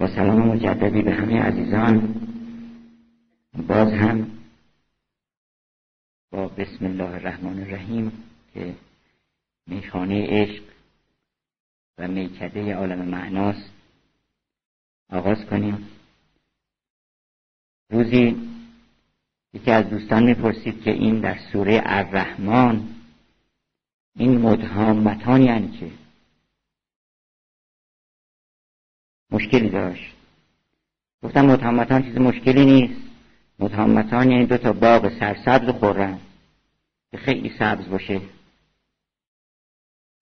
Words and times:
با 0.00 0.06
سلام 0.06 0.48
مجددی 0.48 1.02
به 1.02 1.14
همه 1.14 1.40
عزیزان. 1.40 2.14
باز 3.68 3.92
هم 3.92 4.30
با 6.30 6.48
بسم 6.48 6.84
الله 6.84 7.10
الرحمن 7.10 7.58
الرحیم 7.58 8.12
که 8.54 8.74
میخانه 9.66 10.26
عشق 10.26 10.62
و 11.98 12.08
میکده 12.08 12.74
عالم 12.74 13.08
معناست 13.08 13.72
آغاز 15.10 15.46
کنیم. 15.46 15.88
روزی 17.90 18.36
یکی 19.54 19.70
از 19.70 19.90
دوستان 19.90 20.24
می‌پرسید 20.24 20.82
که 20.82 20.90
این 20.90 21.20
در 21.20 21.38
سوره 21.52 21.82
الرحمن 21.84 22.88
این 24.16 24.38
مدهامتان 24.38 25.42
یعنی 25.42 25.78
چه 25.80 25.90
مشکلی 29.32 29.68
داشت. 29.68 30.12
گفتم 31.22 31.46
متهمتان 31.46 32.02
چیز 32.02 32.18
مشکلی 32.18 32.64
نیست. 32.64 33.00
متهمتان 33.58 34.30
یعنی 34.30 34.46
دو 34.46 34.56
تا 34.56 34.72
باغ 34.72 35.18
سرسبز 35.18 35.68
و 35.68 35.72
خورن 35.72 36.18
که 37.10 37.16
خیلی 37.16 37.52
سبز 37.58 37.88
باشه. 37.88 38.20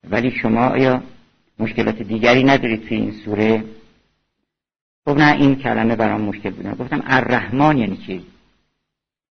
ولی 0.04 0.30
شما 0.30 0.66
آیا 0.66 1.02
مشکلات 1.58 2.02
دیگری 2.02 2.44
ندارید 2.44 2.88
توی 2.88 2.96
این 2.96 3.12
سوره؟ 3.12 3.64
گفت 5.06 5.18
نه 5.18 5.32
این 5.32 5.56
کلمه 5.56 5.96
برام 5.96 6.20
مشکل 6.20 6.50
بودن 6.50 6.74
گفتم 6.74 7.02
الرحمن 7.06 7.78
یعنی 7.78 7.96
چی؟ 7.96 8.26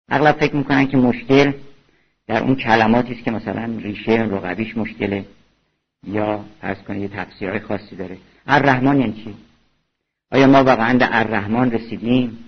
اغلب 0.08 0.36
فکر 0.36 0.56
می‌کنن 0.56 0.86
که 0.86 0.96
مشکل 0.96 1.52
در 2.27 2.42
اون 2.42 2.56
کلماتی 2.56 3.12
است 3.12 3.24
که 3.24 3.30
مثلا 3.30 3.78
ریشه 3.78 4.12
رقبیش 4.12 4.77
مشکله 4.77 5.24
یا 6.06 6.44
فرض 6.60 6.78
کنید 6.78 7.02
یه 7.02 7.08
تفسیرهای 7.08 7.60
خاصی 7.60 7.96
داره. 7.96 8.18
الرحمن 8.46 9.00
یعنی 9.00 9.12
چی؟ 9.12 9.34
آیا 10.34 10.46
ما 10.46 10.64
واقعا 10.64 10.98
به 10.98 11.08
الرحمن 11.20 11.70
رسیدیم؟ 11.70 12.44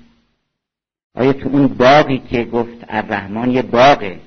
آیا 1.14 1.32
تو 1.32 1.48
اون 1.48 1.66
باقی 1.66 2.18
که 2.18 2.44
گفت 2.44 2.84
الرحمن 2.88 3.50
یه 3.50 3.62
باغه؟ 3.62 4.20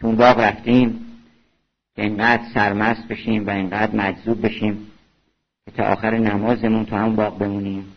تو 0.00 0.06
اون 0.06 0.16
باغ 0.16 0.40
رفتیم 0.40 1.18
که 1.96 2.02
اینقدر 2.02 2.42
سرمست 2.54 3.08
بشیم 3.08 3.46
و 3.46 3.50
اینقدر 3.50 3.96
مجذوب 3.96 4.46
بشیم 4.46 4.92
که 5.64 5.70
تا 5.70 5.84
آخر 5.84 6.18
نمازمون 6.18 6.86
تو 6.86 6.96
همون 6.96 7.16
باغ 7.16 7.38
بمونیم. 7.38 7.96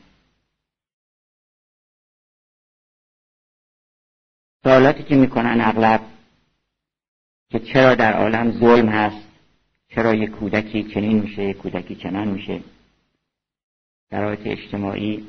سوالاتی 4.64 5.04
که 5.04 5.16
می‌کنن 5.16 5.62
اغلب 5.62 6.02
که 7.50 7.60
چرا 7.60 7.96
در 7.96 8.14
عالم 8.14 8.52
ظلم 8.52 8.90
هست 8.90 9.28
چرا 9.90 10.14
یک 10.14 10.30
کودکی 10.30 10.84
چنین 10.84 11.20
میشه 11.20 11.44
یک 11.44 11.58
کودکی 11.58 11.96
چنان 11.96 12.28
میشه؟ 12.28 12.75
شرایط 14.10 14.40
اجتماعی 14.46 15.24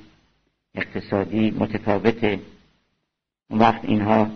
اقتصادی 0.75 1.51
متفاوته 1.51 2.41
اون 3.51 3.59
وقت 3.61 3.85
اینها 3.85 4.31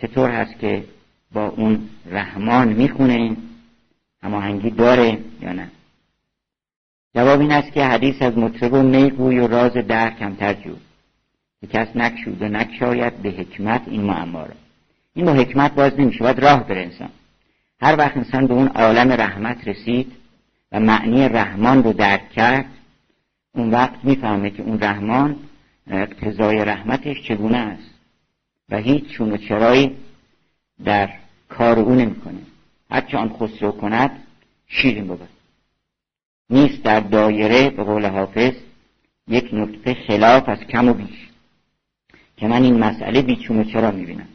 چطور 0.00 0.30
هست 0.30 0.58
که 0.58 0.84
با 1.32 1.48
اون 1.48 1.88
رحمان 2.06 2.68
می‌خونه؟ 2.68 3.36
هماهنگی 4.22 4.70
داره 4.70 5.18
یا 5.40 5.52
نه؟ 5.52 5.70
جواب 7.14 7.40
این 7.40 7.52
است 7.52 7.72
که 7.72 7.84
حدیث 7.84 8.22
از 8.22 8.38
مطرب 8.38 8.72
و 8.72 8.82
میگوی 8.82 9.38
و 9.38 9.46
راز 9.46 9.72
در 9.72 10.10
کمتر 10.10 10.54
جود 10.54 10.80
که 11.60 11.66
کس 11.66 11.88
نکشود 11.94 12.42
و 12.42 12.48
نکشاید 12.48 13.22
به 13.22 13.30
حکمت 13.30 13.82
این 13.86 14.02
معما 14.02 14.46
این 15.14 15.26
با 15.26 15.32
حکمت 15.32 15.74
باز 15.74 16.00
نمیشه 16.00 16.18
باید 16.18 16.38
راه 16.38 16.68
بره 16.68 16.80
انسان. 16.80 17.10
هر 17.80 17.96
وقت 17.96 18.16
انسان 18.16 18.46
به 18.46 18.54
اون 18.54 18.68
عالم 18.68 19.12
رحمت 19.12 19.68
رسید 19.68 20.12
و 20.72 20.80
معنی 20.80 21.28
رحمان 21.28 21.82
رو 21.82 21.92
درک 21.92 22.30
کرد 22.30 22.66
اون 23.54 23.70
وقت 23.70 24.04
می‌فهمه 24.04 24.50
که 24.50 24.62
اون 24.62 24.80
رحمان 24.80 25.36
اقتضای 25.86 26.64
رحمتش 26.64 27.22
چگونه 27.22 27.56
است. 27.56 27.90
و 28.68 28.76
هیچ 28.76 29.04
چون 29.04 29.32
و 29.32 29.36
چرایی 29.36 29.96
در 30.84 31.10
کار 31.48 31.78
او 31.78 31.94
نمی‌کنه. 31.94 32.38
هرچه 32.90 33.16
آن 33.16 33.28
خسرو 33.28 33.72
کند 33.72 34.10
شیرین 34.66 35.06
بود. 35.06 35.28
نیست 36.50 36.82
در 36.82 37.00
دایره 37.00 37.70
به 37.70 37.84
قول 37.84 38.06
حافظ 38.06 38.54
یک 39.28 39.50
نطفه 39.52 39.94
خلاف 39.94 40.48
از 40.48 40.58
کم 40.58 40.88
و 40.88 40.92
بیش. 40.92 41.28
که 42.36 42.48
من 42.48 42.62
این 42.62 42.78
مسئله 42.78 43.22
بیچون 43.22 43.58
و 43.58 43.64
چرا 43.64 43.90
می‌بینم. 43.90 44.28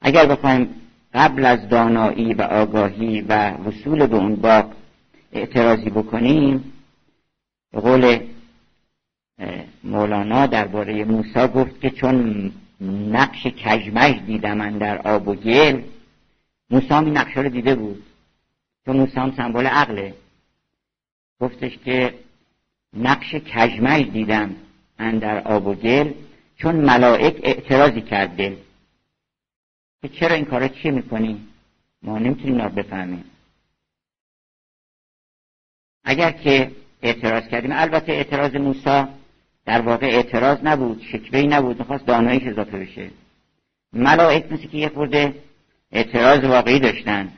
اگر 0.00 0.26
بخوایم 0.26 0.74
قبل 1.14 1.44
از 1.44 1.68
دانایی 1.68 2.34
و 2.34 2.42
آگاهی 2.42 3.20
و 3.20 3.50
وصول 3.50 4.06
به 4.06 4.16
اون 4.16 4.36
باغ 4.36 4.72
اعتراضی 5.32 5.90
بکنیم 5.90 6.72
به 7.72 7.80
قول 7.80 8.28
مولانا 9.84 10.46
درباره 10.46 11.04
موسی 11.04 11.46
گفت 11.46 11.80
که 11.80 11.90
چون 11.90 12.52
نقش 13.10 13.46
کجمش 13.46 14.20
دیدم 14.26 14.56
من 14.56 14.78
در 14.78 15.08
آب 15.08 15.28
و 15.28 15.34
گل 15.34 15.82
موسی 16.70 16.94
این 16.94 17.16
نقشه 17.16 17.40
رو 17.40 17.48
دیده 17.48 17.74
بود. 17.74 18.04
چون 18.84 18.96
موسی 18.96 19.16
هم 19.16 19.34
سمبل 19.36 19.66
عقله. 19.66 20.14
گفتش 21.40 21.78
که 21.78 22.14
نقش 22.92 23.34
کجمش 23.34 24.06
دیدم 24.06 24.56
من 24.98 25.18
در 25.18 25.48
آب 25.48 25.66
و 25.66 25.74
گل 25.74 26.12
چون 26.56 26.76
ملائک 26.76 27.40
اعتراضی 27.42 28.00
کرد 28.00 28.36
دل 28.36 28.56
که 30.02 30.08
چرا 30.08 30.34
این 30.34 30.44
کارا 30.44 30.68
چی 30.68 30.90
می‌کنی؟ 30.90 31.48
ما 32.02 32.18
نمی‌تونیم 32.18 32.52
اینا 32.52 32.68
بفهمیم. 32.68 33.24
اگر 36.04 36.32
که 36.32 36.72
اعتراض 37.02 37.48
کردیم. 37.48 37.70
البته 37.72 38.12
اعتراض 38.12 38.54
موسی 38.56 39.04
در 39.64 39.80
واقع 39.80 40.06
اعتراض 40.06 40.58
نبود 40.62 41.02
شکوهی 41.12 41.46
نبود 41.46 41.78
می‌خواست 41.78 42.06
داناییش 42.06 42.42
اضافه 42.46 42.78
بشه. 42.78 43.10
ملائک 43.92 44.52
مثل 44.52 44.66
که 44.66 44.78
یه 44.78 44.88
خورده 44.88 45.34
اعتراض 45.92 46.44
واقعی 46.44 46.78
داشتن. 46.80 47.32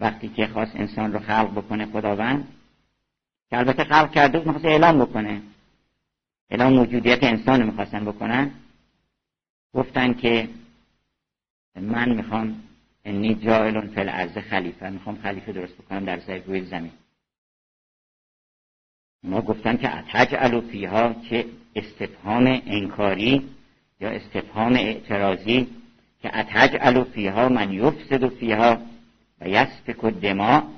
وقتی 0.00 0.28
که 0.28 0.46
خواست 0.46 0.76
انسان 0.76 1.12
رو 1.12 1.18
خلق 1.18 1.50
بکنه 1.52 1.86
خداوند 1.86 2.48
که 3.50 3.58
البته 3.58 3.84
خلق 3.84 4.12
کرده 4.12 4.38
بود 4.38 4.46
می‌خواست 4.46 4.66
اعلام 4.66 5.04
بکنه. 5.04 5.42
اعلام 6.50 6.72
موجودیت 6.72 7.24
انسان 7.24 7.60
رو 7.60 7.66
می‌خواستن 7.66 8.04
بکنن. 8.04 8.50
گفتن 9.74 10.14
که 10.14 10.48
من 11.80 12.14
می‌خوام 12.14 12.62
انی 13.04 13.34
جائل 13.34 13.88
فی 13.88 14.00
الارض 14.00 14.38
خلیفه 14.38 14.90
می‌خوام 14.90 15.18
خلیفه 15.22 15.52
درست 15.52 15.74
بکنم 15.74 16.04
در 16.04 16.20
سر 16.20 16.60
زمین. 16.60 16.92
ما 19.22 19.40
گفتن 19.40 19.76
که 19.76 19.98
اتجعل 19.98 20.60
فیها 20.60 21.12
که 21.12 21.46
استفهام 21.76 22.62
انکاری 22.66 23.42
یا 24.00 24.10
استفهام 24.10 24.72
اعتراضی 24.72 25.66
که 26.22 26.38
اتجعل 26.38 27.04
فیها 27.04 27.48
من 27.48 27.72
یفسد 27.72 28.28
فیها 28.28 28.78
و 29.40 29.48
یسفک 29.48 30.04
دما 30.04 30.76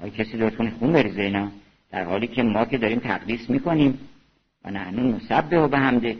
آیا 0.00 0.10
کسی 0.10 0.36
لطفون 0.36 0.70
خون 0.70 0.92
بریزه 0.92 1.22
اینا. 1.22 1.50
در 1.90 2.04
حالی 2.04 2.26
که 2.26 2.42
ما 2.42 2.64
که 2.64 2.78
داریم 2.78 2.98
تقدیس 2.98 3.50
می‌کنیم 3.50 4.08
و 4.64 4.70
نحنو 4.70 5.16
نسبه 5.16 5.58
و 5.58 5.68
به 5.68 5.78
همده 5.78 6.18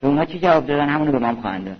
به 0.00 0.08
اونا 0.08 0.24
چی 0.24 0.38
جواب 0.38 0.66
دادن؟ 0.66 0.88
همونو 0.88 1.12
به 1.12 1.18
ما 1.18 1.40
خواهند 1.40 1.76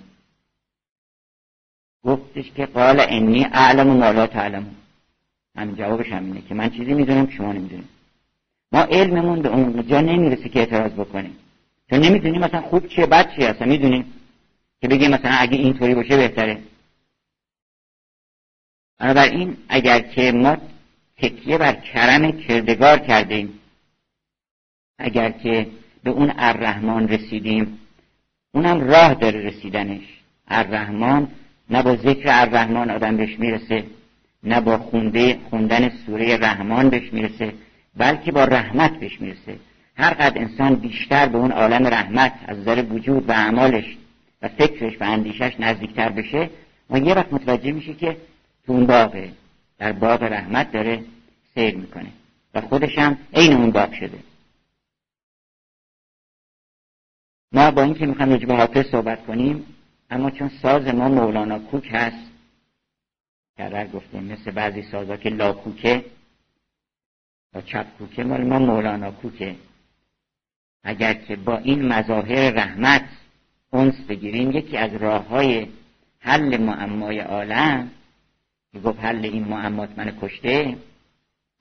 گفتش 2.04 2.50
که 2.50 2.66
قال 2.66 3.00
انی 3.08 3.44
اعلم 3.44 3.90
و 3.90 3.94
مالا 3.94 4.26
تعلم 4.26 4.76
همین 5.56 5.76
جوابش 5.76 6.12
همینه 6.12 6.42
که 6.48 6.54
من 6.54 6.70
چیزی 6.70 6.94
می‌دونم 6.94 7.30
شما 7.30 7.52
نمی‌دونیم 7.52 7.88
ما 8.72 8.80
علممون 8.80 9.42
به 9.42 9.48
اون 9.48 9.86
جا 9.86 10.00
نمی‌رسه 10.00 10.48
که 10.48 10.60
اعتراض 10.60 10.92
بکنیم. 10.92 11.36
چون 11.90 12.00
نمی‌دونیم 12.00 12.40
مثلا 12.40 12.60
خوب 12.60 12.88
چیه 12.88 13.06
بد 13.06 13.34
چیه 13.36 13.48
اصلا 13.48 13.66
می‌دونیم 13.66 14.12
که 14.80 14.88
بگیم 14.88 15.10
مثلا 15.10 15.30
اگه 15.30 15.58
اینطوری 15.58 15.94
باشه 15.94 16.16
بهتره. 16.16 16.62
بنابراین 18.98 19.56
اگر 19.68 20.00
که 20.00 20.32
ما 20.32 20.56
تکیه 21.16 21.58
بر 21.58 21.72
کرم 21.72 22.32
کردگار 22.32 22.98
کردیم 22.98 23.60
اگر 24.98 25.30
که 25.30 25.66
به 26.04 26.10
اون 26.10 26.32
الرحمن 26.36 27.08
رسیدیم 27.08 27.78
اونم 28.54 28.80
راه 28.80 29.14
داره 29.14 29.40
رسیدنش. 29.40 30.04
الرحمن 30.48 31.28
نه 31.70 31.82
با 31.82 31.96
ذکر 31.96 32.28
الرحمن 32.28 32.90
آدم 32.90 33.16
بهش 33.16 33.38
می‌رسه 33.38 33.84
نه 34.42 34.60
با 34.60 34.78
خونده 34.78 35.38
خوندن 35.50 35.88
سوره 35.88 36.36
رحمان 36.36 36.88
بهش 36.88 37.12
می‌رسه 37.12 37.54
بلکه 37.96 38.32
با 38.32 38.44
رحمت 38.44 39.00
بهش 39.00 39.20
می‌رسه. 39.20 39.58
هر 39.96 40.14
قد 40.14 40.38
انسان 40.38 40.74
بیشتر 40.74 41.28
به 41.28 41.38
اون 41.38 41.52
عالم 41.52 41.86
رحمت 41.86 42.32
از 42.46 42.58
نظر 42.58 42.84
وجود 42.90 43.28
و 43.28 43.32
اعمالش 43.32 43.96
و 44.42 44.48
فکرش 44.48 45.00
و 45.00 45.04
اندیشش 45.04 45.52
نزدیکتر 45.58 46.08
بشه 46.08 46.50
ما 46.90 46.98
یه 46.98 47.14
وقت 47.14 47.32
متوجه 47.32 47.72
میشه 47.72 47.94
که 47.94 48.16
تو 48.66 48.72
اون 48.72 48.86
باغه 48.86 49.32
در 49.78 49.92
باغ 49.92 50.22
رحمت 50.22 50.72
داره 50.72 51.04
سیر 51.54 51.76
می‌کنه 51.76 52.08
و 52.54 52.60
خودش 52.60 52.98
هم 52.98 53.18
عین 53.34 53.52
اون 53.52 53.70
باغ 53.70 53.92
شده. 53.92 54.18
ما 57.52 57.70
با 57.70 57.82
اینکه 57.82 58.06
می‌خوایم 58.06 58.32
راجع 58.32 58.56
حافظ 58.56 58.86
صحبت 58.86 59.26
کنیم 59.26 59.66
اما 60.10 60.30
چون 60.30 60.48
ساز 60.62 60.86
ما 60.86 61.08
مولانا 61.08 61.58
کوک 61.58 61.88
هست 61.92 62.31
کرر 63.62 63.86
گفتیم 63.86 64.24
مثل 64.24 64.50
بعضی 64.50 64.82
سازا 64.82 65.16
که 65.16 65.28
لاکوکه 65.30 66.04
با 67.54 67.60
چپ 67.60 67.86
کوکه 67.98 68.24
مال 68.24 68.44
ما 68.44 68.58
مولانا 68.58 69.10
کوکه. 69.10 69.56
اگر 70.84 71.14
که 71.14 71.36
با 71.36 71.58
این 71.58 71.88
مظاهر 71.88 72.50
رحمت 72.50 73.04
اونس 73.70 73.94
بگیریم 74.08 74.50
یکی 74.50 74.76
از 74.76 74.94
راه 74.94 75.28
های 75.28 75.66
حل 76.18 76.60
معمای 76.60 77.20
عالم 77.20 77.90
که 78.72 78.80
گفت 78.80 79.00
حل 79.00 79.24
این 79.24 79.44
معمات 79.44 79.90
من 79.96 80.18
کشته 80.20 80.76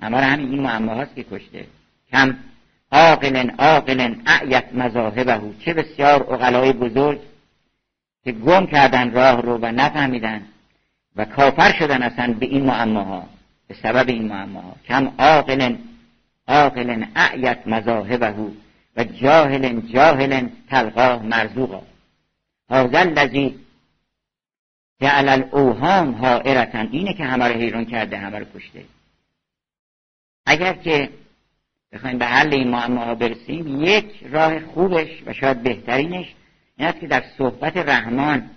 همه 0.01 0.17
همین 0.17 0.49
این 0.49 0.61
معما 0.61 0.93
هاست 0.93 1.15
که 1.15 1.23
کشته. 1.23 1.67
کم 2.11 2.37
عاقل 2.91 3.49
عاقل 3.49 4.15
اعیت 4.25 4.73
مذاهبه. 4.73 5.41
چه 5.59 5.73
بسیار 5.73 6.33
اقلای 6.33 6.73
بزرگ 6.73 7.21
که 8.23 8.31
گم 8.31 8.65
کردن 8.65 9.11
راه 9.11 9.41
رو 9.41 9.57
و 9.57 9.65
نفهمیدن. 9.65 10.50
و 11.15 11.25
کافر 11.25 11.73
شدن 11.79 12.03
اصلا 12.03 12.33
به 12.33 12.45
این 12.45 12.65
معماها 12.65 13.27
به 13.67 13.73
سبب 13.73 14.09
این 14.09 14.27
معماها. 14.27 14.75
کم 14.87 15.13
عاقل 15.19 15.75
عاقل 16.47 17.05
اعیت 17.15 17.67
مذاهبه 17.67 18.35
و 18.97 19.03
جاهل 19.03 19.81
جاهل 19.81 20.47
تلقاه 20.69 21.23
مرزوقا. 21.23 21.83
هذا 22.69 22.99
الذی 22.99 23.59
جعل 25.01 25.29
الاوهام 25.29 26.15
حائرتن 26.15 26.89
اینه 26.91 27.13
که 27.13 27.23
همه 27.23 27.47
رو 27.47 27.53
حیران 27.53 27.85
کرده 27.85 28.17
همه 28.17 28.39
رو 28.39 28.45
کشته. 28.55 28.85
اگر 30.45 30.73
که 30.73 31.09
بخوایم 31.93 32.17
به 32.17 32.25
حل 32.25 32.53
این 32.53 32.67
معماها 32.67 33.15
برسیم 33.15 33.83
یک 33.83 34.23
راه 34.31 34.59
خوبش 34.59 35.23
و 35.25 35.33
شاید 35.33 35.63
بهترینش 35.63 36.35
این 36.77 36.87
است 36.87 36.99
که 36.99 37.07
در 37.07 37.23
صحبت 37.37 37.77
رحمان 37.77 38.49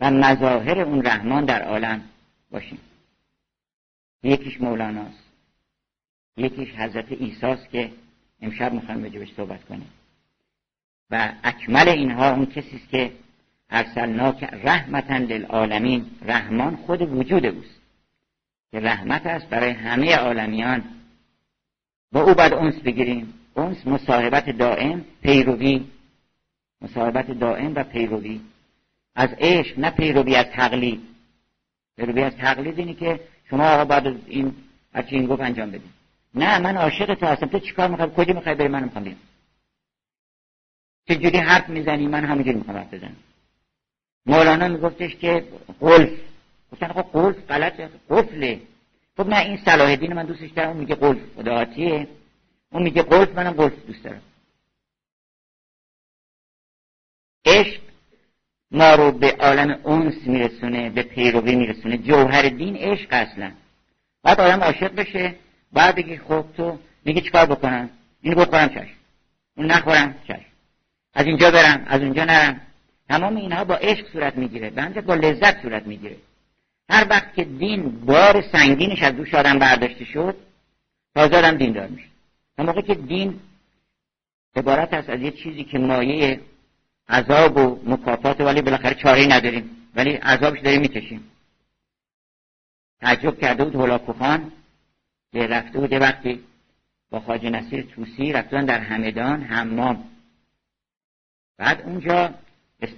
و 0.00 0.10
مظاهر 0.10 0.80
اون 0.80 1.06
رحمان 1.06 1.44
در 1.44 1.62
عالم 1.62 2.02
باشیم. 2.50 2.78
یکیش 4.22 4.60
مولاناست. 4.60 5.24
یکیش 6.36 6.74
حضرت 6.74 7.12
ایساست 7.12 7.70
که 7.70 7.92
امشب 8.42 8.72
می‌خوایم 8.72 9.02
بهش 9.02 9.32
صحبت 9.36 9.64
کنیم. 9.64 9.90
و 11.10 11.32
اکمل 11.44 11.88
اینها 11.88 12.30
اون 12.30 12.46
کسی 12.46 12.76
است 12.76 12.88
که 12.88 13.12
ارسلناک 13.70 14.44
رحمتا 14.44 15.16
للعالمین 15.16 16.06
رحمان 16.22 16.76
خود 16.76 17.02
وجود 17.02 17.46
اوست. 17.46 17.80
که 18.70 18.80
رحمت 18.80 19.26
است 19.26 19.48
برای 19.48 19.70
همه 19.70 20.16
عالمیان. 20.16 20.84
با 22.12 22.22
او 22.22 22.34
باید 22.34 22.52
اونس 22.52 22.74
بگیریم. 22.74 23.34
اونس 23.54 23.86
مصاحبت 23.86 24.50
دائم 24.50 25.04
پیروی. 25.22 25.86
مصاحبت 26.82 27.30
دائم 27.30 27.74
و 27.74 27.84
پیروی. 27.84 28.40
از 29.20 29.28
عشق 29.38 29.78
نه 29.78 29.90
پیروی 29.90 30.36
از 30.36 30.46
تقلید. 30.46 31.00
پیروی 31.96 32.22
از 32.22 32.36
تقلید 32.36 32.78
اینی 32.78 32.94
که 32.94 33.20
شما 33.50 33.68
آقا 33.68 33.84
بعد 33.84 34.06
این 34.06 34.56
هرچی 34.94 35.16
این 35.16 35.26
گفت 35.26 35.40
انجام 35.40 35.70
بدیم 35.70 35.94
نه 36.34 36.58
من 36.58 36.76
عاشق 36.76 37.14
تو 37.14 37.26
هستم. 37.26 37.46
تو 37.46 37.58
چیکار 37.58 37.88
می‌خوای؟ 37.88 38.10
کجا 38.16 38.34
می‌خوای 38.34 38.54
بری؟ 38.54 38.68
من 38.68 38.84
می‌خوام 38.84 39.04
بیام 39.04 39.16
چجوری 41.08 41.38
حرف 41.38 41.68
می‌زنی؟ 41.68 42.06
من 42.06 42.24
همینجوری 42.24 42.58
می‌خوام 42.58 42.76
حرف 42.76 42.94
بزنم. 42.94 43.16
مولانا 44.26 44.68
میگفتش 44.68 45.16
که 45.16 45.48
قلف. 45.80 46.20
گفتن 46.72 46.88
خب 46.88 47.02
قلف 47.02 47.36
غلطه 47.48 47.90
قفله. 48.10 48.60
خب 49.16 49.28
نه 49.28 49.38
این 49.38 49.56
صلاح 49.56 49.96
دین 49.96 50.12
من 50.12 50.26
دوستش 50.26 50.50
دارم 50.50 50.68
اون 50.68 50.76
میگه 50.76 50.94
قلف. 50.94 51.34
خداعتیه 51.36 52.08
اون 52.72 52.82
میگه 52.82 53.02
قلف 53.02 53.28
منم 53.28 53.52
قلف 53.52 53.86
دوست 53.86 54.04
دارم. 54.04 54.22
عشق 57.46 57.89
ما 58.70 58.94
رو 58.94 59.12
به 59.12 59.36
عالم 59.40 59.78
اونس 59.82 60.26
میرسونه 60.26 60.90
به 60.90 61.02
پیروی 61.02 61.54
میرسونه. 61.56 61.98
جوهر 61.98 62.42
دین 62.42 62.76
عشق 62.76 63.08
اصلا. 63.10 63.52
بعد 64.22 64.40
آدم 64.40 64.60
عاشق 64.60 64.94
بشه 64.94 65.34
بعد 65.72 65.94
بگی 65.94 66.18
خب 66.18 66.44
تو 66.56 66.78
میگه 67.04 67.20
چیکار 67.20 67.46
بکنم؟ 67.46 67.90
اینو 68.22 68.36
بخورم 68.36 68.68
چشم. 68.68 68.96
اون 69.56 69.66
نخورم 69.66 70.14
چشم. 70.28 70.50
از 71.14 71.26
اینجا 71.26 71.50
برم 71.50 71.84
از 71.86 72.00
اونجا 72.00 72.24
نرم. 72.24 72.60
تمام 73.08 73.36
اینها 73.36 73.64
با 73.64 73.74
عشق 73.74 74.12
صورت 74.12 74.36
می‌گیره. 74.36 74.70
به 74.70 75.00
با 75.00 75.14
لذت 75.14 75.62
صورت 75.62 75.86
می‌گیره. 75.86 76.16
هر 76.90 77.06
وقت 77.10 77.34
که 77.34 77.44
دین 77.44 78.00
بار 78.00 78.44
سنگینش 78.52 79.02
از 79.02 79.12
دوش 79.12 79.34
آدم 79.34 79.58
برداشته 79.58 80.04
شد 80.04 80.36
تازه 81.14 81.36
آدم 81.36 81.56
دیندار 81.56 81.86
میشه. 81.86 82.08
تا 82.56 82.62
موقع 82.62 82.80
که 82.80 82.94
دین 82.94 83.40
عبارت 84.56 84.94
است 84.94 85.10
از 85.10 85.20
یه 85.20 85.30
چیزی 85.30 85.64
که 85.64 85.78
مایه 85.78 86.40
عذاب 87.10 87.56
و 87.56 87.80
مکافات 87.84 88.40
ولی 88.40 88.62
بالاخره 88.62 88.94
چاره 88.94 89.26
نداریم. 89.26 89.70
ولی 89.94 90.10
عذابش 90.10 90.60
داریم 90.60 90.80
می‌کشیم. 90.80 91.30
تعجب 93.00 93.38
کرده 93.38 93.64
بود 93.64 93.74
هولاکو 93.74 94.12
خان 94.12 94.52
که 95.32 95.46
رفته 95.46 95.78
بود 95.78 95.92
وقتی 95.92 96.40
با 97.10 97.20
خاج 97.20 97.46
نصیر 97.46 97.82
توسی 97.82 98.32
رفتن 98.32 98.64
در 98.64 98.80
همدان 98.80 99.42
حمام. 99.42 100.04
بعد 101.58 101.82
اونجا 101.82 102.34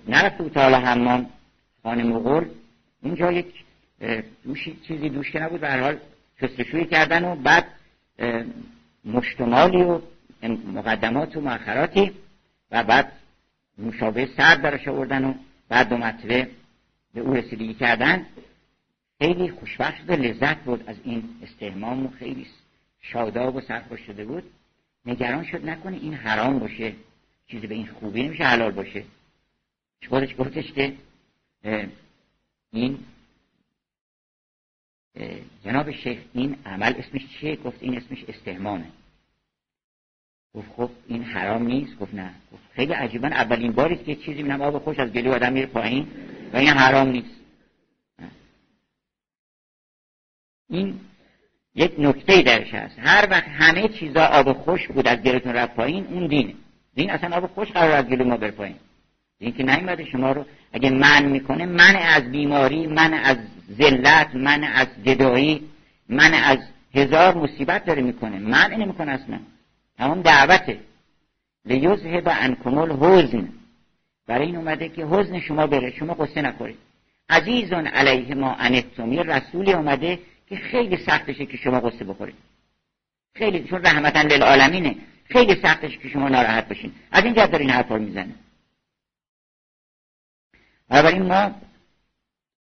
نرفته 0.09 0.43
بود 0.43 0.57
حالا 0.57 0.79
حمام 0.79 1.31
خانه 1.83 2.05
مغول 2.05 2.49
اونجا 3.03 3.33
یک 3.33 3.65
دوشی 4.45 4.79
چیزی 4.89 5.09
دوش 5.09 5.31
که 5.31 5.41
نبود 5.41 5.61
به 5.61 5.81
حال 5.81 5.99
شستشویی 6.41 6.85
کردن 6.85 7.25
و 7.25 7.35
بعد 7.35 7.67
مشتمالی 9.05 9.83
و 9.83 10.01
مقدمات 10.73 11.37
و 11.37 11.41
مؤخراتی 11.41 12.13
و 12.71 12.85
بعد 12.85 13.13
مشابه 13.79 14.29
سرد 14.37 14.63
براش 14.63 14.89
آوردن 14.89 15.25
و 15.25 15.35
بعد 15.69 15.89
دو 15.89 15.97
مرتبه 15.97 16.51
به 17.15 17.21
او 17.21 17.35
رسیدگی 17.35 17.75
کردن. 17.75 18.27
خیلی 19.19 19.51
خوشبخت 19.51 20.05
و 20.09 20.13
لذت 20.13 20.57
بود 20.57 20.89
از 20.89 20.97
این 21.05 21.29
استهمام 21.43 22.07
و 22.07 22.11
خیلی 22.11 22.47
شاداب 23.01 23.57
و 23.57 23.61
سرخوش 23.61 24.01
شده 24.01 24.25
بود. 24.25 24.45
نگران 25.07 25.45
شد 25.45 25.69
نکنه 25.69 25.97
این 25.97 26.15
حرام 26.15 26.59
باشه 26.59 26.95
چیزی 27.47 27.67
به 27.67 27.75
این 27.75 27.87
خوبی 27.87 28.23
نمیشه 28.23 28.45
حلال 28.45 28.71
باشه. 28.71 29.05
خودش 30.09 30.35
گفتش 30.39 30.73
که 30.73 30.93
این 32.73 32.99
جناب 35.65 35.91
شیخ 35.91 36.19
این 36.35 36.57
عمل 36.67 36.95
اسمش 36.99 37.27
چیه؟ 37.27 37.57
گفت 37.57 37.83
این 37.83 37.97
اسمش 37.97 38.25
استهمامه 38.29 38.87
گفت 40.55 40.69
خب 40.77 40.91
این 41.09 41.23
حرام 41.23 41.63
نیست؟ 41.63 41.99
گفت 41.99 42.15
نه. 42.15 42.31
گفت 42.53 42.63
خیلی 42.75 42.93
عجیبا 42.93 43.29
اولین 43.29 43.73
باری 43.73 43.97
که 43.97 44.15
چیزی 44.15 44.43
می‌بینم 44.43 44.63
آب 44.63 44.79
خوش 44.79 44.99
از 44.99 45.13
گلو 45.13 45.33
آدم 45.33 45.53
میره 45.53 45.67
پایین 45.67 46.07
و 46.53 46.57
این 46.57 46.69
حرام 46.69 47.09
نیست. 47.09 47.35
این 50.71 51.01
یک 51.75 51.93
نکته 51.99 52.43
درش 52.43 52.75
هست. 52.75 52.99
هر 52.99 53.29
وقت 53.31 53.49
همه 53.49 53.89
چیزا 53.89 54.25
آب 54.25 54.53
خوش 54.53 54.89
بود 54.89 55.09
از 55.09 55.19
گلوتون 55.19 55.53
رفت 55.53 55.75
پایین 55.75 56.07
اون 56.07 56.27
دینه 56.27 56.55
دین 56.95 57.11
اصلا 57.11 57.37
آب 57.37 57.47
خوش 57.47 57.71
قرار 57.71 57.91
از 57.93 58.05
گلو 58.05 58.25
ما 58.25 58.37
بر 58.37 58.51
پایین. 58.51 58.77
این 59.39 59.53
که 59.53 59.63
نیومده 59.63 60.05
شما 60.05 60.33
رو 60.33 60.45
اگه 60.73 60.91
من 60.91 61.25
می‌کنه 61.25 61.67
من 61.67 61.97
از 61.97 62.31
بیماری 62.31 62.87
من 62.87 63.15
از 63.15 63.37
ذلت 63.79 64.35
من 64.35 64.65
از 64.65 64.89
جدایی 65.05 65.69
من 66.09 66.35
از 66.35 66.59
هزار 66.95 67.35
مصیبت 67.35 67.85
داره 67.85 68.03
می‌کنه. 68.03 68.39
من 68.39 68.75
نمی‌کنه 68.75 69.13
اصلا. 69.13 69.41
تمام 70.03 70.23
دعوته. 70.23 70.81
لیوزه 71.65 72.21
با 72.21 72.33
انکمال 72.33 72.91
حزن. 72.93 73.49
برای 74.27 74.47
این 74.47 74.57
اومده 74.57 74.89
که 74.89 75.07
حزن 75.07 75.41
شما 75.41 75.67
بره 75.67 75.91
شما 75.91 76.15
قصه 76.15 76.43
نخورید. 76.43 76.79
عزیزون 77.29 77.87
علیه 77.87 78.35
ما 78.35 78.55
انتومی 78.55 79.17
رسولی 79.17 79.73
اومده 79.73 80.19
که 80.49 80.57
خیلی 80.57 80.97
سختشه 80.97 81.47
که 81.47 81.57
شما 81.57 81.81
قصه 81.81 82.05
بخورید. 82.05 82.35
خیلی 83.35 83.65
چون 83.65 83.83
رحمتا 83.83 84.23
للعالمینه. 84.23 84.97
خیلی 85.25 85.63
سختشه 85.63 85.97
که 85.97 86.09
شما 86.09 86.29
ناراحت 86.29 86.69
بشین. 86.69 86.93
از 87.13 87.25
این 87.25 87.35
جهت 87.35 87.51
داره 87.51 87.65
این 87.65 87.71
حرفا 87.71 87.99
می‌زنه. 87.99 88.35
بنابراین 90.89 91.23
ما 91.23 91.55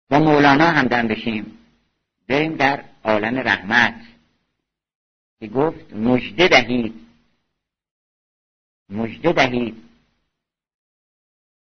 با 0.09 0.19
مولانا 0.19 0.67
همدم 0.67 1.07
بشیم. 1.07 1.57
بریم 2.27 2.55
در 2.55 2.83
عالم 3.03 3.37
رحمت. 3.37 4.01
که 5.39 5.47
گفت 5.47 5.93
مجده 5.93 6.47
دهید. 6.47 7.06
مجده 8.89 9.31
دهید. 9.31 9.83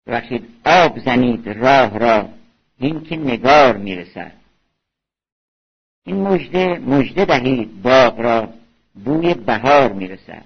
وقتی 0.07 0.47
آب 0.65 0.99
زنید 0.99 1.49
راه 1.49 1.99
را. 1.99 2.29
این 2.77 3.03
که 3.03 3.17
نگار 3.17 3.77
می‌رسد. 3.77 4.33
این 6.03 6.21
مجده 6.21 6.79
مجده 6.79 7.25
دهید 7.25 7.81
باغ 7.81 8.19
را. 8.19 8.53
بوی 9.05 9.33
بهار 9.33 9.93
می‌رسد. 9.93 10.45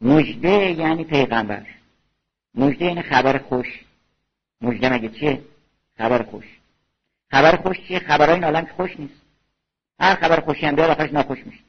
مجده 0.00 0.50
یعنی 0.50 1.04
پیغمبر. 1.04 1.66
مجده 2.54 2.84
یعنی 2.84 3.02
خبر 3.02 3.38
خوش. 3.38 3.84
مجده 4.60 4.92
مگه 4.92 5.08
چیه؟ 5.08 5.42
خبر 5.98 6.22
خوش. 6.22 6.44
خبر 7.30 7.56
خوش 7.56 7.80
چیه؟ 7.88 7.98
خبرهای 7.98 8.34
این 8.34 8.44
عالم 8.44 8.66
خوش 8.66 9.00
نیست. 9.00 9.22
هر 10.00 10.14
خبر 10.14 10.40
خوشی 10.40 10.66
هم 10.66 10.76
بیاد 10.76 10.90
آخرش 10.90 11.12
ناخوش 11.12 11.46
میشه. 11.46 11.60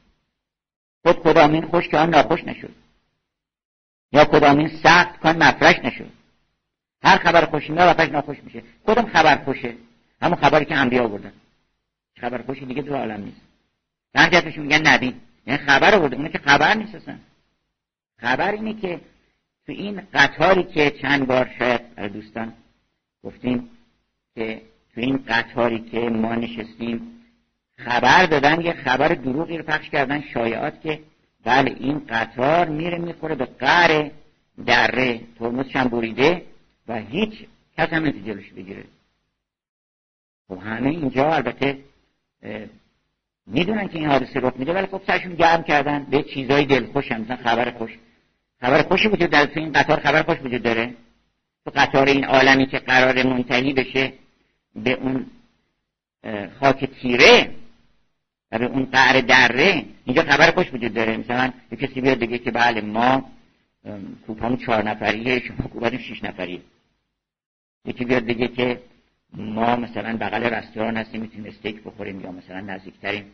خود 1.02 1.22
کدامین 1.22 1.66
خوش 1.66 1.88
که 1.88 1.98
آن 1.98 2.10
ناخوش 2.10 2.44
نشد. 2.44 2.74
یا 4.12 4.24
کدامین 4.24 4.68
سخت 4.82 5.20
کن 5.20 5.36
مفرش 5.36 5.78
نشد 5.84 6.10
هر 7.02 7.16
خبر 7.16 7.44
خوشی 7.44 7.72
میاد 7.72 7.88
آخرش 7.88 8.08
ناخوش 8.08 8.36
میشه. 8.44 8.62
کدام 8.86 9.06
خبر 9.06 9.44
خوشه؟ 9.44 9.74
همون 10.22 10.36
خبری 10.36 10.64
که 10.64 10.76
انبیا 10.76 11.08
بردن 11.08 11.32
خبر 12.20 12.42
خوشی؟ 12.42 12.66
دیگه 12.66 12.82
تو 12.82 12.94
عالم 12.94 13.24
نیست. 13.24 13.40
در 14.12 14.28
جهتشون 14.28 14.62
میگن 14.62 14.86
نبی 14.86 15.14
یعنی 15.46 15.58
خبر 15.58 15.94
آورده. 15.94 16.16
اونه 16.16 16.28
که 16.28 16.38
خبر 16.38 16.74
نیست 16.74 16.96
خبر 18.18 18.52
اینه 18.52 18.74
که 18.74 19.00
تو 19.66 19.72
این 19.72 20.02
قطاری 20.14 20.64
که 20.64 20.90
چند 20.90 21.26
بار 21.26 21.50
شاید 21.58 22.12
دوستان 22.12 22.52
گفتیم 23.24 23.70
که 24.34 24.62
تو 24.94 25.00
این 25.00 25.24
قطاری 25.28 25.78
که 25.78 25.98
ما 25.98 26.34
نشستیم 26.34 27.20
خبر 27.76 28.26
دادن 28.26 28.60
یه 28.60 28.72
خبر 28.72 29.08
دروغی 29.08 29.58
رو 29.58 29.64
پخش 29.64 29.90
کردن 29.90 30.20
شایعات 30.20 30.80
که 30.80 31.00
بله 31.44 31.76
این 31.80 32.02
قطار 32.08 32.68
میره 32.68 32.98
می‌خوره 32.98 33.34
به 33.34 33.44
قره 33.44 34.10
دره 34.66 35.20
ترمزش 35.38 35.76
هم 35.76 35.88
بریده 35.88 36.42
و 36.88 36.96
هیچ 36.96 37.46
کس 37.78 37.88
هم 37.88 38.02
نمی‌تونه 38.02 38.26
جلوش 38.26 38.52
بگیره. 38.52 38.84
خب 40.48 40.58
همه 40.58 40.90
اینجا 40.90 41.34
البته 41.34 41.78
می‌دونن 43.46 43.88
که 43.88 43.98
این 43.98 44.08
حادثه 44.08 44.40
رخ 44.40 44.52
میده 44.56 44.72
ولی 44.72 44.86
خب 44.86 45.02
سرشون 45.06 45.34
گرم 45.34 45.62
کردن. 45.62 46.04
به 46.04 46.22
چیزای 46.22 46.64
دلخوش 46.64 47.12
هم 47.12 47.36
خبر 47.36 47.70
خوش. 47.70 47.98
خبر 48.60 48.82
خوشی 48.82 49.08
وجود 49.08 49.44
تو 49.44 49.60
این 49.60 49.72
قطار 49.72 50.00
خبر 50.00 50.22
خوش 50.22 50.38
وجود 50.44 50.62
داره. 50.62 50.94
تو 51.64 51.70
قطار 51.74 52.08
این 52.08 52.24
عالمی 52.24 52.66
که 52.66 52.78
قرار 52.78 53.22
منتهی 53.22 53.72
بشه 53.72 54.12
به 54.76 54.92
اون 54.92 55.26
خاک 56.60 56.84
تیره 56.84 57.50
و 58.52 58.58
به 58.58 58.64
اون 58.64 58.84
قعر 58.84 59.20
دره 59.20 59.84
اینجا 60.04 60.22
خبر 60.22 60.50
خوش 60.50 60.74
وجود 60.74 60.94
داره. 60.94 61.16
مثلا 61.16 61.52
یه 61.72 61.78
کسی 61.78 62.00
بیاد 62.00 62.18
بگه 62.18 62.38
که 62.38 62.50
بله 62.50 62.80
ما 62.80 63.30
کوپامون 64.26 64.56
چهار 64.56 64.82
نفریه 64.82 65.40
شما 65.40 65.56
کوپاتون 65.56 65.98
شیش 65.98 66.24
نفریه 66.24 66.60
یکی 67.84 68.04
بیاد 68.04 68.24
بگه 68.24 68.48
که 68.48 68.80
ما 69.34 69.76
مثلا 69.76 70.16
بغل 70.16 70.42
رستوران 70.42 70.96
هستیم 70.96 71.20
می‌تونیم 71.20 71.46
استیک 71.46 71.82
بخوریم 71.82 72.20
یا 72.20 72.32
مثلا 72.32 72.60
نزدیکتریم. 72.60 73.24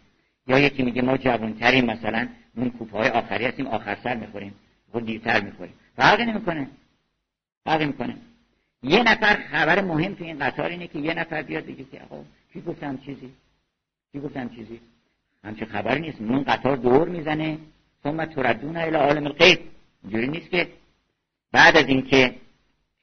یا 0.46 0.58
یکی 0.58 0.82
میگه 0.82 1.02
ما 1.02 1.16
جوانتریم 1.16 1.85
مثلا 1.85 2.28
اون 2.56 2.70
کوپه 2.70 3.11
آخری 3.11 3.44
هستیم 3.44 3.66
آخر 3.66 3.99
سر 4.04 4.14
می‌خوریم. 4.14 4.54
خود 4.92 5.06
دیرتر 5.06 5.40
می‌خوریم. 5.40 5.75
فرقی 5.96 6.25
نمی‌کنه. 6.25 6.66
فرقی 7.64 7.87
می‌کنه. 7.87 8.16
یه 8.82 9.02
نفر 9.02 9.35
خبر 9.35 9.80
مهم 9.80 10.14
تو 10.14 10.25
این 10.25 10.38
قطار 10.38 10.66
اینه 10.66 10.87
که 10.87 10.99
یه 10.99 11.14
نفر 11.14 11.42
بیاد 11.42 11.64
بگه 11.64 11.85
که 11.85 12.00
آقا 12.00 12.25
کی 12.52 12.61
گفتم 12.61 12.99
چیزی؟ 12.99 13.32
کی 14.12 14.20
گفتم 14.20 14.49
چیزی؟ 14.49 14.80
همچه 15.47 15.65
خبری 15.65 16.00
نیست. 16.00 16.21
اون 16.21 16.45
قطار 16.45 16.76
دور 16.76 17.09
می‌زنه. 17.09 17.59
ثم 18.03 18.25
تردون 18.25 18.76
الى 18.76 18.97
عالم 18.97 19.26
الغیب. 19.26 19.59
اینجوری 20.03 20.29
نیست 20.29 20.50
که 20.50 20.69
بعد 21.53 21.76
از 21.76 21.87
اینکه 21.87 22.35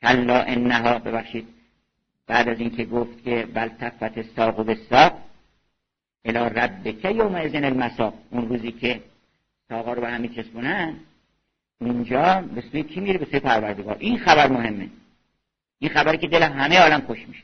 کلا 0.02 0.42
انها 0.42 1.00
ببخشید 1.00 1.48
بعد 2.28 2.50
از 2.50 2.60
اینکه 2.60 2.86
گفت 2.86 3.24
که 3.24 3.48
بل 3.54 3.68
تفت 3.68 4.22
ساق 4.22 4.60
و 4.60 4.64
بساق 4.64 5.14
الى 6.26 6.40
ربک 6.40 7.06
یوم 7.06 7.36
ازن 7.36 7.64
المساق. 7.64 8.14
اون 8.30 8.50
روزی 8.50 8.72
که 8.72 9.02
ساقا 9.70 9.94
رو 9.94 10.02
به 10.02 10.10
همی 10.10 10.30
چسبونن 10.30 10.96
اینجا 11.82 12.44
به 12.56 12.62
سوی 12.62 12.84
کی 12.84 13.00
میره؟ 13.00 13.18
به 13.20 13.26
سوی 13.26 13.40
پروردگار. 13.40 13.98
این 14.00 14.18
خبر 14.18 14.48
مهمه. 14.48 14.90
این 15.80 15.92
خبری 15.92 16.18
که 16.18 16.28
دل 16.28 16.44
همه 16.44 16.80
عالم 16.80 17.02
خوش 17.02 17.28
میشه. 17.28 17.44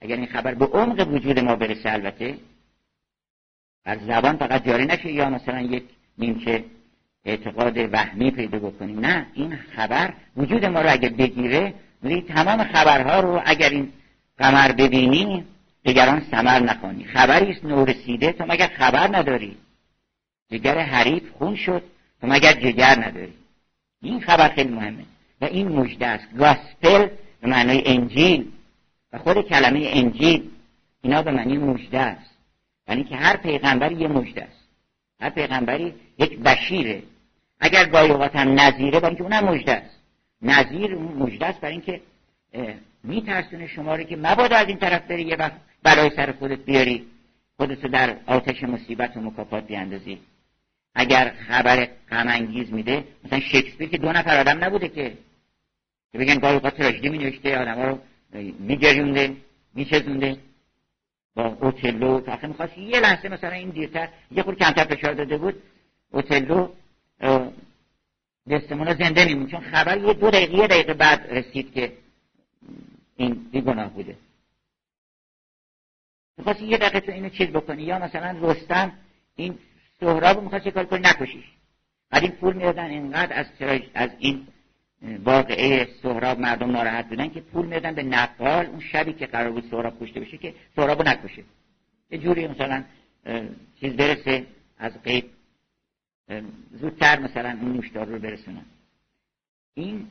اگر 0.00 0.16
این 0.16 0.26
خبر 0.26 0.54
به 0.54 0.66
عمق 0.66 1.08
وجود 1.08 1.38
ما 1.38 1.56
برسه 1.56 1.92
البته 1.92 2.38
بر 3.84 3.98
زبان 3.98 4.36
فقط 4.36 4.66
جاری 4.66 4.86
نشه 4.86 5.12
یا 5.12 5.30
مثلا 5.30 5.60
یک 5.60 5.84
نیمچه 6.18 6.64
اعتقاد 7.24 7.78
وهمی 7.92 8.30
پیدا 8.30 8.58
بکنیم. 8.58 9.00
نه 9.00 9.26
این 9.34 9.56
خبر 9.56 10.12
وجود 10.36 10.64
ما 10.64 10.80
رو 10.80 10.92
اگر 10.92 11.08
بگیره 11.08 11.74
تمام 12.28 12.64
خبرها 12.64 13.20
رو 13.20 13.42
اگر 13.44 13.68
این 13.70 13.92
قمر 14.38 14.72
ببینی 14.72 15.44
دیگران 15.84 16.20
سمر 16.30 16.60
نکنی. 16.60 17.04
خبری 17.04 17.50
است 17.50 17.64
نورسیده. 17.64 18.32
تو 18.32 18.44
مگر 18.48 18.66
خبر 18.66 19.16
نداری؟ 19.16 19.56
جگر 20.50 20.78
حریف 20.78 21.22
خون 21.38 21.56
شد 21.56 21.82
تو 22.20 22.26
مگر 22.26 22.52
جگر 22.52 22.98
نداری. 23.06 23.32
این 24.02 24.20
خبر 24.20 24.48
خیلی 24.48 24.74
مهمه. 24.74 25.04
و 25.40 25.44
این 25.44 25.68
مجده 25.68 26.06
است. 26.06 26.36
گاسپل 26.38 27.08
به 27.40 27.48
معنای 27.48 27.82
انجیل. 27.86 28.52
و 29.12 29.18
خود 29.18 29.48
کلمه 29.48 29.90
انجیل 29.92 30.50
اینا 31.02 31.22
به 31.22 31.30
معنی 31.30 31.58
مجده 31.58 32.00
است. 32.00 32.29
یعنی 32.88 33.04
که 33.04 33.16
هر 33.16 33.36
پیغمبری 33.36 33.94
یه 33.94 34.08
مجده 34.08 34.44
است. 34.44 34.68
هر 35.20 35.30
پیغمبری 35.30 35.94
یک 36.18 36.38
بشیره. 36.38 37.02
اگر 37.60 37.84
گاهی 37.84 38.10
اوقات 38.10 38.36
هم 38.36 38.60
نظیره 38.60 39.00
برای 39.00 39.16
اینکه 39.16 39.22
اونم 39.22 39.44
مجده 39.44 39.72
است. 39.72 39.96
نظیر 40.42 40.94
مجده 40.94 41.46
است 41.46 41.60
برای 41.60 41.72
اینکه 41.72 42.00
میترسونه 43.04 43.66
شما 43.66 43.94
رو 43.94 44.02
که 44.02 44.16
مبادا 44.16 44.56
از 44.56 44.68
این 44.68 44.78
طرف 44.78 45.02
بری 45.02 45.22
یه 45.22 45.36
وقت 45.36 45.52
برای 45.82 46.10
سر 46.16 46.32
خودت 46.32 46.58
بیاری 46.58 47.06
خودتو 47.56 47.88
در 47.88 48.16
آتش 48.26 48.62
مصیبت 48.62 49.16
و 49.16 49.20
مکافات 49.20 49.66
بیاندازی. 49.66 50.18
اگر 50.94 51.34
خبر 51.48 51.88
غم 52.10 52.42
میده 52.72 53.04
مثلا 53.24 53.40
شکسپیر 53.40 53.88
که 53.88 53.98
دو 53.98 54.12
نفر 54.12 54.40
آدم 54.40 54.64
نبوده 54.64 54.88
که 54.88 55.18
بگن 56.14 56.38
گاهی 56.38 56.54
اوقات 56.54 56.76
تراژدی 56.76 57.08
می 57.08 57.18
نوشته 57.18 57.58
رو 57.58 57.98
میگریونده 58.58 59.36
میچزونده. 59.74 60.36
با 61.34 61.46
اوتلو 61.60 62.30
آخه 62.30 62.46
می‌خواست 62.46 62.78
یه 62.78 63.00
لحظه 63.00 63.28
مثلا 63.28 63.50
این 63.50 63.70
دیرتر 63.70 64.08
یه 64.30 64.42
خود 64.42 64.58
کمتر 64.58 64.84
فشار 64.84 65.14
داده 65.14 65.38
بود 65.38 65.62
اوتلو 66.10 66.68
دستمون 68.50 68.94
زنده 68.94 69.24
میمون 69.24 69.46
چون 69.46 69.60
خبر 69.60 69.98
یه 69.98 70.14
دو 70.14 70.30
دقیقه 70.30 70.54
یه 70.54 70.66
دقیقه 70.66 70.94
بعد 70.94 71.26
رسید 71.30 71.74
که 71.74 71.92
این 73.16 73.34
بیگناه 73.52 73.90
بوده. 73.90 74.16
می‌خواست 76.38 76.62
یه 76.62 76.78
دقیقه 76.78 77.00
تو 77.00 77.12
اینو 77.12 77.28
چیز 77.28 77.46
بکنی 77.46 77.82
یا 77.82 77.98
مثلا 77.98 78.38
رستم 78.40 78.92
این 79.36 79.58
سهراب 80.00 80.42
می‌خواست 80.42 80.66
یه 80.66 80.72
کار 80.72 80.84
کنی 80.84 81.00
نکشیش. 81.00 81.44
بعد 82.10 82.22
این 82.22 82.32
پول 82.32 82.54
می‌دادن 82.54 82.90
اینقدر 82.90 83.38
از, 83.38 83.46
از 83.94 84.10
این 84.18 84.46
واقعه 85.02 85.88
سهراب 86.02 86.40
مردم 86.40 86.70
ناراحت 86.70 87.08
بودن 87.08 87.28
که 87.28 87.40
پول 87.40 87.66
می‌دادن 87.66 87.94
به 87.94 88.02
نقال 88.02 88.66
اون 88.66 88.80
شبی 88.80 89.12
که 89.12 89.26
قرار 89.26 89.50
بود 89.50 89.64
سهراب 89.70 90.02
کشته 90.02 90.20
بشه 90.20 90.38
که 90.38 90.54
سهرابو 90.76 91.02
نکشه. 91.02 91.44
یه 92.10 92.18
جوری 92.18 92.46
مثلا 92.46 92.84
چیز 93.80 93.92
برسه 93.92 94.46
از 94.78 95.02
قیب 95.02 95.24
زودتر 96.72 97.18
مثلا 97.18 97.58
اون 97.62 97.72
نوشدار 97.72 98.06
رو 98.06 98.18
برسونن. 98.18 98.64
این 99.74 100.08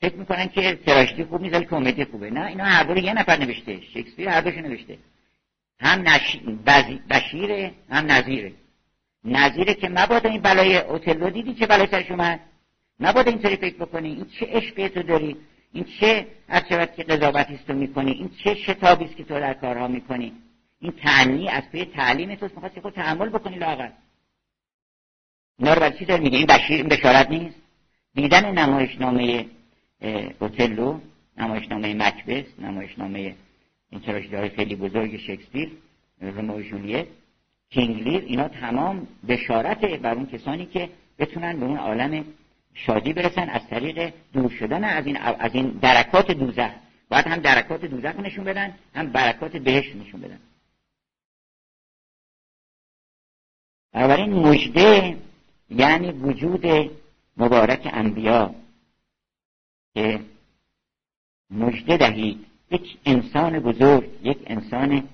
فکر 0.00 0.16
می‌کنن 0.16 0.46
که 0.46 0.78
تراژدی 0.86 1.24
خوب 1.24 1.42
نیست 1.42 1.54
ولی 1.54 1.64
کمدی 1.64 2.04
خوبه. 2.04 2.30
نه 2.30 2.46
اینا 2.46 2.64
هر 2.64 2.96
یه 2.96 3.14
نفر 3.14 3.36
نوشته. 3.36 3.80
شکسپیر 3.80 4.28
هر 4.28 4.40
دوشو 4.40 4.60
نوشته. 4.60 4.98
هم 5.80 6.04
بشیره 7.10 7.72
هم 7.90 8.12
نظیره. 8.12 8.52
نظیره 9.24 9.74
که 9.74 9.88
مبادا 9.88 10.30
این 10.30 10.42
بلای 10.42 10.78
اوتلو 10.78 11.30
دیدی 11.30 11.54
چه 11.54 11.66
بلای 11.66 11.86
سرش 11.86 12.10
اومد؟ 12.10 12.40
نباید 13.00 13.28
اینطوری 13.28 13.56
فکر 13.56 13.76
بکنی؟ 13.76 14.08
این 14.08 14.26
چه 14.40 14.46
عشقی 14.46 14.88
تو 14.88 15.02
داری؟ 15.02 15.36
این 15.72 15.84
چه 16.00 16.26
شود 16.68 16.94
که 16.94 17.02
قضاوتی 17.02 17.58
تو 17.66 17.72
می‌کنی؟ 17.72 18.12
این 18.12 18.30
چه 18.44 18.54
شتابی 18.54 19.04
است 19.04 19.16
که 19.16 19.24
تو 19.24 19.34
در 19.34 19.54
کارها 19.54 19.88
می‌کنی؟ 19.88 20.32
این 20.80 20.92
تعنی 20.92 21.48
از 21.48 21.62
پی 21.72 21.84
تعلیم 21.84 22.34
توست. 22.34 22.54
می‌خواستی 22.54 22.80
خود 22.80 22.92
تحمل 22.92 23.28
بکنی 23.28 23.58
لاغر 23.58 23.90
اینا 25.58 25.74
رو 25.74 25.80
برای 25.80 25.98
چی 25.98 26.04
داری 26.04 26.22
میگه 26.22 26.38
این 26.38 26.46
بشیر 26.46 26.76
این 26.76 26.88
بشارت 26.88 27.30
نیست. 27.30 27.56
دیدن 28.14 28.58
نمایشنامه 28.58 29.46
اوتلو 30.38 31.00
نمایشنامه 31.38 31.94
مکبس 31.94 32.44
نمایشنامه 32.58 33.34
این 33.90 34.00
تراژدی 34.00 34.48
خیلی 34.48 34.76
بزرگ 34.76 35.16
شکسپیر 35.16 35.72
رومئو 36.20 36.62
جولیت 36.62 37.06
کینگلیر 37.70 38.24
اینا 38.26 38.48
تمام 38.48 39.06
بشارت 39.28 39.84
بر 39.84 40.14
اون 40.14 40.26
کسانی 40.26 40.66
که 40.66 40.90
بتونن 41.18 41.60
به 41.60 41.66
اون 41.66 41.76
عالم 41.76 42.24
شادی 42.86 43.12
برسن 43.12 43.48
از 43.48 43.66
طریق 43.66 44.12
دور 44.32 44.50
شدن 44.50 44.84
از 44.84 45.06
این, 45.06 45.16
از 45.16 45.54
این 45.54 45.68
درکات 45.68 46.30
دوزخ. 46.30 46.70
باید 47.08 47.26
هم 47.26 47.36
درکات 47.36 47.84
دوزخ 47.84 48.16
نشون 48.16 48.44
بدن 48.44 48.74
هم 48.94 49.12
برکات 49.12 49.56
بهش 49.56 49.96
نشون 49.96 50.20
بدن. 50.20 50.38
بنابراین 53.92 54.32
مجده 54.32 55.18
یعنی 55.70 56.10
وجود 56.12 56.90
مبارک 57.36 57.88
انبیا 57.92 58.54
که 59.94 60.20
مجده 61.50 61.96
دهید. 61.96 62.46
یک 62.70 62.98
انسان 63.04 63.58
بزرگ 63.58 64.10
یک 64.22 64.38
انسان 64.46 65.08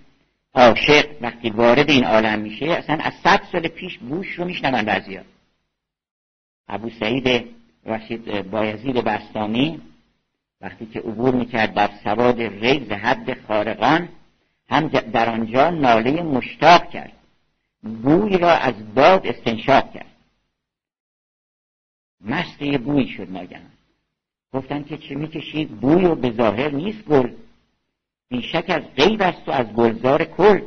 عاشق 0.54 1.06
وقتی 1.20 1.50
وارد 1.50 1.90
این 1.90 2.04
عالم 2.04 2.38
میشه 2.38 2.66
اصلا 2.66 2.96
از 2.96 3.12
صد 3.24 3.42
سال 3.52 3.68
پیش 3.68 3.98
بوش 3.98 4.34
رو 4.34 4.44
میشنون 4.44 4.82
بعضی 4.82 5.20
ابو 6.68 6.90
سعید 6.90 7.54
رشید 7.86 8.50
بایزید 8.50 8.94
بستامی 8.94 9.80
وقتی 10.60 10.86
که 10.86 11.00
عبور 11.00 11.34
می‌کرد 11.34 11.74
بر 11.74 11.90
سواد 12.04 12.40
ریز 12.40 12.92
حد 12.92 13.46
خارقان 13.46 14.08
هم 14.68 14.88
در 14.88 15.28
آنجا 15.30 15.70
ناله 15.70 16.22
مشتاق 16.22 16.90
کرد. 16.90 17.12
بوی 17.82 18.38
را 18.38 18.50
از 18.50 18.94
باد 18.94 19.26
استنشاق 19.26 19.92
کرد. 19.92 20.06
مست 22.20 22.58
بوی 22.58 23.08
شد 23.08 23.30
ناگهان 23.30 23.70
گفتن 24.52 24.84
که 24.84 24.98
چه 24.98 25.14
می‌کشید؟ 25.14 25.80
بوی 25.80 26.04
و 26.04 26.14
به 26.14 26.30
ظاهر 26.30 26.70
نیست 26.70 27.04
گل. 27.04 27.32
بیشک 28.28 28.64
از 28.68 28.82
غیب 28.96 29.22
است 29.22 29.48
و 29.48 29.50
از 29.50 29.66
گلزار 29.66 30.24
کل. 30.24 30.60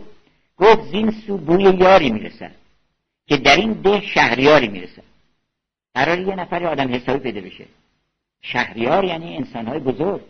گفت 0.58 0.82
زین 0.82 1.12
سو 1.12 1.38
بوی 1.38 1.64
یاری 1.64 2.10
می‌رسد 2.10 2.56
که 3.28 3.38
در 3.38 3.56
این 3.56 3.74
ده 3.74 4.02
شهریاری 4.02 4.68
می‌رسه 4.68 5.04
قرار 5.98 6.20
یه 6.20 6.36
نفر 6.36 6.66
آدم 6.66 6.94
حسابی 6.94 7.20
پیدا 7.20 7.42
بشه. 7.42 7.66
شهریار 8.42 9.04
یعنی 9.04 9.38
انسانهای 9.38 9.80
بزرگ. 9.80 10.22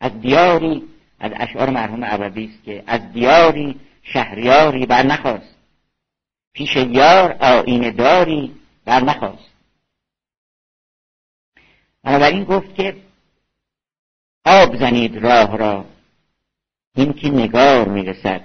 از 0.00 0.20
دیاری 0.20 0.82
از 1.20 1.32
اشعار 1.34 1.70
مرحوم 1.70 2.04
عربی 2.04 2.44
است 2.44 2.64
که 2.64 2.84
از 2.86 3.12
دیاری 3.12 3.80
شهریاری 4.02 4.86
بر 4.86 5.06
نخواست 5.06 5.54
پیش 6.52 6.76
یار 6.76 7.32
آینه 7.32 7.90
داری 7.90 8.54
بر 8.84 9.04
نخواست 9.04 9.52
بنابراین 12.02 12.44
گفت 12.44 12.74
که 12.74 12.96
آب 14.44 14.76
زنید 14.76 15.16
راه 15.16 15.56
را. 15.56 15.84
این 16.94 17.12
که 17.12 17.30
نگار 17.30 17.88
می‌رسد 17.88 18.40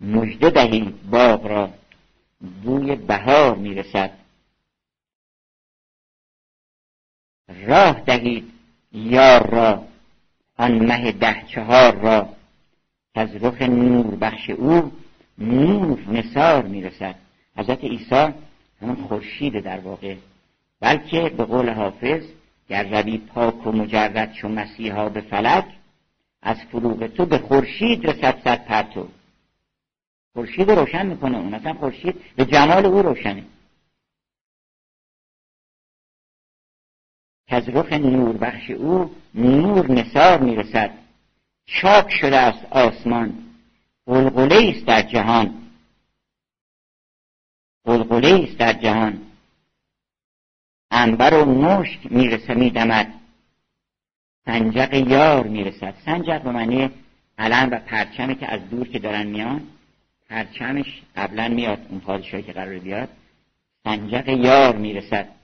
مژده 0.00 0.50
دهید 0.50 1.10
باغ 1.10 1.46
را. 1.46 1.70
بوی 2.62 2.96
بهار 2.96 3.54
می‌رسد. 3.56 4.19
راه 7.66 8.00
دهید 8.00 8.52
یار 8.92 9.50
را 9.50 9.84
آن 10.56 10.86
مه 10.86 11.12
ده 11.12 11.42
چهار 11.46 11.94
را. 11.94 12.28
از 13.14 13.44
رخ 13.44 13.62
نور 13.62 14.16
بخش 14.16 14.50
او 14.50 14.92
نور 15.38 16.00
نصار 16.08 16.62
می‌رسد. 16.62 17.14
حضرت 17.56 17.84
عیسی 17.84 18.28
همون 18.82 18.96
خورشید 18.96 19.60
در 19.60 19.80
واقع. 19.80 20.14
بلکه 20.80 21.28
به 21.28 21.44
قول 21.44 21.70
حافظ 21.70 22.22
گر 22.68 23.02
روی 23.02 23.18
پاک 23.18 23.66
و 23.66 23.72
مجرد 23.72 24.32
چو 24.32 24.48
مسیحا 24.48 25.08
به 25.08 25.20
فلک 25.20 25.64
از 26.42 26.56
فروغ 26.72 27.06
تو 27.06 27.26
به 27.26 27.38
خورشید 27.38 28.06
رسد 28.06 28.42
صد 28.44 28.64
پرتو. 28.64 29.08
خورشید 30.34 30.70
روشن 30.70 31.06
می‌کنه 31.06 31.38
اون 31.38 31.54
اصلا 31.54 31.74
خورشید 31.74 32.14
به 32.36 32.44
جمال 32.44 32.86
او 32.86 33.02
روشنه. 33.02 33.44
که 37.50 37.56
از 37.56 37.68
رخ 37.68 37.92
نور 37.92 38.36
بخش 38.36 38.70
او 38.70 39.10
نور 39.34 39.92
نصار 39.92 40.40
می‌رسد. 40.40 40.90
چاک 41.66 42.12
شده 42.20 42.36
است 42.36 42.64
آسمان. 42.70 43.38
قلقله 44.06 44.72
است 44.76 44.86
در 44.86 45.02
جهان. 45.02 45.54
قلقله 47.84 48.44
است 48.44 48.58
در 48.58 48.72
جهان. 48.72 49.20
انبر 50.90 51.34
و 51.34 51.44
مشک 51.44 52.12
می‌رسه 52.12 52.54
میدمد 52.54 53.14
سنجق 54.44 54.94
یار 54.94 55.46
می‌رسد. 55.46 55.94
سنجق 56.04 56.42
به 56.42 56.50
معنی 56.50 56.90
علم 57.38 57.68
و 57.70 57.78
پرچمی 57.78 58.34
که 58.34 58.52
از 58.52 58.70
دور 58.70 58.88
که 58.88 58.98
دارن 58.98 59.26
میان 59.26 59.62
پرچمش 60.28 61.02
قبلا 61.16 61.48
میاد 61.48 61.86
اون 61.90 62.00
پادشاهی 62.00 62.42
که 62.42 62.52
قرار 62.52 62.78
بیاد 62.78 63.08
سنجق 63.84 64.28
یار 64.28 64.76
می‌رسد. 64.76 65.39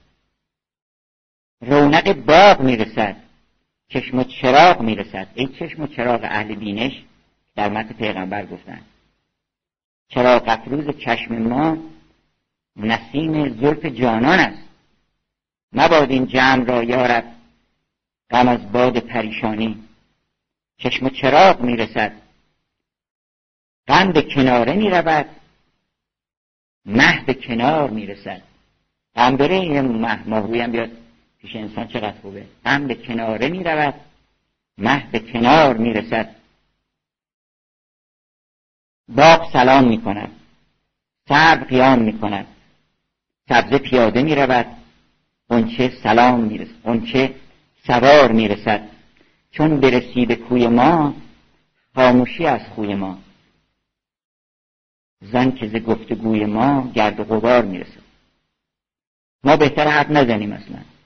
رونق 1.61 2.13
باغ 2.13 2.61
می‌رسد. 2.61 3.15
چشم 3.89 4.19
و 4.19 4.23
چراغ 4.23 4.81
می‌رسد. 4.81 5.27
ای 5.35 5.47
چشم 5.47 5.83
و 5.83 5.87
چراغ 5.87 6.19
اهل 6.23 6.55
بینش 6.55 7.03
در 7.55 7.69
مت 7.69 7.93
پیغمبر 7.93 8.45
گفتن. 8.45 8.81
چراغ 10.09 10.43
افروز 10.47 10.97
چشم 10.97 11.37
ما 11.37 11.77
نسیم 12.75 13.49
زلف 13.61 13.85
جانان 13.85 14.39
است. 14.39 14.67
مباد 15.73 16.11
این 16.11 16.25
جمع 16.25 16.65
را 16.65 16.83
یارب 16.83 17.23
غم 18.29 18.47
از 18.47 18.71
باد 18.71 18.99
پریشانی. 18.99 19.83
چشم 20.77 21.05
و 21.05 21.09
چراغ 21.09 21.61
می‌رسد. 21.61 22.13
غم 23.87 24.11
به 24.11 24.21
کناره 24.21 24.73
می‌رود. 24.73 25.25
مه 26.85 27.23
به 27.25 27.33
کنار 27.33 27.89
می‌رسد. 27.89 28.41
غم 29.15 29.37
بره 29.37 29.59
یه 29.59 29.81
مه 29.81 30.29
ماهوی 30.29 30.61
هم 30.61 30.71
بیاد. 30.71 31.06
پیش 31.47 31.55
انسان 31.55 31.87
چقدر 31.87 32.21
خوبه؟ 32.21 32.47
غم 32.65 32.87
به 32.87 32.95
کناره 32.95 33.49
می‌رود 33.49 33.93
مه 34.77 35.09
به 35.11 35.19
کنار 35.19 35.77
می‌رسد. 35.77 36.35
باغ 39.07 39.53
سلام 39.53 39.87
می‌کند 39.87 40.39
سرد 41.29 41.67
قیام 41.67 41.99
می‌کند 41.99 42.47
سبزه 43.49 43.77
پیاده 43.77 44.21
می‌رود 44.21 44.65
اونچه 45.49 45.91
سلام 46.03 46.39
می‌رسد 46.39 46.75
اونچه 46.83 47.35
سوار 47.87 48.31
می‌رسد. 48.31 48.89
چون 49.51 49.79
برسی 49.79 50.25
به 50.25 50.35
کوی 50.35 50.67
ما 50.67 51.15
خاموشی 51.95 52.45
از 52.45 52.61
خوی 52.75 52.95
ما. 52.95 53.19
زن 55.21 55.51
که 55.51 55.67
ز 55.67 55.75
گفتگوی 55.75 56.45
ما 56.45 56.91
گرد 56.95 57.19
و 57.19 57.23
غبار 57.23 57.65
می‌رسد. 57.65 58.07
ما 59.43 59.57
بهتر 59.57 59.87
حرف 59.87 60.09
نزنیم 60.09 60.51
اصلا. 60.51 60.96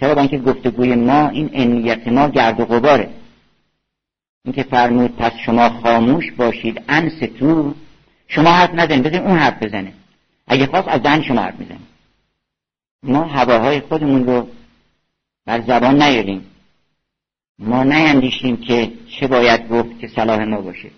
چرا 0.00 0.14
با 0.14 0.20
اینکه 0.20 0.38
گفتگوی 0.38 0.94
ما 0.94 1.28
این 1.28 1.50
انیت 1.52 2.08
ما 2.08 2.28
گرد 2.28 2.60
و 2.60 2.64
غباره. 2.64 3.10
اینکه 4.44 4.62
فرمود 4.62 5.16
پس 5.16 5.32
شما 5.46 5.68
خاموش 5.68 6.32
باشید 6.32 6.82
انس 6.88 7.18
تو 7.38 7.74
شما 8.28 8.50
حرف 8.50 8.74
نزنید 8.74 9.02
بزنید 9.02 9.22
اون 9.22 9.38
حرف 9.38 9.62
بزنه. 9.62 9.92
اگه 10.46 10.66
خواست 10.66 10.88
از 10.88 11.00
زن 11.02 11.22
شما 11.22 11.40
حرف 11.40 11.60
می‌زنه 11.60 11.78
ما 13.02 13.24
هواهای 13.24 13.80
خودمون 13.80 14.26
رو 14.26 14.48
بر 15.46 15.60
زبان 15.60 16.02
نیاریم. 16.02 16.46
ما 17.58 17.84
نیندیشیم 17.84 18.56
که 18.56 18.92
چه 19.20 19.26
باید 19.26 19.68
گفت 19.68 19.98
که 19.98 20.08
صلاح 20.08 20.44
ما 20.44 20.60
باشه. 20.60 20.90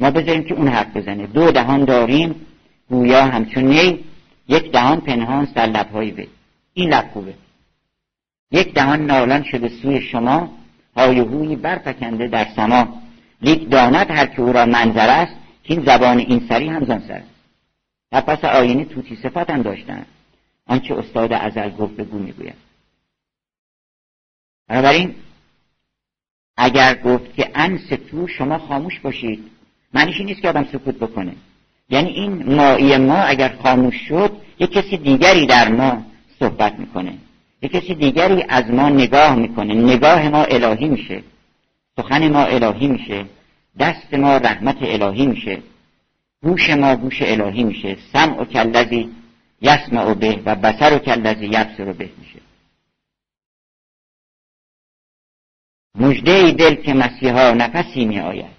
ما 0.00 0.10
بذاریم 0.10 0.44
که 0.44 0.54
اون 0.54 0.68
حرف 0.68 0.96
بزنه. 0.96 1.26
دو 1.26 1.50
دهان 1.50 1.84
داریم 1.84 2.46
گویا 2.88 3.24
همچون 3.24 3.64
نی 3.64 4.04
یک 4.48 4.72
دهان 4.72 5.00
پنهان 5.00 5.44
در 5.44 5.66
لبهای 5.66 6.10
وی. 6.10 6.28
این 6.74 6.90
لب 6.90 7.10
خوبه. 7.12 7.34
یک 8.50 8.74
دهان 8.74 9.06
نالان 9.06 9.42
شده 9.42 9.68
سوی 9.68 10.00
شما 10.00 10.50
های 10.96 11.18
هوی 11.18 11.56
برفکنده 11.56 12.28
در 12.28 12.46
سما. 12.56 13.02
لیک 13.42 13.70
داند 13.70 14.10
هر 14.10 14.26
که 14.26 14.42
او 14.42 14.52
را 14.52 14.66
منظر 14.66 15.08
است 15.08 15.36
که 15.64 15.74
این 15.74 15.84
زبان 15.84 16.18
این 16.18 16.46
سری 16.48 16.68
هم 16.68 17.00
سر 17.08 17.22
در 18.10 18.20
پس 18.20 18.44
آینه 18.44 18.84
توتی 18.84 19.16
صفت 19.16 19.50
هم 19.50 19.62
داشتن. 19.62 20.06
آنچه 20.66 20.94
استاد 20.94 21.32
ازل 21.32 21.70
گفت 21.70 21.96
بگو 21.96 22.18
می‌گوید. 22.18 22.54
بنابراین 24.68 25.14
اگر 26.56 26.94
گفت 26.94 27.34
که 27.34 27.50
انس 27.54 27.88
تو 28.10 28.28
شما 28.28 28.58
خاموش 28.58 29.00
باشید. 29.00 29.50
معنیش 29.94 30.20
نیست 30.20 30.42
که 30.42 30.48
آدم 30.48 30.64
سکوت 30.64 30.94
بکنه. 30.94 31.32
یعنی 31.90 32.10
این 32.10 32.54
مایی 32.54 32.96
ما 32.96 33.16
اگر 33.16 33.56
خاموش 33.62 33.94
شد 34.08 34.36
یک 34.58 34.72
کسی 34.72 34.96
دیگری 34.96 35.46
در 35.46 35.68
ما 35.68 36.06
صحبت 36.38 36.78
می‌کنه. 36.78 37.18
یک 37.62 37.72
کسی 37.72 37.94
دیگری 37.94 38.44
از 38.48 38.70
ما 38.70 38.88
نگاه 38.88 39.34
می‌کنه. 39.34 39.74
نگاه 39.74 40.28
ما 40.28 40.44
الهی 40.44 40.88
میشه. 40.88 41.22
سخن 41.96 42.28
ما 42.28 42.44
الهی 42.44 42.88
میشه. 42.88 43.26
دست 43.78 44.14
ما 44.14 44.36
رحمت 44.36 44.76
الهی 44.80 45.26
میشه. 45.26 45.62
گوش 46.42 46.70
ما 46.70 46.96
گوش 46.96 47.22
الهی 47.22 47.64
میشه. 47.64 47.96
سمع 48.12 48.40
و 48.40 48.44
کلذی 48.44 49.10
یسمع 49.60 50.14
به 50.14 50.42
و 50.44 50.54
بسر 50.54 50.94
و 50.94 50.98
کلذی 50.98 51.46
رو 51.78 51.92
به 51.92 52.10
میشه. 52.18 52.40
مجده 55.94 56.52
دل 56.52 56.74
که 56.74 56.94
مسیحا 56.94 57.50
نفسی 57.50 58.04
می 58.04 58.20
آید 58.20 58.56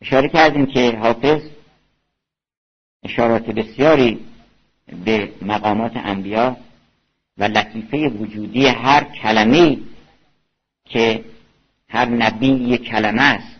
اشاره 0.00 0.28
کردیم 0.28 0.66
که 0.66 0.98
حافظ 1.02 1.42
اشارات 3.04 3.46
بسیاری 3.50 4.26
به 5.04 5.32
مقامات 5.42 5.92
انبیا 5.96 6.56
و 7.38 7.44
لطیفه 7.44 8.08
وجودی 8.08 8.66
هر 8.66 9.04
کلمه 9.04 9.78
که 10.84 11.24
هر 11.88 12.08
نبی 12.08 12.46
یک 12.46 12.84
کلمه 12.84 13.22
است. 13.22 13.56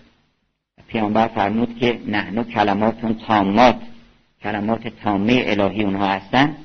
پیامبر 0.88 1.28
فرمود 1.28 1.78
که 1.78 2.00
نحنو 2.06 2.44
کلماتون 2.44 3.14
تامات 3.14 3.80
کلمات 4.42 4.88
تامه 4.88 5.42
الهی 5.46 5.84
اونها 5.84 6.08
هستن 6.08 6.56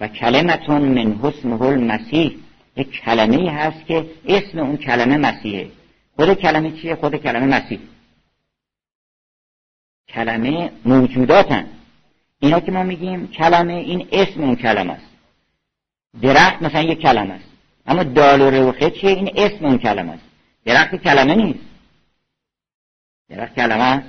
و 0.00 0.08
کلمتون 0.08 0.82
من 0.82 1.18
حسن 1.22 1.52
المسیح 1.52 2.36
یک 2.76 3.00
کلمه 3.00 3.50
هست 3.50 3.86
که 3.86 4.10
اسم 4.28 4.58
اون 4.58 4.76
کلمه 4.76 5.16
مسیحه. 5.16 5.70
خود 6.16 6.34
کلمه 6.34 6.70
چیه؟ 6.70 6.94
خود 6.94 7.16
کلمه 7.16 7.46
مسیح. 7.46 7.78
کلمه 10.08 10.72
موجوداتن. 10.84 11.66
اینا 12.38 12.60
که 12.60 12.72
ما 12.72 12.82
میگیم 12.82 13.28
کلمه 13.28 13.72
این 13.72 14.08
اسم 14.12 14.40
اون 14.40 14.56
کلمه 14.56 14.92
است. 14.92 15.11
درخت 16.20 16.62
مثلا 16.62 16.82
یک 16.82 16.98
کلمه 17.00 17.34
است. 17.34 17.48
اما 17.86 18.02
دال 18.02 18.40
و 18.40 18.50
روخه 18.50 18.90
چیه؟ 18.90 19.10
این 19.10 19.30
اسم 19.36 19.64
اون 19.64 19.78
کلمه 19.78 20.12
است. 20.12 20.24
درخت 20.64 20.94
کلمه 20.96 21.34
نیست. 21.34 21.64
درخت 23.28 23.54
کلمه 23.54 23.84
است. 23.84 24.08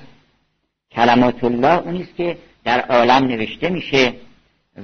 کلمات 0.90 1.44
الله 1.44 1.78
اونیست 1.78 2.16
که 2.16 2.38
در 2.64 2.80
عالم 2.80 3.24
نوشته 3.24 3.68
میشه 3.68 4.14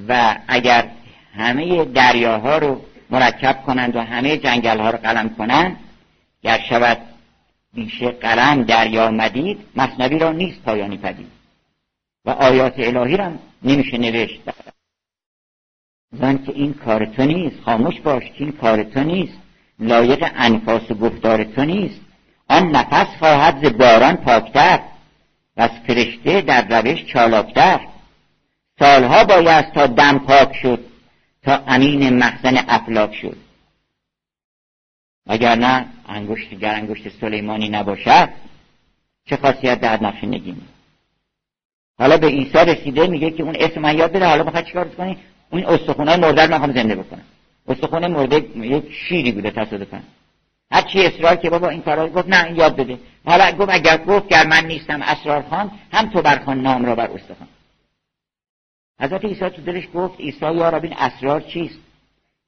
و 0.07 0.37
اگر 0.47 0.91
همه 1.33 1.85
دریاها 1.85 2.57
رو 2.57 2.81
مرکب 3.09 3.63
کنند 3.65 3.95
و 3.95 4.01
همه 4.01 4.37
جنگل 4.37 4.79
ها 4.79 4.89
رو 4.89 4.97
قلم 4.97 5.29
کنند 5.29 5.77
گر 6.43 6.59
شود 6.69 6.97
بیشه 7.73 8.11
قلم 8.11 8.63
دریا 8.63 9.11
مدید 9.11 9.59
مصنوی 9.75 10.19
را 10.19 10.31
نیست 10.31 10.61
پایانی 10.63 10.97
پدید. 10.97 11.27
و 12.25 12.29
آیات 12.29 12.73
الهی 12.77 13.17
رو 13.17 13.31
نمیشه 13.63 13.97
نوشت. 13.97 14.41
زن 16.11 16.37
که 16.37 16.51
این 16.51 16.73
کار 16.73 17.05
تو 17.05 17.25
نیست 17.25 17.61
خاموش 17.65 17.99
باش 17.99 18.23
که 18.23 18.43
این 18.43 18.51
کار 18.51 18.83
تو 18.83 19.03
نیست. 19.03 19.37
لایق 19.79 20.31
انفاس 20.35 20.91
و 20.91 20.93
گفتار 20.93 21.43
تو 21.43 21.65
نیست. 21.65 22.01
آن 22.49 22.67
نفس 22.67 23.17
خواهد 23.19 23.65
ز 23.65 23.77
باران 23.77 24.15
پاکتر. 24.15 24.79
و 25.57 25.61
از 25.61 25.71
فرشته 25.87 26.41
در 26.41 26.81
روش 26.81 27.05
چالاکتر. 27.05 27.79
سالها 28.79 29.23
باید 29.23 29.71
تا 29.71 29.87
دم 29.87 30.19
پاک 30.19 30.55
شد 30.55 30.85
تا 31.43 31.63
امین 31.67 32.17
مخزن 32.17 32.57
افلاک 32.67 33.15
شد. 33.15 33.37
اگر 35.27 35.55
نه 35.55 35.85
انگشت 36.07 36.53
گر 36.53 36.75
انگشت 36.75 37.09
سلیمانی 37.09 37.69
نباشد 37.69 38.29
چه 39.25 39.37
خاصیت 39.37 39.81
در 39.81 40.03
نقش 40.03 40.23
نگیم 40.23 40.67
حالا 41.99 42.17
به 42.17 42.27
عیسی 42.27 42.57
رسیده 42.57 43.07
میگه 43.07 43.31
که 43.31 43.43
اون 43.43 43.55
اسم 43.59 43.81
من 43.81 43.97
یاد 43.97 44.11
بده 44.11 44.25
حالا 44.25 44.43
بخواد 44.43 44.65
چیکار 44.65 44.89
کنی؟ 44.89 45.17
اون 45.51 45.65
استخونای 45.65 46.17
مرده 46.17 46.45
رو 46.45 46.53
می‌خوام 46.53 46.71
زنده 46.73 46.95
بکنم. 46.95 47.23
استخونه 47.67 48.07
مرده 48.07 48.35
یک 48.55 48.93
شیری 48.93 49.31
بوده 49.31 49.51
تصادفا. 49.51 50.01
هر 50.71 50.81
چی 50.81 51.05
اصرار 51.05 51.35
که 51.35 51.49
بابا 51.49 51.69
این 51.69 51.81
کارا 51.81 52.09
گفت 52.09 52.29
نه 52.29 52.45
این 52.45 52.55
یاد 52.55 52.75
بده. 52.75 52.99
حالا 53.25 53.51
گفت 53.51 53.69
اگر 53.73 53.97
گفت 53.97 54.27
گر 54.27 54.47
من 54.47 54.65
نیستم 54.65 55.01
اسرار 55.01 55.41
خان 55.41 55.71
هم 55.91 56.09
تو 56.09 56.21
برخان 56.21 56.61
نام 56.61 56.85
را 56.85 56.95
بر 56.95 57.07
استخوان. 57.07 57.49
حضرت 58.99 59.25
عیسی 59.25 59.49
تو 59.49 59.61
دلش 59.61 59.87
گفت 59.93 60.19
عیسی 60.19 60.45
یا 60.45 60.69
رب 60.69 60.83
این 60.83 60.93
اسرار 60.97 61.41
چیست؟ 61.41 61.79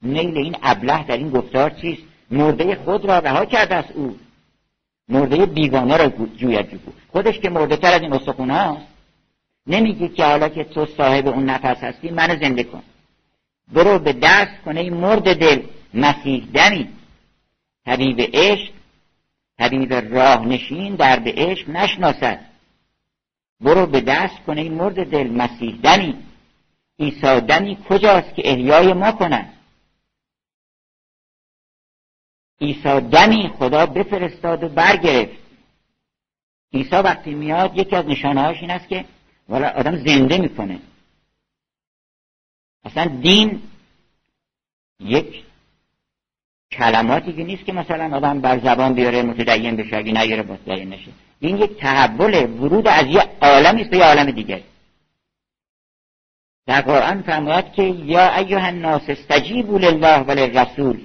نیل 0.01 0.37
این 0.37 0.55
ابله 0.63 1.03
در 1.03 1.17
این 1.17 1.29
گفتار 1.29 1.69
چیست؟ 1.69 2.01
مرده 2.31 2.75
خود 2.75 3.05
را 3.05 3.19
رها 3.19 3.45
کرده 3.45 3.75
از 3.75 3.85
او. 3.95 4.17
مرده 5.09 5.45
بیگانه 5.45 5.97
را 5.97 6.07
جوید 6.07 6.37
جوید 6.37 6.81
خودش 7.11 7.39
که 7.39 7.49
مرده 7.49 7.77
تر 7.77 7.93
از 7.93 8.01
این 8.01 8.13
استخونه 8.13 8.53
هست 8.53 8.87
نمیگه 9.67 10.07
که 10.07 10.25
حالا 10.25 10.49
که 10.49 10.63
تو 10.63 10.85
صاحب 10.85 11.27
اون 11.27 11.45
نفس 11.45 11.83
هستی 11.83 12.09
من 12.09 12.27
زنده 12.27 12.63
کن. 12.63 12.83
برو 13.71 13.99
به 13.99 14.13
دست 14.13 14.61
کنه 14.65 14.79
این 14.79 14.93
مرد 14.93 15.39
دل. 15.39 15.67
مسیح 15.93 16.45
دمی. 16.53 16.89
طبیب 17.85 18.21
عشق 18.33 18.73
طبیب 19.57 19.93
راه 19.93 20.45
نشین 20.45 20.95
در 20.95 21.19
به 21.19 21.33
عشق 21.37 21.69
نشناسد. 21.69 22.39
برو 23.61 23.85
به 23.85 24.01
دست 24.01 24.39
کنه 24.47 24.61
این 24.61 24.73
مرد 24.73 25.11
دل. 25.11 25.31
مسیح 25.31 25.79
دمی. 25.83 26.15
عیسی 26.99 27.41
دمی 27.41 27.77
کجاست 27.89 28.35
که 28.35 28.51
احیای 28.51 28.93
ما 28.93 29.11
کنند 29.11 29.53
عیسی 32.61 32.99
دمی 33.01 33.49
خدا 33.59 33.85
بفرستاد 33.85 34.63
و 34.63 34.69
برگرفت. 34.69 35.43
عیسی 36.73 36.95
وقتی 36.95 37.33
میاد 37.33 37.77
یکی 37.77 37.95
از 37.95 38.05
نشانهاش 38.05 38.57
این 38.61 38.71
است 38.71 38.87
که 38.87 39.05
والا 39.49 39.67
آدم 39.69 39.95
زنده 39.95 40.37
می‌کنه. 40.37 40.79
اصلا 42.85 43.05
دین 43.05 43.61
یک 44.99 45.43
کلماتی 46.71 47.33
که 47.33 47.43
نیست 47.43 47.65
که 47.65 47.73
مثلا 47.73 48.17
آدم 48.17 48.41
بر 48.41 48.59
زبان 48.59 48.93
بیاره 48.93 49.23
متدین 49.23 49.75
بشه 49.75 49.97
اگه 49.97 50.11
نیاره 50.11 50.43
متدین 50.43 50.89
نشه. 50.89 51.11
این 51.39 51.57
یک 51.57 51.77
تحول 51.77 52.49
ورود 52.49 52.87
از 52.87 53.07
یه 53.07 53.23
عالمی 53.41 53.81
است 53.81 53.89
به 53.89 53.97
یه 53.97 54.03
عالم 54.03 54.31
دیگر 54.31 54.61
در 56.67 56.81
قرآن 56.81 57.21
فرماید 57.21 57.71
که 57.73 57.83
یا 57.83 58.35
ایها 58.35 58.65
الناس 58.65 59.01
استجیبوا 59.07 59.77
لله 59.77 60.19
و 60.19 60.31
للرسول 60.31 60.99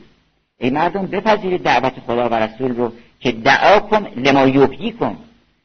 ای 0.58 0.70
مردم 0.70 1.06
بپذیرید 1.06 1.62
دعوت 1.62 2.00
خدا 2.00 2.28
و 2.28 2.34
رسول 2.34 2.76
رو 2.76 2.92
که 3.20 3.32
دعاکم 3.32 4.06
لما 4.16 4.66
کن 4.90 5.18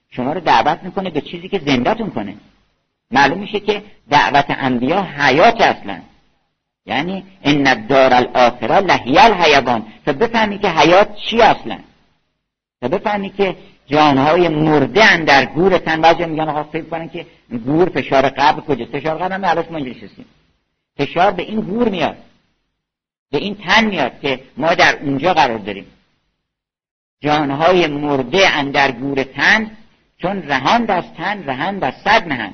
شما 0.10 0.34
رو 0.34 0.39
دعوت 0.39 0.84
می‌کنه 0.84 1.10
به 1.10 1.21
چیزی 1.21 1.49
که 1.49 1.60
زندهتون 1.60 2.10
کنه. 2.10 2.36
معلوم 3.13 3.38
میشه 3.38 3.60
که 3.60 3.84
دعوت 4.10 4.45
انبیا 4.49 5.02
حیات 5.02 5.62
اصلا. 5.62 6.02
یعنی 6.86 7.23
ان 7.43 7.88
دار 7.88 8.13
الاخره 8.13 8.80
لحی 8.80 9.17
الحیوان. 9.17 9.86
تا 10.06 10.13
بفهمی 10.13 10.60
که 10.60 10.69
حیات 10.69 11.15
چی 11.15 11.41
اصلا. 11.41 11.80
تا 12.82 12.88
بفهمی 12.88 13.30
که 13.30 13.56
جانهای 13.88 14.47
مرده 14.47 15.17
در 15.17 15.45
گور 15.45 15.78
تن 15.78 16.02
بعضی 16.02 16.26
میگن 16.26 16.49
آقا 16.49 16.63
فکر 16.63 16.84
کنن 16.84 17.10
که 17.10 17.26
گور 17.65 17.89
فشار 17.89 18.30
قبل 18.30 18.62
کجاست. 18.62 18.91
فشار 18.91 19.17
قبل 19.17 19.32
هم 19.32 19.45
علاش 19.45 19.65
ما 19.71 19.80
فشار 20.97 21.32
به 21.32 21.43
این 21.43 21.62
گور 21.62 21.89
میاد. 21.89 22.17
به 23.32 23.38
این 23.38 23.56
تن 23.56 23.86
میاد 23.86 24.19
که 24.21 24.39
ما 24.58 24.73
در 24.73 24.99
اونجا 25.02 25.34
قرار 25.34 25.58
داریم. 25.58 25.86
جانهای 27.21 27.88
مرده 27.88 28.49
اندر 28.49 28.91
گور 28.91 29.23
تن 29.23 29.71
چون 30.17 30.41
رهان 30.41 30.89
از 30.89 31.04
تن 31.17 31.43
رهند 31.43 31.84
از 31.84 31.93
صد 32.04 32.28
نهند. 32.28 32.54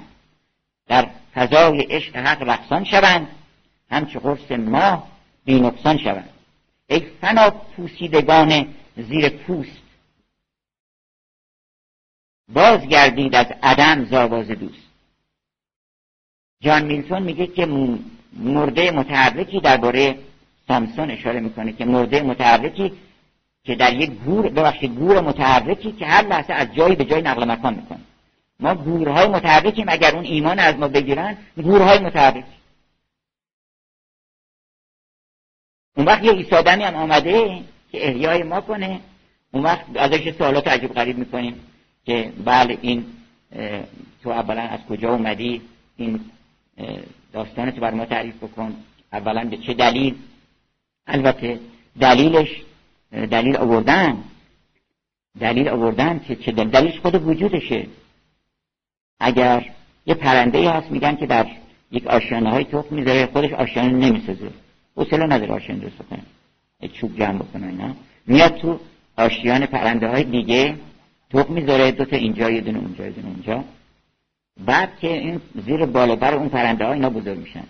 در 0.89 1.10
فضای 1.36 1.82
عشق 1.82 2.15
حق 2.15 2.41
رقصان 2.41 2.84
شوند. 2.84 3.28
همچه 3.91 4.19
قرص 4.19 4.52
ماه 4.52 5.08
بینقصان 5.45 5.97
شوند. 5.97 6.30
ای 6.88 6.99
فنا 6.99 7.49
پوسیدگان 7.49 8.67
زیر 8.97 9.30
پوست 9.30 9.82
بازگردید 12.54 13.36
از 13.36 13.45
عدم 13.63 14.06
زاواز 14.06 14.47
دوست. 14.47 14.89
جان 16.62 16.86
میلتون 16.86 17.23
میگه 17.23 17.47
که 17.47 17.65
مرده 18.34 18.91
متحرکی 18.91 19.60
درباره 19.60 20.19
سامسون 20.67 21.12
اشاره 21.12 21.39
می‌کنه 21.39 21.73
که 21.73 21.86
مرده 21.86 22.21
متحرکی 22.21 22.93
که 23.63 23.75
در 23.75 23.93
یک 23.93 24.12
گور 24.12 24.49
ببخشید 24.49 24.95
گور 24.95 25.21
متحرکی 25.21 25.91
که 25.91 26.06
هر 26.06 26.28
لحظه 26.28 26.54
از 26.54 26.75
جایی 26.75 26.95
به 26.95 27.06
جای 27.06 27.21
نقل 27.21 27.52
مکان 27.52 27.73
می‌کنه. 27.73 27.99
ما 28.60 28.76
گورهای 28.76 29.28
متحرکیم 29.28 29.86
اگر 29.89 30.15
اون 30.15 30.26
ایمان 30.26 30.60
از 30.60 30.76
ما 30.76 30.88
بگیرن 30.88 31.38
گورهای 31.56 32.00
متحرک. 32.00 32.45
اون 35.98 36.06
وقت 36.06 36.24
یه 36.24 36.32
ایستادنی 36.32 36.84
هم 36.84 36.95
آمده 36.95 37.63
که 37.91 38.08
احیای 38.08 38.43
ما 38.43 38.62
کنه. 38.62 39.00
اون 39.52 39.63
وقت 39.63 39.86
ازش 39.95 40.32
سوالات 40.38 40.67
عجیب 40.67 40.93
غریب 40.93 41.17
می‌کنیم 41.17 41.65
که 42.06 42.34
بله 42.45 42.78
این 42.82 43.06
تو 44.24 44.30
اولا 44.30 44.62
از 44.62 44.80
کجا 44.89 45.13
اومدی؟ 45.13 45.62
این 45.98 46.26
داستان 47.34 47.72
تو 47.72 47.82
بر 47.82 47.93
ما 47.93 48.06
تعریف 48.06 48.36
بکن. 48.36 48.76
اولا 49.13 49.45
به 49.50 49.58
چه 49.58 49.74
دلیل؟ 49.74 50.15
البته 51.08 51.60
دلیلش 52.00 52.62
دلیل 53.12 53.58
آوردن. 53.58 54.24
دلیل 55.39 55.69
آوردن 55.69 56.19
که 56.19 56.36
چه 56.36 56.52
دلیلش 56.52 57.00
خود 57.00 57.15
وجودشه. 57.28 57.88
اگر 59.19 59.65
یه 60.05 60.13
پرنده 60.13 60.71
هست 60.71 60.91
میگن 60.91 61.15
که 61.15 61.25
در 61.25 61.47
یک 61.91 62.08
آشیانه 62.08 62.49
های 62.49 62.63
تخم 62.63 62.95
می‌ذاره 62.95 63.25
خودش 63.25 63.53
آشیانه 63.53 63.89
نمی‌سازه. 63.89 64.49
حوصله 64.95 65.25
نداره 65.25 65.53
آشیانه 65.53 65.82
درست 65.82 65.97
کنه 66.10 66.21
چوب 66.93 67.17
جمع 67.17 67.38
بکنه 67.38 67.67
اینا. 67.67 67.95
میاد 68.27 68.55
تو 68.58 68.79
آشیان 69.17 69.65
پرنده 69.65 70.08
های 70.08 70.23
دیگه 70.23 70.75
تخم 71.29 71.53
می‌ذاره 71.53 71.91
دو 71.91 72.05
تا 72.05 72.15
اینجا 72.15 72.49
یه 72.49 72.62
دونه 72.62 72.79
اونجا 72.79 73.05
یه 73.05 73.12
دونه 73.12 73.27
اونجا. 73.27 73.63
بعد 74.65 74.99
که 74.99 75.08
این 75.08 75.41
زیر 75.65 75.86
بالا 75.86 76.15
بر 76.15 76.34
اون 76.34 76.49
پرنده 76.49 76.86
ها 76.86 76.93
اینا 76.93 77.10
بزرگ 77.10 77.38
میشن. 77.38 77.63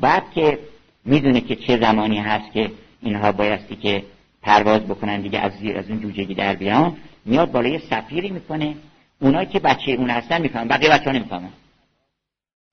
بعد 0.00 0.30
که 0.34 0.58
می‌دونه 1.04 1.40
که 1.40 1.56
چه 1.56 1.78
زمانی 1.78 2.18
هست 2.18 2.52
که 2.52 2.70
اینها 3.02 3.32
بایستی 3.32 3.76
که 3.76 4.02
پرواز 4.42 4.80
بکنن 4.80 5.20
دیگه 5.20 5.38
از 5.38 5.52
زیر 5.52 5.78
از 5.78 5.90
اون 5.90 6.00
جوجگی 6.00 6.34
در 6.34 6.54
بیان 6.54 6.96
میاد 7.24 7.52
بالای 7.52 7.78
سفیری 7.78 8.30
می‌کنه. 8.30 8.74
اونایی 9.20 9.46
که 9.46 9.60
بچه 9.60 9.92
اون 9.92 10.10
هستن 10.10 10.42
می‌فهمن. 10.42 10.68
بقیه 10.68 10.90
بچه 10.90 11.04
ها 11.04 11.12
نمی‌فهمن. 11.12 11.50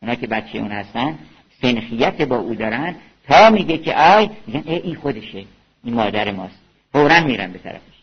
اونایی 0.01 0.19
که 0.19 0.27
بچه 0.27 0.57
اون 0.57 0.71
هستن 0.71 1.19
سنخیت 1.61 2.21
با 2.21 2.35
او 2.35 2.55
دارن 2.55 2.95
تا 3.27 3.49
میگه 3.49 3.77
که 3.77 3.95
آی 3.95 4.29
میگن 4.47 4.63
ای 4.65 4.75
این 4.75 4.95
خودشه. 4.95 5.45
این 5.83 5.93
مادر 5.93 6.31
ماست. 6.31 6.59
فورا 6.91 7.19
میرن 7.19 7.51
به 7.51 7.59
طرفش. 7.59 7.93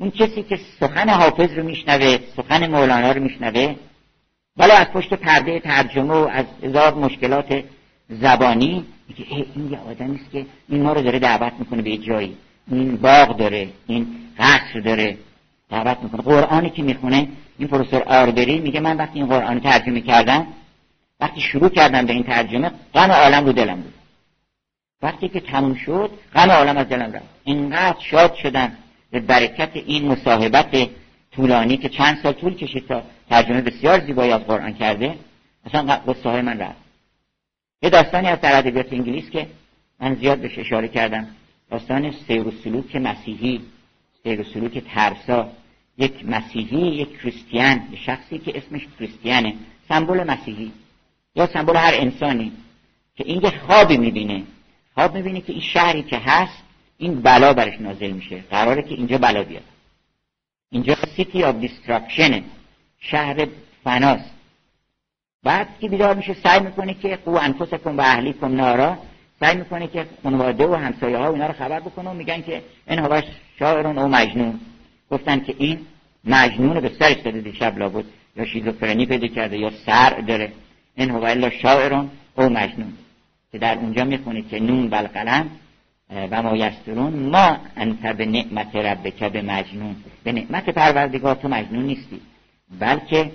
اون 0.00 0.10
کسی 0.10 0.42
که 0.42 0.58
سخن 0.80 1.08
حافظ 1.08 1.52
رو 1.52 1.62
میشنوه 1.62 2.18
سخن 2.36 2.70
مولانا 2.70 3.12
رو 3.12 3.22
میشنوه 3.22 3.74
ولی 4.56 4.72
از 4.72 4.86
پشت 4.86 5.14
پرده 5.14 5.60
ترجمه 5.60 6.14
و 6.14 6.28
از 6.32 6.46
هزار 6.62 6.94
مشکلات 6.94 7.64
زبانی 8.08 8.84
میگه 9.08 9.24
ای 9.28 9.46
این 9.54 9.72
یه 9.72 9.78
آدمی 9.78 10.16
است 10.16 10.30
که 10.30 10.46
این 10.68 10.82
ما 10.82 10.92
رو 10.92 11.02
داره 11.02 11.18
دعوت 11.18 11.52
می‌کنه 11.58 11.82
به 11.82 11.96
جایی. 11.96 12.36
این 12.70 12.96
باغ 12.96 13.36
داره 13.36 13.68
این 13.86 14.06
قصر 14.38 14.80
داره. 14.80 15.18
دعوت 15.72 15.98
می‌کنه. 16.02 16.22
قرآنی 16.22 16.70
که 16.70 16.82
می‌خونه 16.82 17.28
این 17.58 17.68
پروفسور 17.68 18.02
آربری 18.02 18.58
میگه 18.60 18.80
من 18.80 18.96
وقتی 18.96 19.18
این 19.18 19.28
قرآن 19.28 19.60
ترجمه 19.60 20.00
کردم 20.00 20.46
وقتی 21.20 21.40
شروع 21.40 21.68
کردم 21.68 22.06
به 22.06 22.12
این 22.12 22.22
ترجمه 22.22 22.70
غم 22.94 23.10
عالم 23.10 23.44
رو 23.44 23.52
دلم 23.52 23.80
بود. 23.80 23.94
وقتی 25.02 25.28
که 25.28 25.40
تموم 25.40 25.74
شد 25.74 26.10
غم 26.34 26.50
عالم 26.50 26.76
از 26.76 26.88
دلم 26.88 27.12
رفت. 27.12 27.28
اینقدر 27.44 28.00
شاد 28.00 28.34
شدم 28.34 28.72
به 29.10 29.20
برکت 29.20 29.70
این 29.74 30.08
مصاحبت 30.08 30.88
طولانی 31.32 31.76
که 31.76 31.88
چند 31.88 32.18
سال 32.22 32.32
طول 32.32 32.54
کشید 32.54 32.86
تا 32.88 33.02
ترجمه 33.30 33.60
بسیار 33.60 34.00
زیبایی 34.00 34.32
از 34.32 34.40
قرآن 34.40 34.72
کرده 34.72 35.14
اصلا 35.66 35.82
قصه 35.82 36.42
من 36.42 36.58
رفت. 36.58 36.82
یه 37.82 37.90
داستانی 37.90 38.28
از 38.28 38.40
در 38.40 38.58
ادبیات 38.58 38.92
انگلیس 38.92 39.30
که 39.30 39.46
من 40.00 40.14
زیاد 40.14 40.38
بهش 40.38 40.58
اشاره 40.58 40.88
کردم. 40.88 41.26
داستان 41.70 42.10
سیر 42.26 42.48
و 42.48 42.50
سلوک 42.64 42.96
مسیحی 42.96 43.60
سیر 44.22 44.40
و 44.40 44.44
سلوک 44.44 44.78
ترسا. 44.78 45.48
یک 45.98 46.26
مسیحی 46.26 46.86
یک 46.86 47.18
کریستیان 47.18 47.88
یک 47.92 47.98
شخصی 47.98 48.38
که 48.38 48.58
اسمش 48.58 48.86
کریستیانه 48.98 49.54
سمبل 49.88 50.24
مسیحی. 50.30 50.72
یا 51.34 51.46
سمبل 51.46 51.76
هر 51.76 51.94
انسانی 51.94 52.52
که 53.16 53.24
این 53.26 53.42
یه 53.42 53.50
خوابی 53.50 53.96
می‌بینه. 53.96 54.42
خواب 54.94 55.14
می‌بینه 55.14 55.40
که 55.40 55.52
این 55.52 55.62
شهری 55.62 56.02
که 56.02 56.18
هست 56.18 56.62
این 56.98 57.20
بلا 57.20 57.52
برش 57.52 57.80
نازل 57.80 58.10
میشه. 58.10 58.44
قراره 58.50 58.82
که 58.82 58.94
اینجا 58.94 59.18
بلا 59.18 59.42
بیاد. 59.42 59.62
اینجا 60.70 60.94
City 61.16 61.44
of 61.44 61.56
Destruction 61.56 62.35
ه 62.35 62.42
شهر 63.00 63.46
فناست. 63.84 64.30
بعد 65.42 65.68
که 65.80 65.88
بیدار 65.88 66.14
میشه 66.14 66.34
سعی 66.34 66.60
می‌کنه 66.60 66.94
که 66.94 67.16
قوا 67.16 67.36
أنفسكم 67.36 67.98
وأهليكم 67.98 68.56
نارا. 68.56 68.98
سعی 69.40 69.56
می‌کنه 69.56 69.86
که 69.86 70.06
خانواده 70.22 70.66
و 70.66 70.74
همسایه 70.74 71.18
ها 71.18 71.32
اینا 71.32 71.46
رو 71.46 71.52
خبر 71.52 71.80
بکنه 71.80 72.10
و 72.10 72.14
میگن 72.14 72.42
که 72.42 72.62
این 72.88 72.98
هو 72.98 73.22
شاعر 73.58 73.98
أو 73.98 74.08
مجنون. 74.08 74.60
گفتن 75.12 75.40
که 75.40 75.54
این 75.58 75.78
مجنون 76.24 76.80
به 76.80 76.90
سرش 76.98 77.16
داده 77.16 77.40
دیشب 77.40 77.78
لابد 77.78 78.04
یا 78.36 78.44
شیزوفرنی 78.44 79.06
پیدا 79.06 79.26
کرده 79.26 79.58
یا 79.58 79.70
سر 79.86 80.10
داره. 80.20 80.52
این 80.96 81.10
هوا 81.10 81.26
الا 81.26 81.50
شاعرون 81.50 82.10
او 82.34 82.44
مجنون. 82.44 82.92
که 83.52 83.58
در 83.58 83.78
اونجا 83.78 84.04
می‌خونه 84.04 84.42
که 84.42 84.60
نون 84.60 84.88
بالقلم 84.90 85.50
و 86.30 86.42
ما 86.42 86.56
یسترون 86.56 87.12
ما 87.12 87.56
انت 87.76 88.06
به 88.06 88.26
نعمت 88.26 88.76
ربک 88.76 89.24
به 89.24 89.42
مجنون. 89.42 89.96
به 90.24 90.32
نعمت 90.32 90.70
پروردگار 90.70 91.34
تو 91.34 91.48
مجنون 91.48 91.84
نیستی. 91.84 92.20
بلکه 92.78 93.32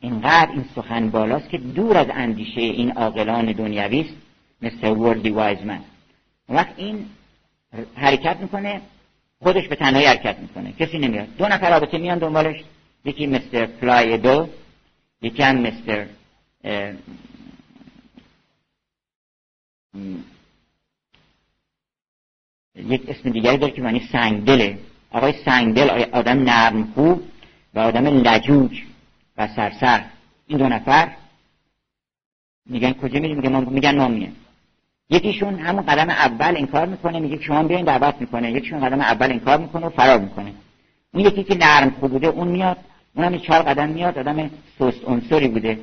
اینقدر 0.00 0.50
این 0.52 0.64
سخن 0.74 1.10
بالاست 1.10 1.48
که 1.48 1.58
دور 1.58 1.96
از 1.96 2.06
اندیشه 2.10 2.60
این 2.60 2.92
عاقلان 2.92 3.52
دنیوی 3.52 4.00
است 4.00 4.14
مثل 4.62 4.88
وردی 4.88 5.30
وایزمن. 5.30 5.80
وقت 6.48 6.74
این 6.76 7.06
حرکت 7.94 8.36
می‌کنه 8.40 8.80
خودش 9.42 9.68
به 9.68 9.76
تنهایی 9.76 10.06
حرکت 10.06 10.38
می‌کنه. 10.38 10.72
کسی 10.72 10.98
نمیاد. 10.98 11.36
دو 11.36 11.48
نفر 11.48 11.70
رابطه 11.70 11.98
میان 11.98 12.18
دنبالش. 12.18 12.64
یکی 13.04 13.26
مستر 13.26 13.66
فلای 13.66 14.18
دو 14.18 14.48
یکی 15.22 15.42
هم 15.42 15.56
مستر 15.56 16.06
یک 22.74 23.08
اسم 23.08 23.30
دیگری 23.30 23.56
داره 23.58 23.72
که 23.72 23.82
معنی 23.82 24.08
سنگدله. 24.12 24.78
آقای 25.10 25.32
سنگدل 25.44 26.04
آدم 26.12 26.38
نرم 26.38 26.92
خوب 26.94 27.22
و 27.74 27.78
آدم 27.78 28.06
لجوج 28.06 28.82
و 29.36 29.48
سرسر 29.48 30.04
این 30.46 30.58
دو 30.58 30.68
نفر 30.68 31.16
میگن 32.66 32.92
کجا 32.92 33.20
میریم؟ 33.20 33.36
میگن 33.36 33.64
میگن 33.64 33.96
ما 33.98 34.08
میگن 34.08 34.32
یکیشون 35.10 35.54
همون 35.54 35.82
قدم 35.82 36.10
اول 36.10 36.56
انکار 36.56 36.86
می‌کنه 36.86 37.20
میگه 37.20 37.40
شما 37.40 37.62
بیاین 37.62 37.84
دعوت 37.84 38.14
می‌کنه. 38.20 38.52
یکیشون 38.52 38.80
قدم 38.80 39.00
اول 39.00 39.32
انکار 39.32 39.58
می‌کنه 39.58 39.86
و 39.86 39.90
فرار 39.90 40.18
می‌کنه. 40.18 40.52
اون 41.14 41.24
یکی 41.24 41.44
که 41.44 41.56
نرم 41.56 41.90
خوب 42.00 42.10
بوده 42.10 42.26
اون 42.26 42.48
میاد. 42.48 42.76
اونم 43.16 43.38
چهار 43.38 43.62
قدم 43.62 43.88
میاد 43.88 44.18
آدم 44.18 44.50
سست 44.78 45.04
عنصری 45.04 45.48
بوده. 45.48 45.78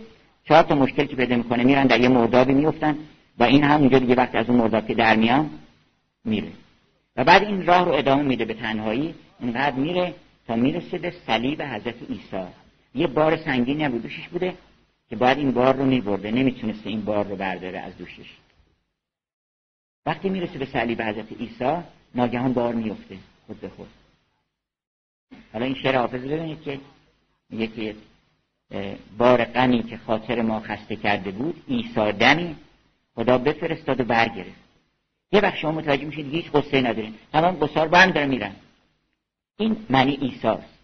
چهار 0.47 0.63
تا 0.63 0.75
مشکل 0.75 1.05
که 1.05 1.15
پیدا 1.15 1.35
می‌کنه 1.35 1.63
میرن 1.63 1.87
در 1.87 1.99
یه 1.99 2.09
مردابی 2.09 2.53
میفتن 2.53 2.97
و 3.39 3.43
این 3.43 3.63
هم 3.63 3.79
اونجا 3.79 3.99
دیگه 3.99 4.15
وقتی 4.15 4.37
از 4.37 4.49
اون 4.49 4.59
مرداب 4.59 4.87
که 4.87 4.93
در 4.93 5.15
میان 5.15 5.49
میره. 6.25 6.47
و 7.15 7.23
بعد 7.23 7.43
این 7.43 7.65
راه 7.65 7.85
رو 7.85 7.91
ادامه 7.91 8.23
میده 8.23 8.45
به 8.45 8.53
تنهایی. 8.53 9.15
اینقدر 9.39 9.75
میره 9.75 10.13
تا 10.47 10.55
می‌رسه 10.55 10.97
به 10.97 11.13
صلیب 11.27 11.61
حضرت 11.61 11.95
عیسی. 12.09 12.47
یه 12.95 13.07
بار 13.07 13.37
سنگین 13.37 13.81
هم 13.81 13.97
دوشش 13.97 14.27
بوده 14.27 14.53
که 15.09 15.15
باید 15.15 15.37
این 15.37 15.51
بار 15.51 15.75
رو 15.75 15.85
میبرده. 15.85 16.31
نمی‌تونسته 16.31 16.89
این 16.89 17.01
بار 17.01 17.25
رو 17.25 17.35
برداره 17.35 17.79
از 17.79 17.97
دوشش. 17.97 18.31
وقتی 20.05 20.29
می‌رسه 20.29 20.57
به 20.59 20.65
صلیب 20.65 21.01
حضرت 21.01 21.31
عیسی 21.31 21.77
ناگهان 22.15 22.53
بار 22.53 22.73
میفته 22.73 23.17
خود 23.47 23.61
به 23.61 23.69
خود. 23.69 23.87
حالا 25.53 25.65
این 25.65 25.75
شعر 25.75 25.97
حافظ 25.97 26.21
ببینید 26.21 26.61
که 26.61 26.79
میگه 27.49 27.67
که 27.67 27.95
بار 29.17 29.45
غمی 29.45 29.83
که 29.83 29.97
خاطر 29.97 30.41
ما 30.41 30.59
خسته 30.59 30.95
کرده 30.95 31.31
بود 31.31 31.63
عیسی 31.69 32.11
دمی 32.11 32.55
خدا 33.15 33.37
بفرستاد 33.37 33.99
و 33.99 34.03
برگرفت. 34.03 34.65
یه 35.31 35.41
وقت 35.41 35.55
شما 35.55 35.71
متوجه 35.71 36.05
میشید 36.05 36.33
هیچ 36.33 36.51
قصه 36.51 36.81
ندارین 36.81 37.13
تمام 37.33 37.55
قصار 37.55 37.87
برم 37.87 38.11
داره 38.11 38.27
میرن. 38.27 38.55
این 39.57 39.85
معنی 39.89 40.17
ایساست 40.21 40.79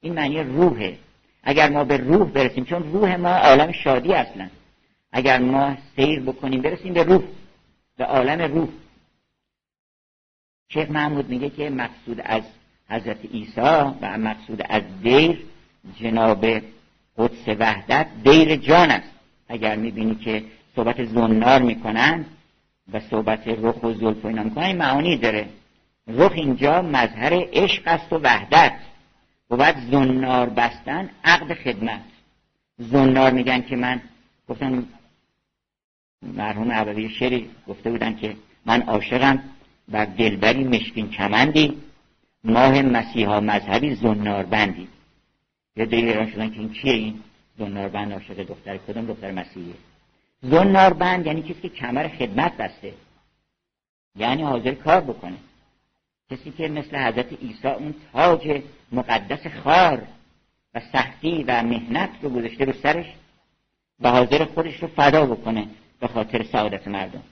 این 0.00 0.12
معنی 0.12 0.42
روحه. 0.42 0.98
اگر 1.42 1.70
ما 1.70 1.84
به 1.84 1.96
روح 1.96 2.30
برسیم 2.30 2.64
چون 2.64 2.92
روح 2.92 3.16
ما 3.16 3.28
عالم 3.28 3.72
شادی 3.72 4.12
اصلا. 4.12 4.48
اگر 5.12 5.38
ما 5.38 5.76
سیر 5.96 6.20
بکنیم 6.20 6.62
برسیم 6.62 6.92
به 6.92 7.02
روح. 7.02 7.22
به 7.96 8.04
عالم 8.04 8.54
روح. 8.54 8.68
شیخ 10.68 10.90
محمود 10.90 11.28
میگه 11.28 11.50
که 11.50 11.70
مقصود 11.70 12.20
از 12.24 12.42
حضرت 12.88 13.24
عیسی 13.24 13.60
و 14.00 14.18
مقصود 14.18 14.62
از 14.68 14.82
دیر 15.02 15.44
جناب 16.00 16.46
قدس 17.18 17.48
وحدت 17.48 18.06
دیر 18.24 18.56
جان 18.56 18.90
است. 18.90 19.08
اگر 19.48 19.76
می‌بینی 19.76 20.14
که 20.14 20.44
صحبت 20.76 21.04
زنار 21.04 21.62
می‌کنن 21.62 22.24
و 22.92 23.00
صحبت 23.00 23.48
رخ 23.48 23.82
و 23.82 23.92
زلف 23.92 24.24
و 24.24 24.28
اینا 24.28 24.42
می‌کنن 24.42 24.64
این 24.64 24.76
معانی 24.76 25.16
داره. 25.16 25.48
رخ 26.08 26.32
اینجا 26.32 26.82
مظهر 26.82 27.32
عشق 27.52 27.82
است 27.86 28.12
و 28.12 28.18
وحدت. 28.18 28.74
بعد 29.50 29.76
زنار 29.90 30.48
بستن 30.48 31.10
عقد 31.24 31.54
خدمت. 31.54 32.00
زنار 32.78 33.32
میگن 33.32 33.62
که 33.62 33.76
من 33.76 34.00
گفتن 34.48 34.86
مرحوم 36.22 36.72
عبدی 36.72 37.08
شری 37.08 37.50
گفته 37.68 37.90
بودن 37.90 38.16
که 38.16 38.36
من 38.66 38.82
عاشقم 38.82 39.42
و 39.92 40.06
دلبری 40.06 40.64
مشکین 40.64 41.10
کمندی. 41.10 41.78
ماه 42.44 42.82
مسیحا 42.82 43.40
مذهبی 43.40 43.94
زنار 43.94 44.42
بندی 44.42 44.88
یه 45.76 45.86
دیگه 45.86 46.06
ایران 46.06 46.30
شدن 46.30 46.50
که 46.50 46.58
این 46.58 46.72
کیه 46.72 46.92
این 46.92 47.20
زنار 47.58 47.88
بند 47.88 48.12
عاشق 48.12 48.42
دختر 48.42 48.76
کدوم 48.76 49.06
دختر 49.06 49.30
مسیحیه؟ 49.30 49.74
زنار 50.42 50.92
بند 50.92 51.26
یعنی 51.26 51.42
کسی 51.42 51.54
که 51.54 51.68
کمر 51.68 52.08
خدمت 52.08 52.56
بسته. 52.56 52.94
یعنی 54.16 54.42
حاضر 54.42 54.74
کار 54.74 55.00
بکنه. 55.00 55.36
کسی 56.30 56.50
که 56.50 56.68
مثل 56.68 56.96
حضرت 56.96 57.32
عیسی 57.32 57.68
اون 57.68 57.94
تاج 58.12 58.62
مقدس 58.92 59.46
خار 59.46 60.02
و 60.74 60.80
سختی 60.92 61.44
و 61.48 61.62
مهنت 61.62 62.10
رو 62.22 62.28
گذاشته 62.28 62.64
رو 62.64 62.72
سرش 62.72 63.06
و 64.00 64.10
حاضر 64.10 64.44
خودش 64.44 64.82
رو 64.82 64.88
فدا 64.88 65.26
بکنه. 65.26 65.66
به 66.02 66.08
خاطر 66.08 66.42
سعادت 66.42 66.88
مردم. 66.88 67.22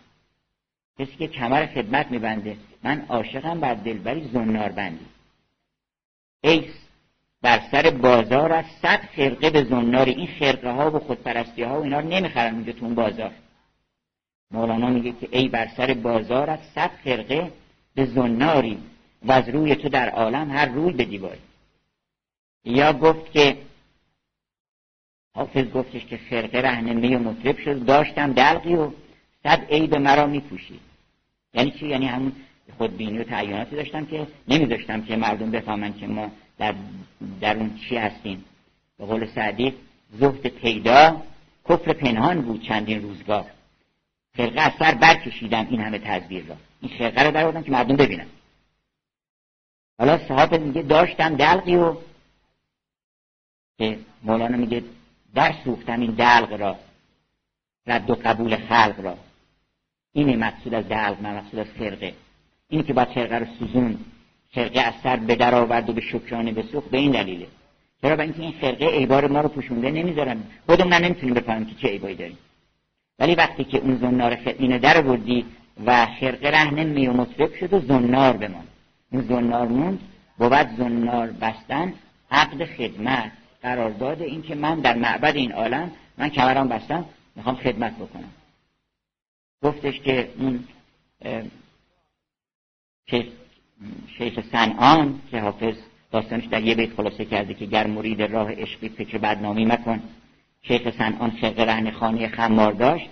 کسی 0.98 1.16
که 1.16 1.28
کمر 1.28 1.66
خدمت 1.66 2.10
میبنده 2.10 2.56
من 2.82 3.06
عاشقم 3.08 3.60
بر 3.60 3.74
دلبری 3.74 4.28
زنار 4.32 4.68
بندی. 4.68 5.06
ایس 6.40 6.74
بر 7.42 7.60
سر 7.70 7.90
بازار 7.90 8.52
از 8.52 8.64
صد 8.82 9.00
خرقه 9.16 9.50
به 9.50 9.64
زنار. 9.64 10.06
این 10.06 10.26
خرقه 10.26 10.70
ها 10.70 10.90
و 10.90 10.98
خودپرستی 10.98 11.62
ها 11.62 11.80
و 11.80 11.82
اینا 11.82 12.00
رو 12.00 12.08
نمی‌خرن 12.08 12.54
اونجا 12.54 12.72
تو 12.72 12.84
اون 12.84 12.94
بازار. 12.94 13.32
مولانا 14.50 14.88
میگه 14.88 15.12
که 15.12 15.28
ای 15.30 15.48
بر 15.48 15.68
سر 15.76 15.94
بازار 15.94 16.50
از 16.50 16.60
صد 16.74 16.90
خرقه 17.04 17.52
به 17.94 18.06
زناری 18.06 18.78
و 19.22 19.32
از 19.32 19.48
روی 19.48 19.74
تو 19.74 19.88
در 19.88 20.08
عالم 20.08 20.50
هر 20.50 20.66
روی 20.66 20.92
به 20.92 21.04
دیواری. 21.04 21.40
یا 22.64 22.92
گفت 22.92 23.32
که 23.32 23.56
حافظ 25.34 25.64
گفتش 25.64 26.04
که 26.04 26.16
خرقه 26.16 26.58
رهنمی 26.58 27.14
و 27.14 27.18
مطرب 27.18 27.58
شد. 27.58 27.84
داشتم 27.84 28.32
دلقی 28.32 28.74
و 28.74 28.90
صد 29.42 29.64
عیب 29.70 29.94
مرا 29.94 30.26
میپوشید. 30.26 30.80
یعنی 31.54 31.70
چی؟ 31.70 31.88
یعنی 31.88 32.06
همون 32.06 32.32
خودبینی 32.78 33.18
و 33.18 33.24
تعییناتی 33.24 33.76
داشتم 33.76 34.06
که 34.06 34.26
نمیداشتم 34.48 35.02
که 35.02 35.16
مردم 35.16 35.50
بفهمن 35.50 35.94
که 35.94 36.06
ما 36.06 36.30
در, 36.58 36.74
در 37.40 37.56
اون 37.56 37.76
چی 37.88 37.96
هستیم. 37.96 38.44
به 38.98 39.06
قول 39.06 39.26
سعدی 39.26 39.74
زهد 40.12 40.46
پیدا 40.46 41.22
کفر 41.68 41.92
پنهان 41.92 42.40
بود 42.40 42.62
چندین 42.62 43.02
روزگار. 43.02 43.46
خرقه 44.36 44.60
از 44.60 44.72
سر 44.78 44.94
برکشیدم 44.94 45.66
این 45.70 45.80
همه 45.80 45.98
تزبیر 45.98 46.44
را. 46.44 46.56
این 46.80 46.98
خرقه 46.98 47.22
رو 47.22 47.52
در 47.52 47.62
که 47.62 47.70
مردم 47.70 47.96
ببینن. 47.96 48.26
حالا 49.98 50.18
صحابه 50.28 50.58
میگه 50.58 50.82
داشتم 50.82 51.36
دلقی 51.36 51.76
و 51.76 51.96
که 53.78 53.98
مولانا 54.22 54.56
میگه 54.56 54.82
در 55.34 55.54
سوختم 55.64 56.00
این 56.00 56.10
دلق 56.10 56.60
را 56.60 56.76
رد 57.86 58.10
و 58.10 58.14
قبول 58.14 58.56
خلق 58.56 58.94
را. 59.02 59.16
اینه 60.12 60.36
مقصود 60.36 60.74
از 60.74 60.88
دلق 60.88 61.16
من 61.22 61.36
مقصود 61.36 61.58
از 61.60 61.66
خرقه. 61.78 62.14
اینه 62.68 62.82
که 62.82 62.92
باید 62.92 63.08
خرقه 63.08 63.38
رو 63.38 63.46
سوزون 63.58 63.98
خرقه 64.54 64.80
از 64.80 64.94
سر 65.02 65.16
به 65.16 65.34
در 65.34 65.54
آورد 65.54 65.90
و 65.90 65.92
به 65.92 66.00
شکرانه 66.00 66.52
بسوخت 66.52 66.90
به 66.90 66.98
این 66.98 67.10
دلیله. 67.10 67.46
چرا؟ 68.02 68.16
به 68.16 68.22
اینکه 68.22 68.42
این 68.42 68.54
خرقه 68.60 68.86
عیبار 68.86 69.28
ما 69.28 69.40
رو 69.40 69.48
پوشونده 69.48 69.90
نمی‌ذارن. 69.90 70.42
خودمون 70.66 70.94
نمی‌تونیم 70.94 71.34
بفهمیم 71.34 71.66
که 71.66 71.74
چه 71.74 71.88
عیبایی 71.88 72.16
داریم. 72.16 72.38
ولی 73.18 73.34
وقتی 73.34 73.64
که 73.64 73.78
اون 73.78 73.96
زنار 73.96 74.38
اینو 74.58 74.78
در 74.78 75.00
بردی 75.00 75.46
و 75.86 76.06
خرقه 76.06 76.50
رهن 76.50 76.86
می 76.86 77.06
و 77.06 77.12
مطرب 77.12 77.54
شد 77.54 77.72
و 77.72 77.80
زنار 77.80 78.36
بمان 78.36 78.64
اون 79.12 79.22
زنار 79.22 79.68
موند 79.68 80.00
بود 80.38 80.68
زنار 80.78 81.26
بستن 81.26 81.94
عقد 82.30 82.64
خدمت. 82.64 83.32
قرارداد 83.62 84.22
این 84.22 84.42
که 84.42 84.54
من 84.54 84.80
در 84.80 84.96
معبد 84.96 85.36
این 85.36 85.52
عالم 85.52 85.90
من 86.18 86.28
کمرام 86.28 86.68
بستم 86.68 87.04
می‌خوام 87.36 87.56
خدمت 87.56 87.96
بکنم. 87.96 88.32
گفتش 89.62 90.00
که 90.00 90.30
اون 90.38 90.64
شیخ 94.18 94.40
صنعان 94.52 95.20
که 95.30 95.40
حافظ 95.40 95.76
داستانش 96.10 96.44
در 96.44 96.62
یه 96.62 96.74
بیت 96.74 96.94
خلاصه 96.94 97.24
کرده 97.24 97.54
که 97.54 97.66
گر 97.66 97.86
مرید 97.86 98.22
راه 98.22 98.52
عشقی 98.52 98.88
فکر 98.88 99.18
بدنامی 99.18 99.64
مکن. 99.64 100.02
شیخ 100.62 100.90
سنان 100.98 101.30
خرق 101.30 101.60
رهن 101.60 101.90
خانه 101.90 102.28
خمار 102.28 102.72
داشت. 102.72 103.10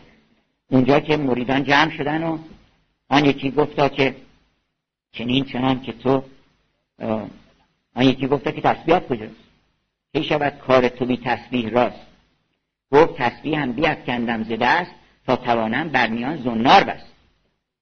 اونجا 0.71 1.01
که 1.01 1.17
مریدان 1.17 1.65
جمع 1.65 1.91
شدن 1.91 2.23
و 2.23 2.39
آن 3.09 3.25
یکی 3.25 3.51
گفتا 3.51 3.89
که 3.89 4.17
چنین 5.13 5.45
چنان 5.45 5.81
که 5.81 5.93
تو 5.93 6.23
آن 7.95 8.07
یکی 8.07 8.27
گفتا 8.27 8.51
که 8.51 8.61
تسبیحات 8.61 9.09
کجاست؟ 9.09 9.48
کی 10.13 10.25
شود 10.25 10.59
کار 10.59 10.89
تو 10.89 11.07
بی 11.07 11.17
تسبیح 11.25 11.69
راست؟ 11.69 12.07
گفت 12.93 13.17
تسبیح 13.17 13.63
هم 13.63 13.73
بیافکندم 13.73 14.43
ز 14.43 14.53
دست 14.61 14.91
تا 15.27 15.37
توانم 15.37 15.89
بر 15.89 16.07
میان 16.07 16.37
زنار 16.37 16.85
بست. 16.85 17.07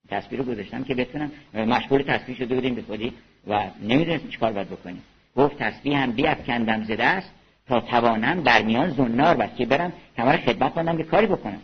تسبیح 0.08 0.38
رو 0.38 0.44
گذاشتم 0.44 0.84
که 0.84 0.94
بتونم 0.94 1.30
مشغول 1.54 2.02
تسبیح 2.02 2.36
شده 2.36 2.54
بودیم 2.54 2.74
به 2.74 2.82
خودی 2.82 3.12
و 3.46 3.70
نمی‌دونستم 3.82 4.28
چیکار 4.28 4.52
باید 4.52 4.70
بکنیم. 4.70 5.02
گفت 5.36 5.58
تسبیح 5.58 6.02
هم 6.02 6.12
بیافکندم 6.12 6.84
ز 6.84 6.90
دست 6.90 7.30
تا 7.66 7.80
توانم 7.80 8.42
بر 8.42 8.62
میان 8.62 8.90
زنار 8.90 9.36
بست 9.36 9.56
که 9.56 9.66
برم 9.66 9.92
کمر 10.16 10.36
خدمت 10.36 10.74
کنم 10.74 10.98
یه 10.98 11.04
کاری 11.04 11.26
بکنم. 11.26 11.62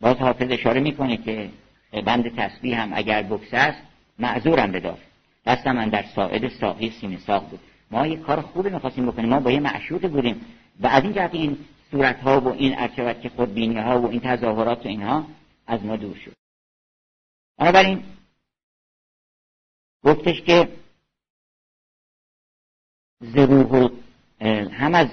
باز 0.00 0.16
حافظ 0.16 0.50
اشاره 0.50 0.80
می‌کنه 0.80 1.16
که 1.16 1.50
بند 2.06 2.36
تسبیح 2.36 2.80
هم 2.80 2.92
اگر 2.94 3.22
بکس 3.22 3.48
است 3.52 3.82
معذورم 4.18 4.72
بدار 4.72 4.98
دستم 5.46 5.72
من 5.72 5.88
در 5.88 6.04
ساعد 6.14 6.48
ساقی 6.48 6.90
سینه 6.90 7.18
ساق 7.18 7.50
بود. 7.50 7.60
ما 7.90 8.06
یه 8.06 8.16
کار 8.16 8.40
خوبی 8.40 8.70
می‌خواستیم 8.70 9.06
بکنیم. 9.06 9.28
ما 9.28 9.40
با 9.40 9.50
یه 9.50 9.60
معشوق 9.60 10.06
بودیم. 10.06 10.40
و 10.80 10.86
از 10.86 11.02
این 11.02 11.12
جهت 11.12 11.34
این 11.34 11.58
صورت 11.90 12.20
ها 12.20 12.40
و 12.40 12.48
این 12.48 12.78
ارچوت 12.78 13.20
که 13.20 13.28
خودبینی 13.28 13.78
ها 13.78 14.00
و 14.00 14.06
این 14.06 14.20
تظاهرات 14.20 14.86
و 14.86 14.88
اینها 14.88 15.26
از 15.66 15.84
ما 15.84 15.96
دور 15.96 16.16
شد. 16.16 16.32
بنابراین 17.58 18.04
گفتش 20.04 20.42
که 20.42 20.68
زروح 23.20 23.90
هم 24.72 24.94
از 24.94 25.08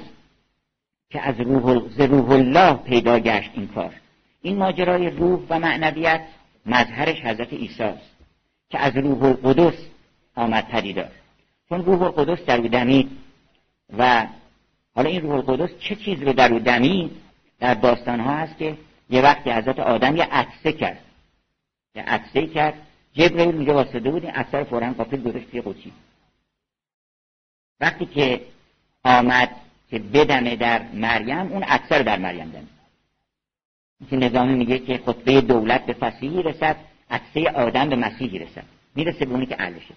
که 1.10 1.22
از 1.22 1.40
روح, 1.40 1.74
روح 1.98 2.30
الله 2.30 2.74
پیدا 2.74 3.20
گشت 3.20 3.52
این 3.54 3.68
کار. 3.68 3.94
این 4.42 4.58
ماجرای 4.58 5.10
روح 5.10 5.46
و 5.50 5.60
معنویت 5.60 6.28
مظهرش 6.66 7.22
حضرت 7.22 7.54
عیسی 7.54 7.94
که 8.70 8.80
از 8.80 8.98
روح 8.98 9.24
القدس 9.24 9.91
آمد 10.36 10.68
پدیدار. 10.68 11.12
چون 11.70 11.86
روح 11.86 12.02
القدس 12.02 12.46
در 12.46 12.58
او 12.58 12.68
دمید 12.68 13.12
و 13.98 14.28
حالا 14.96 15.10
این 15.10 15.22
روح 15.22 15.34
القدس 15.34 15.70
چه 15.80 15.96
چیز 15.96 16.22
رو 16.24 16.34
در 16.34 16.54
او 16.54 16.60
در 17.60 17.74
داستان 17.74 18.20
ها 18.20 18.36
هست 18.36 18.58
که 18.58 18.78
یه 19.10 19.22
وقتی 19.22 19.52
حضرت 19.52 19.80
آدم 19.80 20.16
یه 20.16 20.24
عطسه 20.24 20.74
کرد. 20.74 21.00
یه 21.96 22.04
عطسه 22.04 22.48
کرد. 22.48 22.74
جبرئیل 23.14 23.56
اونجا 23.56 23.74
واسطه 23.74 24.00
بود 24.00 24.26
این 24.26 24.34
رو 24.36 24.64
فوراً 24.64 24.94
قافل 24.94 25.22
گذاشت 25.22 25.50
قوطی. 25.62 25.94
وقتی 27.80 28.06
که 28.06 28.42
آمد 29.04 29.50
که 29.90 30.00
بدمه 30.00 30.56
در 30.56 30.82
مریم 30.94 31.52
اون 31.52 31.64
رو 31.98 32.04
در 32.04 32.20
مریم 32.20 32.50
دمید 32.50 32.82
که 34.10 34.16
نظامی 34.16 34.54
میگه 34.54 34.80
که 34.80 34.98
خطبه 34.98 35.42
دولت 35.42 35.86
به 35.86 35.94
فسیحی 35.94 36.44
رسد 36.44 36.76
عطسه 37.10 37.50
آدم 37.50 37.90
به 37.90 37.96
مسیحی 37.96 38.40
رسد. 38.40 38.64
می‌رسه 38.96 39.26
به 39.26 39.32
اونی 39.32 39.46
که 39.46 39.56
علشه 39.56 39.94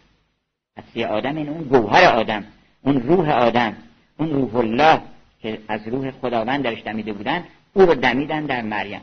عطسه 0.76 1.06
آدم 1.06 1.36
این 1.36 1.48
اون 1.48 1.62
گوهر 1.62 2.04
آدم 2.04 2.44
اون 2.82 3.02
روح 3.02 3.30
آدم 3.30 3.76
اون 4.18 4.30
روح 4.30 4.56
الله 4.56 5.00
که 5.42 5.58
از 5.68 5.88
روح 5.88 6.10
خداوند 6.10 6.64
درش 6.64 6.82
دمیده 6.82 7.12
بودن 7.12 7.44
او 7.74 7.82
رو 7.82 7.94
دمیدن 7.94 8.46
در 8.46 8.62
مریم. 8.62 9.00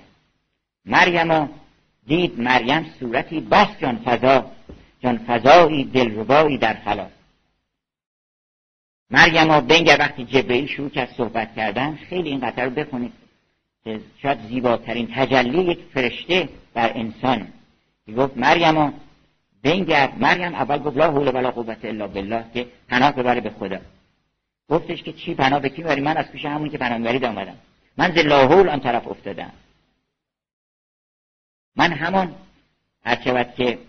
مریم 0.86 1.50
دید 2.08 2.40
مریم 2.40 2.86
صورتی 3.00 3.40
بس 3.40 3.68
جان 3.80 3.98
فضا 4.06 4.52
جان 5.00 5.18
فضایی 5.18 5.84
دلربایی 5.84 6.58
در 6.58 6.74
خلا 6.74 7.08
مریم 9.12 9.60
بنگر 9.60 9.98
وقتی 10.00 10.26
جبرئیل 10.26 10.68
شروع 10.68 10.90
کرد 10.90 11.14
صحبت 11.18 11.56
کردن 11.56 11.96
خیلی 11.96 12.30
این 12.30 12.40
قطعه 12.40 12.66
رو 12.66 12.72
بخونید 12.72 13.14
شاید 14.22 14.40
زیباترین 14.48 15.08
تجلی 15.16 15.64
یک 15.64 15.80
فرشته 15.94 16.50
بر 16.74 16.92
انسان. 16.96 17.48
گفت 18.18 18.38
مریم 18.38 18.94
بنگر 19.64 20.12
مریم 20.12 20.56
اول 20.56 20.78
گفت 20.78 20.98
لا 20.98 21.12
حول 21.12 21.28
ولا 21.36 21.52
قوت 21.52 21.86
الا 21.86 22.08
بالله 22.08 22.46
که 22.54 22.68
پناه 22.88 23.12
ببره 23.12 23.42
به 23.42 23.50
خدا. 23.50 23.80
گفتش 24.70 25.04
که 25.04 25.14
چی 25.14 25.36
پناه؟ 25.36 25.60
به 25.60 25.70
کی 25.70 25.84
بری 25.84 26.02
من 26.02 26.18
از 26.18 26.32
پیش 26.32 26.46
همونی 26.46 26.70
که 26.70 26.78
پناه 26.78 26.98
می‌برید 26.98 27.26
آمدم. 27.26 27.58
من 27.98 28.12
ز 28.12 28.18
لاحول 28.18 28.70
آن 28.70 28.80
طرف 28.80 29.08
افتادم. 29.08 29.52
من 31.76 31.92
همان 31.92 32.36
هرچود 33.06 33.54
که 33.54 33.80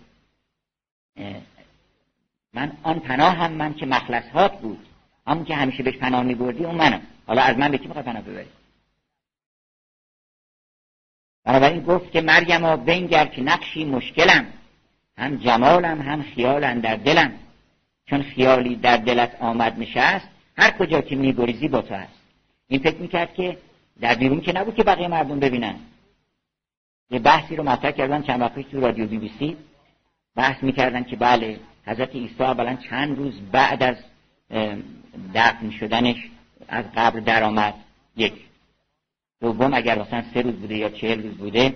من 2.53 2.73
آن 2.83 2.99
پناه 3.01 3.35
هم 3.35 3.53
من 3.53 3.75
که 3.75 3.87
مخلصات 3.87 4.61
بود 4.61 4.87
همون 5.27 5.45
که 5.45 5.55
همیشه 5.55 5.83
بهش 5.83 5.97
پناه 5.97 6.23
میبردی 6.23 6.65
اون 6.65 6.75
منم. 6.75 7.03
حالا 7.27 7.43
از 7.43 7.57
من 7.57 7.71
به 7.71 7.79
کی 7.79 7.87
می‌خوای 7.87 8.05
پناه 8.05 8.23
ببری؟ 8.23 8.49
بنابراین 11.45 11.83
گفت 11.83 12.13
که 12.13 12.21
مریم 12.21 12.77
بنگر 12.77 13.27
که 13.27 13.43
نقشی 13.43 13.85
مشکلم 13.85 14.53
هم 15.19 15.37
جمالم 15.37 16.01
هم 16.01 16.23
خیالم 16.23 16.81
در 16.81 16.97
دلم 16.97 17.33
چون 18.07 18.23
خیالی 18.23 18.77
در 18.77 18.97
دلت 18.97 19.37
آمد 19.41 19.79
نشست 19.79 20.29
هر 20.57 20.71
کجا 20.71 21.01
که 21.01 21.17
میگریزی 21.17 21.69
با 21.69 21.83
تو 21.83 21.95
هست. 21.95 22.23
این 22.69 22.81
فکر 22.81 22.99
می‌کرد 22.99 23.35
که 23.35 23.59
در 24.01 24.15
بیرون 24.15 24.41
که 24.41 24.53
نبود 24.53 24.75
که 24.75 24.83
بقیه 24.83 25.09
مردم 25.09 25.41
ببینن. 25.41 25.75
یه 27.11 27.19
بحثی 27.19 27.57
رو 27.57 27.65
مطرح 27.65 27.91
کردن 27.91 28.23
چند 28.23 28.41
وقتی 28.41 28.65
تو 28.65 28.81
رادیو 28.81 29.07
بی 29.07 29.19
بی 29.19 29.33
سی. 29.39 29.57
بحث 30.37 30.63
می‌کردن 30.63 31.05
که 31.05 31.17
بله 31.17 31.61
حضرت 31.87 32.15
عیسی 32.15 32.43
اولا 32.43 32.77
چند 32.91 33.19
روز 33.19 33.41
بعد 33.53 33.83
از 33.83 33.97
دفن 35.35 35.71
شدنش 35.71 36.17
از 36.69 36.85
قبر 36.97 37.21
درآمد. 37.21 37.75
یک. 38.17 38.33
دوم 39.41 39.75
اگر 39.75 39.99
مثلا 39.99 40.25
سه 40.35 40.43
روز 40.43 40.55
بوده 40.55 40.77
یا 40.77 40.89
چهل 40.89 41.23
روز 41.23 41.37
بوده 41.37 41.75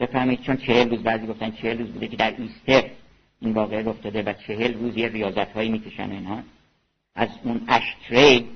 بفهمید 0.00 0.40
چون 0.40 0.56
چهل 0.56 0.90
روز 0.90 1.02
بعضی 1.02 1.26
گفتن 1.26 1.50
چهل 1.50 1.78
روز 1.78 1.88
بوده 1.88 2.08
که 2.08 2.16
در 2.16 2.34
ایستر 2.38 2.90
این 3.40 3.52
واقعه 3.52 3.88
افتاده 3.88 4.22
و 4.22 4.32
چهل 4.32 4.74
روز 4.74 4.96
یه 4.96 5.08
ریاضت 5.08 5.52
هایی 5.52 5.68
می‌کشن 5.68 6.10
اینها 6.10 6.42
از 7.14 7.28
اون 7.44 7.60
اشتری 7.68 8.46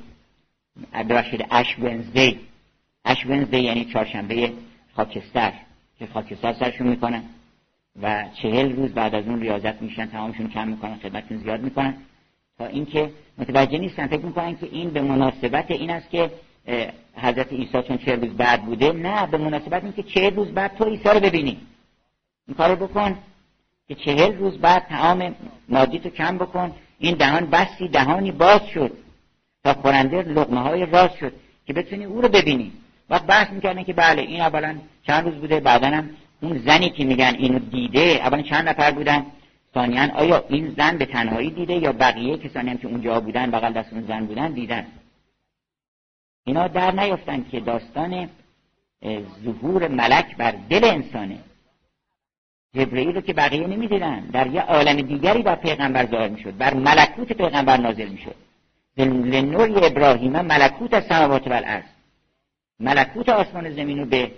ببخشید 0.92 1.46
اش 1.50 1.78
ونزدی. 1.78 2.40
اش 3.04 3.26
ونزدی 3.26 3.58
یعنی 3.58 3.84
چهارشنبه 3.84 4.52
خاکستر 4.96 5.52
که 5.98 6.06
خاکستر 6.06 6.52
سرشون 6.52 6.86
می‌کنن 6.86 7.22
و 8.02 8.24
چهل 8.42 8.72
روز 8.72 8.92
بعد 8.92 9.14
از 9.14 9.26
اون 9.26 9.40
ریاضت 9.40 9.82
میشن 9.82 10.06
تمامشون 10.06 10.48
کم 10.48 10.68
می‌کنن 10.68 10.96
خدمتشون 10.96 11.38
زیاد 11.38 11.60
می‌کنن. 11.60 11.94
تا 12.58 12.66
اینکه 12.66 13.10
متوجه 13.38 13.78
نیستن 13.78 14.06
فکر 14.06 14.24
می‌کنن 14.24 14.56
که 14.56 14.68
این 14.72 14.90
به 14.90 15.02
مناسبت 15.02 15.70
این 15.70 15.90
است 15.90 16.10
که 16.10 16.30
حضرت 17.14 17.52
عیسی 17.52 17.82
چون 17.82 17.98
چه 17.98 18.14
روز 18.14 18.30
بعد 18.36 18.64
بوده 18.64 18.92
نه 18.92 19.26
به 19.26 19.38
مناسبت 19.38 19.84
اینکه 19.84 20.02
چه 20.02 20.30
روز 20.30 20.48
بعد 20.48 20.76
تو 20.76 20.84
عیسی 20.84 21.08
رو 21.08 21.20
ببینی. 21.20 21.58
این 22.48 22.56
کارو 22.56 22.86
بکن 22.86 23.18
که 23.88 23.94
چهل 23.94 24.36
روز 24.36 24.58
بعد 24.58 24.86
تعام 24.88 25.34
مادی 25.68 25.98
تو 25.98 26.10
کم 26.10 26.38
بکن. 26.38 26.72
این 26.98 27.16
دهان 27.16 27.46
بستی 27.46 27.88
دهانی 27.88 28.32
باز 28.32 28.66
شد 28.74 28.92
تا 29.64 29.74
خورنده 29.74 30.22
لقمه 30.22 30.60
های 30.60 30.86
راست 30.86 31.16
شد 31.16 31.32
که 31.66 31.72
بتونی 31.72 32.04
او 32.04 32.20
رو 32.20 32.28
ببینی. 32.28 32.72
وقت 33.10 33.26
بحث 33.26 33.50
می‌کردن 33.50 33.82
که 33.82 33.92
بله 33.92 34.22
این 34.22 34.40
اولا 34.40 34.76
چند 35.06 35.24
روز 35.24 35.34
بوده 35.34 35.60
بعدا 35.60 35.86
هم 35.86 36.10
اون 36.42 36.58
زنی 36.58 36.90
که 36.90 37.04
میگن 37.04 37.34
اینو 37.38 37.58
دیده 37.58 38.00
اولا 38.00 38.42
چند 38.42 38.68
نفر 38.68 38.90
بودن؟ 38.90 39.26
ثانیا 39.74 40.08
آیا 40.14 40.44
این 40.48 40.74
زن 40.76 40.98
به 40.98 41.06
تنهایی 41.06 41.50
دیده 41.50 41.74
یا 41.74 41.92
بقیه 41.92 42.36
کسانی 42.38 42.70
هم 42.70 42.78
که 42.78 42.88
اونجا 42.88 43.20
بودن 43.20 43.50
بغل 43.50 43.72
دست 43.72 43.92
اون 43.92 44.06
زن 44.06 44.26
بودن 44.26 44.52
دیدن؟ 44.52 44.86
اینا 46.44 46.68
در 46.68 46.90
نیفتن 46.90 47.44
که 47.50 47.60
داستان 47.60 48.28
ظهور 49.44 49.88
ملک 49.88 50.36
بر 50.36 50.54
دل 50.70 50.84
انسانه. 50.84 51.38
جبرئیل 52.74 53.14
رو 53.14 53.20
که 53.20 53.32
بقیه 53.32 53.66
نمی‌دیدن. 53.66 54.20
در 54.20 54.46
یه 54.46 54.60
عالم 54.60 54.96
دیگری 54.96 55.42
بر 55.42 55.54
پیغمبر 55.54 56.06
ظاهر 56.06 56.28
می‌شد. 56.28 56.56
بر 56.56 56.74
ملکوت 56.74 57.32
پیغمبر 57.32 57.76
نازل 57.76 58.08
می‌شد. 58.08 58.34
لنوری 58.96 59.86
ابراهیم 59.86 60.32
ملکوت 60.32 60.94
از 60.94 61.04
سماوات 61.06 61.42
و 61.46 61.82
ملکوت 62.80 63.28
آسمان 63.28 63.70
زمین 63.70 63.98
رو 63.98 64.06
به 64.06 64.30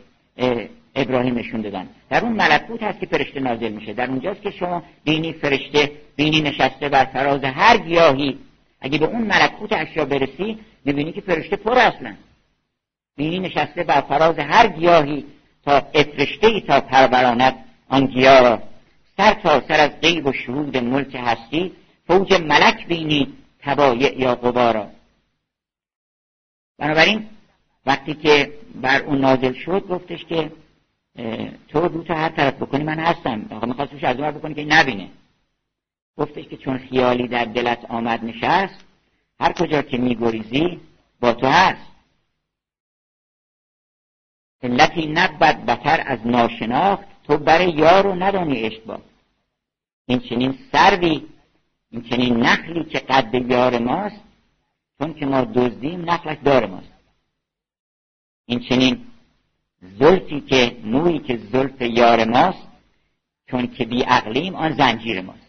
ابراهیم 0.94 1.38
نشون 1.38 1.60
دادن. 1.60 1.88
در 2.10 2.24
اون 2.24 2.32
ملکوت 2.32 2.82
هست 2.82 3.00
که 3.00 3.06
فرشته 3.06 3.40
نازل 3.40 3.72
میشه. 3.72 3.92
در 3.92 4.10
اونجاست 4.10 4.42
که 4.42 4.50
شما 4.50 4.82
بینی 5.04 5.32
فرشته 5.32 5.92
بینی 6.16 6.40
نشسته 6.40 6.88
بر 6.88 7.04
فراز 7.04 7.44
هر 7.44 7.78
گیاهی. 7.78 8.38
اگه 8.80 8.98
به 8.98 9.06
اون 9.06 9.22
ملکوت 9.22 9.72
اشیا 9.72 10.04
برسی 10.04 10.58
می‌بینی 10.84 11.12
که 11.12 11.20
فرشته 11.20 11.56
پر 11.56 11.78
اصلا 11.78 12.16
بینی 13.16 13.38
نشسته 13.38 13.84
بر 13.84 14.00
فراز 14.00 14.38
هر 14.38 14.68
گیاهی 14.68 15.24
تا 15.64 15.72
افرشته 15.72 16.46
ای 16.46 16.60
تا 16.60 16.80
پروراند 16.80 17.54
آن 17.88 18.06
گیاه 18.06 18.40
را 18.40 18.62
سر 19.16 19.34
تا 19.34 19.60
سر 19.68 19.80
از 19.80 20.00
غیب 20.00 20.26
و 20.26 20.32
شهود 20.32 20.76
ملک 20.76 21.14
هستی 21.14 21.72
فوج 22.06 22.32
ملک 22.32 22.86
بینی 22.86 23.32
تبایع 23.60 24.20
یا 24.20 24.34
قبارا 24.34 24.90
بنابراین 26.78 27.28
وقتی 27.86 28.14
که 28.14 28.52
بر 28.74 29.02
اون 29.02 29.18
نازل 29.18 29.52
شد 29.52 29.86
گفتش 29.88 30.24
که 30.24 30.52
تو 31.68 31.80
رو 31.80 32.02
تو 32.02 32.14
هر 32.14 32.28
طرف 32.28 32.54
بکنی 32.54 32.84
من 32.84 32.98
هستم. 32.98 33.46
آقا 33.50 33.66
میخواستش 33.66 34.04
از 34.04 34.16
اون 34.16 34.30
بکنی 34.30 34.54
که 34.54 34.64
نبینه. 34.64 35.08
گفتش 36.16 36.44
که 36.44 36.56
چون 36.56 36.78
خیالی 36.78 37.28
در 37.28 37.44
دلت 37.44 37.84
آمد 37.88 38.24
نشست 38.24 38.84
هر 39.42 39.52
کجا 39.52 39.82
که 39.82 39.98
میگریزی 39.98 40.80
با 41.20 41.32
تو 41.32 41.46
هست. 41.46 41.92
علتی 44.62 45.06
نبود 45.06 45.66
بتر 45.66 46.02
از 46.06 46.26
ناشناخت 46.26 47.04
تو 47.24 47.38
برای 47.38 47.70
یار 47.70 48.04
رو 48.04 48.14
ندانی 48.14 48.60
عشق 48.60 48.84
با. 48.84 48.98
این 50.06 50.18
چنین 50.20 50.58
سروی 50.72 51.26
این 51.90 52.02
چنین 52.02 52.36
نخلی 52.36 52.84
که 52.84 52.98
قد 52.98 53.34
یار 53.34 53.78
ماست 53.78 54.20
چون 54.98 55.14
که 55.14 55.26
ما 55.26 55.44
دزدیم 55.44 56.10
نخلش 56.10 56.38
دار 56.44 56.66
ماست. 56.66 56.92
این 58.46 58.60
چنین 58.60 59.06
زلفی 59.98 60.40
که 60.40 60.76
مویی 60.84 61.18
که 61.18 61.36
زلف 61.36 61.82
یار 61.82 62.24
ماست 62.24 62.68
چون 63.50 63.66
که 63.66 63.84
بی 63.84 64.02
عقلیم 64.02 64.54
آن 64.54 64.76
زنجیر 64.76 65.20
ماست. 65.20 65.41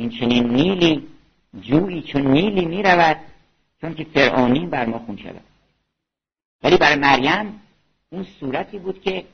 این 0.00 0.10
چنین 0.10 0.50
نیلی 0.50 1.08
جویی 1.60 2.02
چون 2.02 2.26
نیلی 2.26 2.64
می 2.64 2.82
رود 2.82 3.16
چون 3.80 3.94
که 3.94 4.04
فرعونی 4.04 4.66
بر 4.66 4.86
ما 4.86 4.98
خون 4.98 5.16
شود. 5.16 5.44
ولی 6.62 6.76
برای 6.76 6.96
مریم 6.96 7.62
اون 8.10 8.24
صورتی 8.24 8.78
بود 8.78 9.02
که 9.02 9.26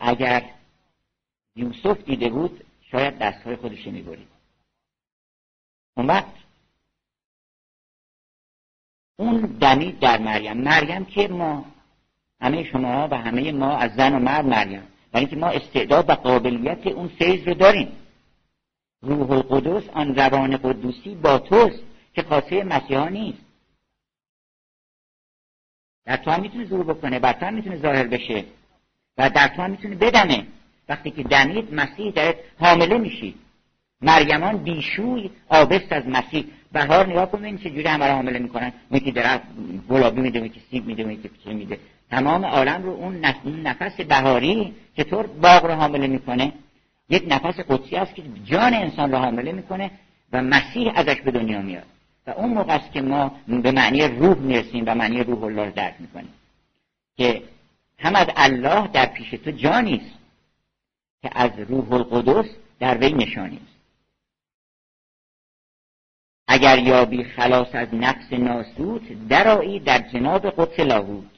اگر 0.00 0.50
یوسف 1.56 2.04
دیده 2.04 2.28
بود 2.28 2.64
شاید 2.82 3.18
دستهای 3.18 3.56
خودش 3.56 3.86
می‌برید. 3.86 4.28
اون 5.96 6.06
وقت 6.06 6.34
اون 9.16 9.40
دمید 9.40 9.98
در 9.98 10.18
مریم. 10.18 10.56
مریم 10.56 11.04
که 11.04 11.28
ما 11.28 11.64
همه 12.40 12.64
شما 12.64 13.08
و 13.10 13.14
همه 13.14 13.52
ما 13.52 13.76
از 13.76 13.94
زن 13.94 14.14
و 14.14 14.18
مرد 14.18 14.44
مریم. 14.44 14.93
برای 15.14 15.26
اینکه 15.26 15.36
ما 15.36 15.46
استعداد 15.46 16.10
و 16.10 16.12
قابلیت 16.12 16.86
اون 16.86 17.08
فیض 17.08 17.48
رو 17.48 17.54
داریم. 17.54 17.88
روح 19.02 19.30
القدس 19.30 19.88
آن 19.88 20.14
روان 20.14 20.56
قدوسی 20.56 21.14
با 21.14 21.38
توست 21.38 21.82
که 22.14 22.22
خاصه 22.22 22.64
مسیحا 22.64 23.08
نیست. 23.08 23.38
در 26.04 26.16
تو 26.16 26.30
هم 26.30 26.40
می‌تونه 26.40 26.64
زور 26.64 26.84
بکنه 26.84 27.18
بر 27.18 27.32
تو 27.32 27.46
هم 27.46 27.54
می‌تونه 27.54 27.76
ظاهر 27.76 28.06
بشه. 28.06 28.44
و 29.18 29.30
در 29.30 29.48
تو 29.48 29.62
هم 29.62 29.70
می‌تونه 29.70 29.94
بدمه. 29.94 30.46
وقتی 30.88 31.10
که 31.10 31.22
دمید 31.22 31.74
مسیح 31.74 32.12
در 32.12 32.34
حامله 32.58 32.98
میشی. 32.98 33.34
مریمان 34.00 34.56
بیشوی 34.56 35.30
آبست 35.48 35.92
از 35.92 36.06
مسیح. 36.06 36.46
بهار 36.72 37.06
نگاه 37.06 37.30
کن 37.30 37.56
چجوری 37.56 37.84
همه 37.86 38.06
را 38.08 38.14
حامله 38.14 38.38
می‌کنن. 38.38 38.72
که 39.04 39.12
درخت 39.12 39.42
گلابی 39.88 40.20
میده 40.20 40.48
که 40.48 40.60
سیب 40.70 40.86
میده 40.86 41.16
که 41.16 41.30
چه 41.44 41.52
میده. 41.52 41.78
تمام 42.14 42.44
عالم 42.44 42.82
رو 42.82 42.90
اون 42.90 43.16
نفس 43.46 44.00
بهاری 44.00 44.74
چطور 44.96 45.26
باغ 45.26 45.64
رو 45.64 45.72
حامله 45.72 46.06
می‌کنه 46.06 46.52
یک 47.08 47.24
نفس 47.28 47.60
قدسی 47.60 47.96
است 47.96 48.14
که 48.14 48.22
جان 48.44 48.74
انسان 48.74 49.12
رو 49.12 49.18
حامله 49.18 49.52
می‌کنه 49.52 49.90
و 50.32 50.42
مسیح 50.42 50.92
ازش 50.94 51.20
به 51.20 51.30
دنیا 51.30 51.62
میاد. 51.62 51.86
و 52.26 52.30
اون 52.30 52.54
موقع 52.54 52.74
است 52.74 52.92
که 52.92 53.02
ما 53.02 53.36
به 53.48 53.72
معنی 53.72 54.02
روح 54.02 54.38
می‌رسیم 54.38 54.84
و 54.86 54.94
معنی 54.94 55.22
روح 55.22 55.42
الله 55.42 55.64
رو 55.64 55.70
درک 55.70 55.94
می‌کنیم. 55.98 56.32
که 57.16 57.42
هم 57.98 58.14
از 58.14 58.26
الله 58.36 58.88
در 58.88 59.06
پیش 59.06 59.30
تو 59.30 59.50
جانی 59.50 59.96
است 59.96 60.18
که 61.22 61.30
از 61.32 61.50
روح 61.58 61.92
القدس 61.92 62.50
در 62.80 62.98
وی 62.98 63.12
نشانی 63.12 63.56
است. 63.56 63.74
اگر 66.48 66.78
یابی 66.78 67.24
خلاص 67.24 67.68
از 67.72 67.88
نفس 67.92 68.32
ناسود 68.32 69.28
درایی 69.28 69.80
در 69.80 69.98
جناب 69.98 70.50
قدس 70.50 70.80
لاهوت. 70.80 71.33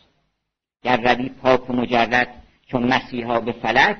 گر 0.86 1.14
روی 1.14 1.28
پاک 1.28 1.70
و 1.70 1.72
مجرد 1.72 2.42
چون 2.66 2.94
مسیحا 2.94 3.40
به 3.40 3.52
فلک 3.52 3.96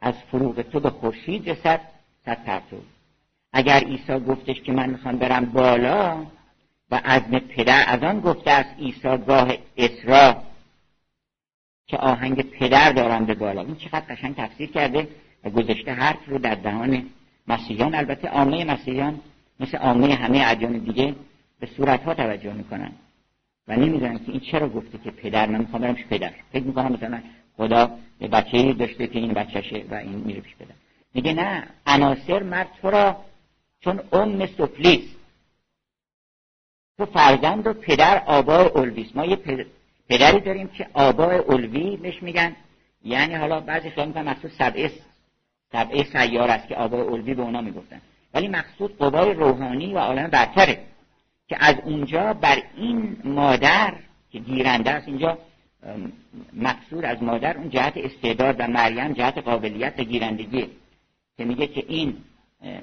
از 0.00 0.14
فروغ 0.30 0.62
تو 0.62 0.80
به 0.80 0.90
خورشید 0.90 1.50
رسد 1.50 1.80
صد 2.24 2.44
پرتو. 2.44 2.76
اگر 3.52 3.84
عیسی 3.84 4.18
گفتش 4.20 4.60
که 4.60 4.72
من 4.72 4.90
می‌خوام 4.90 5.16
برم 5.16 5.44
بالا 5.44 6.26
و 6.90 7.00
عزم 7.04 7.38
پدر 7.38 7.84
از 7.86 8.02
آن 8.02 8.20
گفته 8.20 8.50
است 8.50 8.78
عیسی 8.78 9.16
گاه 9.26 9.52
اسرا 9.76 10.42
که 11.86 11.96
آهنگ 11.96 12.42
پدر 12.42 12.92
دارم 12.92 13.26
به 13.26 13.34
بالا. 13.34 13.60
این 13.60 13.76
چقدر 13.76 14.14
قشنگ 14.14 14.36
تفسیر 14.36 14.70
کرده 14.70 15.08
و 15.44 15.50
گذاشته 15.50 15.92
حرف 15.92 16.28
رو 16.28 16.38
در 16.38 16.54
دهان 16.54 17.10
مسیحیان. 17.46 17.94
البته 17.94 18.28
عامه 18.28 18.64
مسیحیان 18.64 19.20
مثل 19.60 19.78
عامه 19.78 20.14
همه 20.14 20.42
ادیان 20.46 20.78
دیگه 20.78 21.14
به 21.60 21.66
صورت 21.66 22.02
ها 22.02 22.14
توجه 22.14 22.52
می‌کنن 22.52 22.92
و 23.68 23.76
نمی‌دونن 23.76 24.18
که 24.18 24.32
این 24.32 24.40
چرا 24.40 24.68
گفته 24.68 24.98
که 24.98 25.10
پدر 25.10 25.46
من 25.46 25.58
می‌خوام 25.60 25.82
برم 25.82 25.94
پدر. 25.94 26.32
فکر 26.52 26.62
می‌کنم 26.62 26.92
مثلا 26.92 27.22
خدا 27.56 27.98
به 28.18 28.28
بچه 28.28 28.72
داشته 28.72 29.06
که 29.06 29.18
این 29.18 29.32
بچهشه 29.32 29.84
و 29.90 29.94
این 29.94 30.14
میره 30.14 30.40
پیش 30.40 30.56
پدر. 30.56 30.74
میگه 31.14 31.32
نه 31.32 31.66
عناصر 31.86 32.42
مرد 32.42 32.68
تو 32.82 32.90
را 32.90 33.16
چون 33.80 34.00
ام 34.12 34.46
سفلیست 34.46 35.16
تو 36.98 37.06
فرزند 37.06 37.66
و 37.66 37.72
پدر 37.72 38.22
آبای 38.26 38.70
الویست 38.74 39.16
ما 39.16 39.24
یه 39.24 39.36
پدری 40.08 40.40
داریم 40.40 40.68
که 40.68 40.86
آبای 40.94 41.38
الوی 41.38 41.96
بهش 41.96 42.22
میگن. 42.22 42.56
یعنی 43.04 43.34
حالا 43.34 43.60
بعضی 43.60 43.90
خیلی 43.90 44.06
میگن 44.06 44.22
مقصود 44.22 44.50
سبعه 44.50 44.92
سبعه 45.72 46.04
سیار 46.04 46.50
است 46.50 46.68
که 46.68 46.74
آبای 46.74 47.00
الوی 47.00 47.34
به 47.34 47.42
اونا 47.42 47.60
می‌گفتن. 47.60 48.00
ولی 48.34 48.48
مقصود 48.48 48.98
قبای 48.98 49.34
روحانی 49.34 49.94
و 49.94 49.98
عالم 49.98 50.26
برتره. 50.26 50.84
که 51.48 51.56
از 51.60 51.74
اونجا 51.84 52.32
بر 52.32 52.62
این 52.76 53.16
مادر 53.24 53.94
که 54.32 54.38
گیرنده 54.38 54.90
است 54.90 55.08
اینجا 55.08 55.38
مقصود 56.52 57.04
از 57.04 57.22
مادر 57.22 57.56
اون 57.56 57.70
جهت 57.70 57.96
استعداد 57.96 58.56
و 58.58 58.66
مریم 58.66 59.12
جهت 59.12 59.38
قابلیت 59.38 59.94
و 59.98 60.04
گیرندگی 60.04 60.70
که 61.36 61.44
میگه 61.44 61.66
که 61.66 61.84
این 61.88 62.16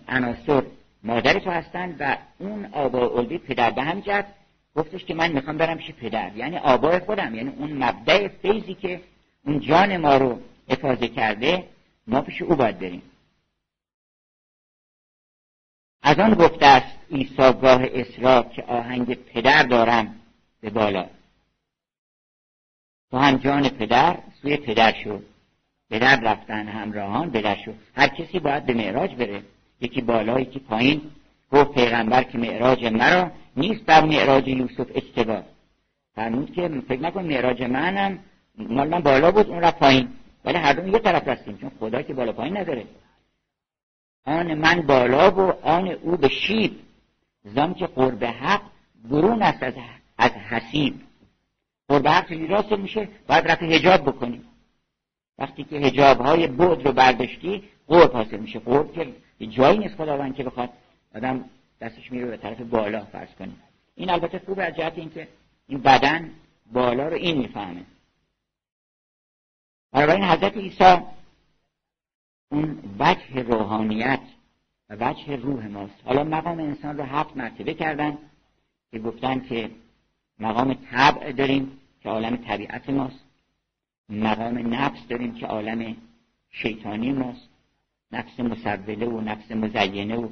عناصر 0.07 0.63
مادر 1.03 1.39
تو 1.39 1.49
هستن 1.49 1.95
و 1.99 2.17
اون 2.39 2.65
آبای 2.71 3.03
الوی 3.03 3.37
پدر 3.37 3.71
به 3.71 3.81
هم 3.81 3.99
جهت 3.99 4.25
گفتش 4.75 5.05
که 5.05 5.13
من 5.13 5.31
می‌خوام 5.31 5.57
برم 5.57 5.77
پیش 5.77 5.91
پدر 5.91 6.31
یعنی 6.35 6.57
آبای 6.57 6.99
خودم 6.99 7.35
یعنی 7.35 7.49
اون 7.57 7.83
مبدع 7.83 8.27
فیضی 8.27 8.73
که 8.73 9.01
اون 9.45 9.59
جان 9.59 9.97
ما 9.97 10.17
رو 10.17 10.39
افاظه 10.69 11.07
کرده 11.07 11.63
ما 12.07 12.21
پیش 12.21 12.41
او 12.41 12.55
باید 12.55 12.79
بریم. 12.79 13.01
از 16.03 16.19
آن 16.19 16.33
گفته 16.33 16.65
است 16.65 16.97
ایساگاه 17.09 17.81
اسرا 17.83 18.43
که 18.43 18.63
آهنگ 18.63 19.13
پدر 19.13 19.63
دارم 19.63 20.15
به 20.61 20.69
بالا. 20.69 21.05
تو 23.11 23.17
هم 23.17 23.37
جان 23.37 23.69
پدر 23.69 24.17
سوی 24.41 24.57
پدر 24.57 24.93
شد. 25.03 25.23
پدر 25.89 26.19
رفتن 26.19 26.67
همراهان 26.67 27.29
بدر 27.29 27.55
شد. 27.65 27.75
هر 27.95 28.07
کسی 28.07 28.39
باید 28.39 28.65
به 28.65 28.73
معراج 28.73 29.15
بره. 29.15 29.43
یکی 29.81 30.01
بالا 30.01 30.39
یکی 30.39 30.59
پایین. 30.59 31.01
گفت 31.51 31.73
پیغمبر 31.73 32.23
که 32.23 32.37
معراج 32.37 32.85
مرا 32.85 33.31
نیست 33.57 33.85
بر 33.85 34.05
معراج 34.05 34.47
یوسف 34.47 34.87
اشتباه. 34.95 35.43
فرمود 36.15 36.53
که 36.53 36.69
فکر 36.87 37.01
نکن 37.01 37.25
معراج 37.25 37.63
منم. 37.63 38.19
مال 38.57 38.89
من 38.89 38.99
بالا 38.99 39.31
بود 39.31 39.49
اون 39.49 39.61
رفت 39.61 39.79
پایین. 39.79 40.07
ولی 40.45 40.57
هر 40.57 40.73
دو 40.73 40.87
یه 40.87 40.99
طرف 40.99 41.27
رستیم 41.27 41.57
چون 41.57 41.71
خدا 41.79 42.01
که 42.01 42.13
بالا 42.13 42.31
پایین 42.31 42.57
نداره. 42.57 42.85
آن 44.25 44.53
من 44.53 44.81
بالا 44.81 45.31
و 45.31 45.39
آن 45.65 45.87
او 45.87 46.17
به 46.17 46.27
شیب. 46.27 46.79
زم 47.43 47.73
که 47.73 47.87
قرب 47.87 48.23
حق 48.23 48.61
برون 49.09 49.41
است 49.41 49.63
از, 49.63 49.73
از 50.17 50.31
حسیب 50.31 51.01
قرب 51.87 52.07
حق 52.07 52.31
راست 52.31 52.71
میشه؟ 52.71 53.09
باید 53.27 53.47
رفت 53.47 53.63
هجاب 53.63 54.01
بکنیم 54.01 54.45
وقتی 55.37 55.63
که 55.63 55.75
هجاب 55.75 56.21
های 56.21 56.47
بود 56.47 56.85
رو 56.85 56.91
برداشتی 56.91 57.63
قرب 57.87 58.13
حاصل 58.13 58.37
میشه. 58.37 58.59
قرب 58.59 58.93
که 58.93 59.13
جایی 59.47 59.77
نیست 59.77 59.95
خداوند 59.95 60.35
که 60.35 60.43
بخواد 60.43 60.69
آدم 61.15 61.45
دستش 61.81 62.11
میره 62.11 62.25
به 62.25 62.37
طرف 62.37 62.61
بالا 62.61 63.05
فرض 63.05 63.29
کنیم. 63.39 63.61
این 63.95 64.09
البته 64.09 64.39
خوب 64.45 64.59
از 64.59 64.75
جهت 64.75 64.97
اینکه 64.97 65.27
این 65.67 65.81
بدن 65.81 66.31
بالا 66.73 67.07
رو 67.07 67.15
این 67.15 67.37
می‌فهمه. 67.37 67.83
این 69.93 70.23
حضرت 70.23 70.57
عیسی 70.57 70.97
اون 72.53 72.79
وجه 72.99 73.41
روحانیت 73.41 74.19
و 74.89 74.95
وجه 74.99 75.35
روح 75.35 75.67
ماست. 75.67 76.01
حالا 76.05 76.23
مقام 76.23 76.59
انسان 76.59 76.97
رو 76.97 77.03
هفت 77.03 77.37
مرتبه 77.37 77.73
کردن 77.73 78.17
که 78.91 78.99
گفتن 78.99 79.39
که 79.39 79.69
مقام 80.39 80.73
طبع 80.73 81.31
داریم 81.31 81.71
که 82.01 82.09
عالم 82.09 82.35
طبیعت 82.35 82.89
ماست. 82.89 83.25
مقام 84.09 84.73
نفس 84.73 85.07
داریم 85.07 85.33
که 85.35 85.45
عالم 85.45 85.95
شیطانی 86.51 87.11
ماست. 87.11 87.49
نفس 88.11 88.39
مسوله 88.39 89.05
و 89.05 89.21
نفس 89.21 89.51
مزینه 89.51 90.15
و 90.15 90.29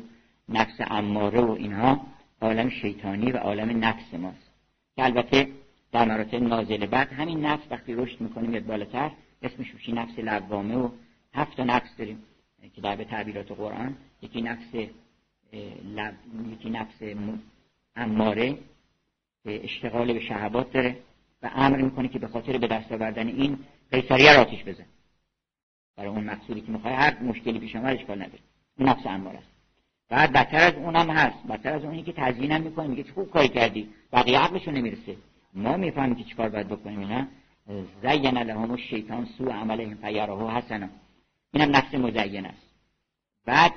نفس 0.50 0.76
اماره 0.80 1.42
و 1.42 1.52
اینها 1.52 2.02
عالم 2.42 2.70
شیطانی 2.70 3.32
و 3.32 3.38
عالم 3.38 3.84
نفس 3.84 4.14
ماست. 4.14 4.52
که 4.96 5.04
البته 5.04 5.48
در 5.92 6.06
مراتب 6.06 6.44
نازل 6.44 6.86
بعد 6.86 7.14
همین 7.14 7.46
نفس 7.46 7.64
وقتی 7.72 7.94
رشد 7.94 8.22
می‌کنیم 8.22 8.54
یاد 8.54 8.66
بالاتر 8.66 9.12
اسمش 9.42 9.74
میشه 9.74 9.92
نفس 9.92 10.20
لوامه 10.20 10.76
و 10.76 10.90
هفت 11.34 11.60
نفس 11.60 11.96
داریم. 11.98 12.24
که 12.76 12.82
در 12.82 12.96
به 12.96 13.06
تعبیرات 13.06 13.52
قرآن 13.52 13.98
یکی 14.22 14.42
نفس 14.42 14.74
یکی 16.52 16.70
نفس 16.70 16.96
اماره 17.96 18.58
که 19.44 19.64
اشتغال 19.64 20.14
به 20.14 20.20
شهوات 20.20 20.72
داره 20.72 20.98
و 21.44 21.52
امر 21.56 21.82
می‌کنه 21.82 22.08
که 22.08 22.20
به 22.20 22.28
خاطر 22.28 22.58
به 22.58 22.68
دست 22.68 22.92
آوردن 22.92 23.28
این 23.28 23.60
قیصریه 23.92 24.34
را 24.34 24.42
آتیش 24.42 24.64
بزن. 24.64 24.86
برای 25.98 26.10
اون 26.10 26.24
مقصودی 26.24 26.62
که 26.62 26.72
می‌خوای 26.72 26.94
هر 26.94 27.20
مشکلی 27.20 27.60
پیش 27.60 27.76
آمد 27.76 27.96
اشکال 27.96 28.18
نداره. 28.18 28.40
اون 28.80 28.90
نفس 28.90 29.06
امار 29.06 29.36
است. 29.36 29.48
بعد 30.10 30.34
بدتر 30.34 30.68
از 30.68 30.74
اونم 30.74 31.10
هست. 31.10 31.48
بدتر 31.48 31.74
از 31.74 31.84
اونی 31.84 32.04
که 32.04 32.14
تزیین 32.18 32.52
هم 32.52 32.62
می‌کنه 32.62 32.88
میگه 32.88 33.06
خوب 33.16 33.32
کاری 33.32 33.48
کردی. 33.48 33.90
بقیه 34.14 34.40
عقلشون 34.40 34.74
نمی‌رسه. 34.74 35.18
ما 35.54 35.78
می‌فهمیم 35.78 36.16
که 36.16 36.24
چیکار 36.24 36.50
باید 36.50 36.68
بکنیم 36.68 37.00
نه؟ 37.00 37.28
زین 38.02 38.38
لهم 38.38 38.72
الشیطان 38.72 39.26
سوء 39.26 39.52
عملهم 39.52 39.96
فیراه 39.96 40.58
حسنا. 40.58 40.88
اینم 41.54 41.76
نفس 41.76 41.94
مزین 41.94 42.46
است. 42.46 42.68
بعد 43.46 43.72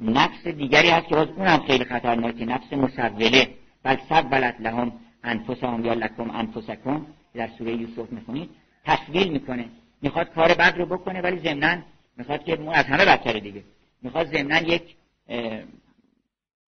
نفس 0.00 0.46
دیگری 0.46 0.90
هست 0.90 1.08
که 1.08 1.14
باز 1.14 1.28
اونم 1.28 1.58
خیلی 1.66 1.84
خطرناکه 1.84 2.44
نفس 2.44 2.72
مسوله. 2.72 3.54
بل 3.82 3.96
سبلت 4.08 4.60
لهم 4.60 4.92
انفسهم 5.24 5.84
یا 5.84 5.94
لکم 5.94 6.30
انفسکم. 6.30 7.06
در 7.34 7.48
سوره 7.58 7.72
یوسف 7.76 8.12
می‌خونید. 8.12 8.50
تسویل 8.84 9.32
می‌کنه. 9.32 9.68
می‌خواد 10.02 10.34
کار 10.34 10.48
بد 10.54 10.74
رو 10.78 10.86
بکنه 10.86 11.20
ولی 11.20 11.38
ضمنا 11.38 11.82
می‌خواد 12.16 12.44
که 12.44 12.70
از 12.72 12.84
همه 12.84 13.04
بدتره 13.04 13.40
دیگه. 13.40 13.64
می‌خواد 14.02 14.26
ضمنا 14.26 14.58
یک 14.58 14.96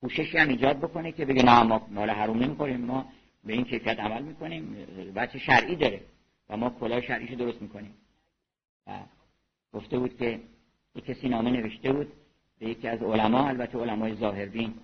پوششی 0.00 0.38
هم 0.38 0.48
ایجاد 0.48 0.78
بکنه 0.78 1.12
که 1.12 1.24
بگه 1.24 1.42
نه 1.42 1.62
ما 1.62 1.86
مال 1.90 2.10
حروم 2.10 2.38
نمی‌خوریم. 2.38 2.80
ما 2.80 3.12
به 3.44 3.52
این 3.52 3.64
کیفیت 3.64 4.00
عمل 4.00 4.22
می‌کنیم. 4.22 4.76
بچه 5.16 5.38
شرعی 5.38 5.76
داره 5.76 6.00
و 6.48 6.56
ما 6.56 6.70
کلاه 6.70 7.00
شرعیشو 7.00 7.34
درست 7.34 7.62
می‌کنیم. 7.62 7.94
گفته 9.72 9.98
بود 9.98 10.18
که 10.18 10.40
یک 10.94 11.04
کسی 11.04 11.28
نامه 11.28 11.50
نوشته 11.50 11.92
بود 11.92 12.12
به 12.58 12.68
یکی 12.68 12.88
از 12.88 13.02
علما 13.02 13.48
البته 13.48 13.78
علمای 13.78 14.14
ظاهربین 14.14 14.74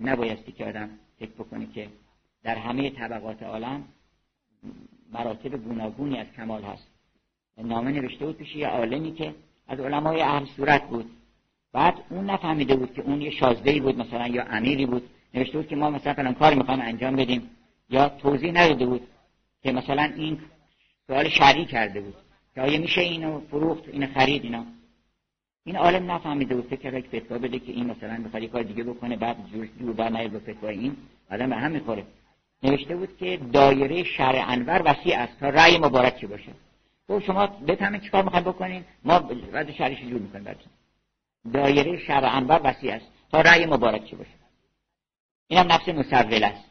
نبایستی 0.00 0.52
که 0.52 0.64
آدم 0.64 0.90
فکر 1.18 1.30
بکنه 1.30 1.66
که 1.66 1.88
در 2.42 2.58
همه 2.58 2.90
طبقات 2.90 3.42
عالم 3.42 3.84
مراتب 5.12 5.56
گوناگونی 5.56 6.18
از 6.18 6.26
کمال 6.36 6.62
هست. 6.62 6.88
نامه 7.58 7.92
نوشته 7.92 8.26
بود 8.26 8.36
پیش 8.36 8.56
یه 8.56 8.68
عالمی 8.68 9.12
که 9.12 9.34
از 9.68 9.80
علمای 9.80 10.20
اهل 10.22 10.44
صورت 10.44 10.88
بود. 10.88 11.10
بعد 11.72 11.94
اون 12.10 12.30
نفهمیده 12.30 12.76
بود 12.76 12.94
که 12.94 13.02
اون 13.02 13.22
یه 13.22 13.30
شازده 13.30 13.80
بود 13.80 13.98
مثلا 13.98 14.26
یا 14.26 14.44
امیری 14.44 14.86
بود. 14.86 15.10
نوشته 15.34 15.58
بود 15.58 15.68
که 15.68 15.76
ما 15.76 15.90
مثلا 15.90 16.14
فلان 16.14 16.34
کاری 16.34 16.56
می‌خوایم 16.56 16.80
انجام 16.80 17.16
بدیم 17.16 17.50
یا 17.90 18.08
توضیح 18.08 18.52
نداده 18.52 18.86
بود 18.86 19.08
که 19.62 19.72
مثلا 19.72 20.12
این 20.16 20.40
سوال 21.06 21.28
شرعی 21.28 21.64
کرده 21.64 22.00
بود. 22.00 22.14
که 22.54 22.60
آیا 22.60 22.80
میشه 22.80 23.00
اینو 23.00 23.40
فروخت 23.40 23.88
اینو 23.88 24.06
خرید 24.14 24.44
اینا. 24.44 24.64
این 25.64 25.76
عالم 25.76 26.10
نفهمیده 26.10 26.54
بود 26.54 26.66
فکر 26.66 27.00
که 27.00 27.20
فتوا 27.20 27.38
بده 27.38 27.58
که 27.58 27.72
این 27.72 27.86
مثلا 27.86 28.16
می‌خواد 28.16 28.44
کار 28.44 28.62
دیگه 28.62 28.84
بکنه 28.84 29.16
بعد 29.16 29.36
جور 29.52 29.68
جور 29.80 29.92
بر 29.92 30.08
نیاد 30.08 30.30
به 30.30 30.38
فتوا 30.52 30.68
این. 30.68 30.96
آدم 31.30 31.50
به 31.50 31.56
هم 31.56 31.70
می‌خوره 31.70 32.04
نوشته 32.62 32.96
بود 32.96 33.16
که 33.16 33.36
دایره 33.52 34.04
شرع 34.04 34.44
انور 34.48 34.82
وسیع 34.84 35.18
است. 35.18 35.40
تا 35.40 35.48
رأی 35.48 35.78
مبارک 35.78 36.20
چی 36.20 36.26
باشه؟ 36.26 36.52
تو 37.06 37.20
شما 37.20 37.46
بفهمید 37.46 38.02
چیکار 38.02 38.24
می‌خواید 38.24 38.44
بکنین؟ 38.44 38.84
ما 39.04 39.18
بعد 39.52 39.72
شرعش 39.72 40.00
جور 40.00 40.20
می‌کنیم 40.20 40.44
براتون 40.44 40.72
دایره 41.52 41.98
شرع 41.98 42.36
انور 42.36 42.60
وسیع 42.64 42.94
است. 42.94 43.06
تا 43.32 43.40
رأی 43.40 43.66
مبارک 43.66 44.04
چی 44.04 44.16
باشه؟ 44.16 44.30
اینم 45.48 45.72
نفس 45.72 45.88
مسول 45.88 46.44
است. 46.44 46.64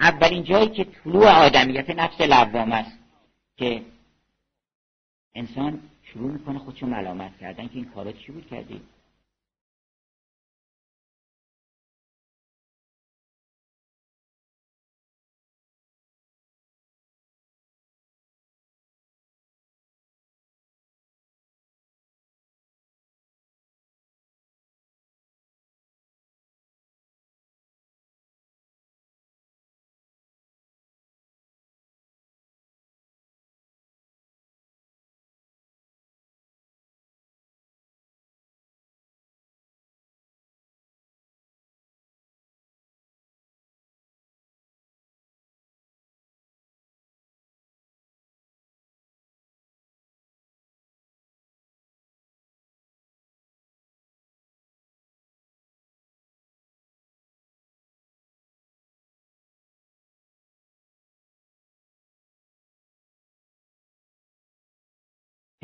اولین 0.00 0.44
جایی 0.44 0.68
که 0.68 0.84
طلوع 0.84 1.28
آدمیت 1.28 1.90
نفس 1.90 2.20
لوام 2.20 2.72
است 2.72 2.98
که 3.56 3.82
انسان 5.36 5.80
شروع 6.02 6.32
می‌کنه 6.32 6.58
خودشو 6.58 6.86
ملامت 6.86 7.38
کردن 7.38 7.68
که 7.68 7.74
این 7.74 7.84
کارا 7.84 8.12
چی 8.12 8.32
بود 8.32 8.46
کردی؟ 8.46 8.82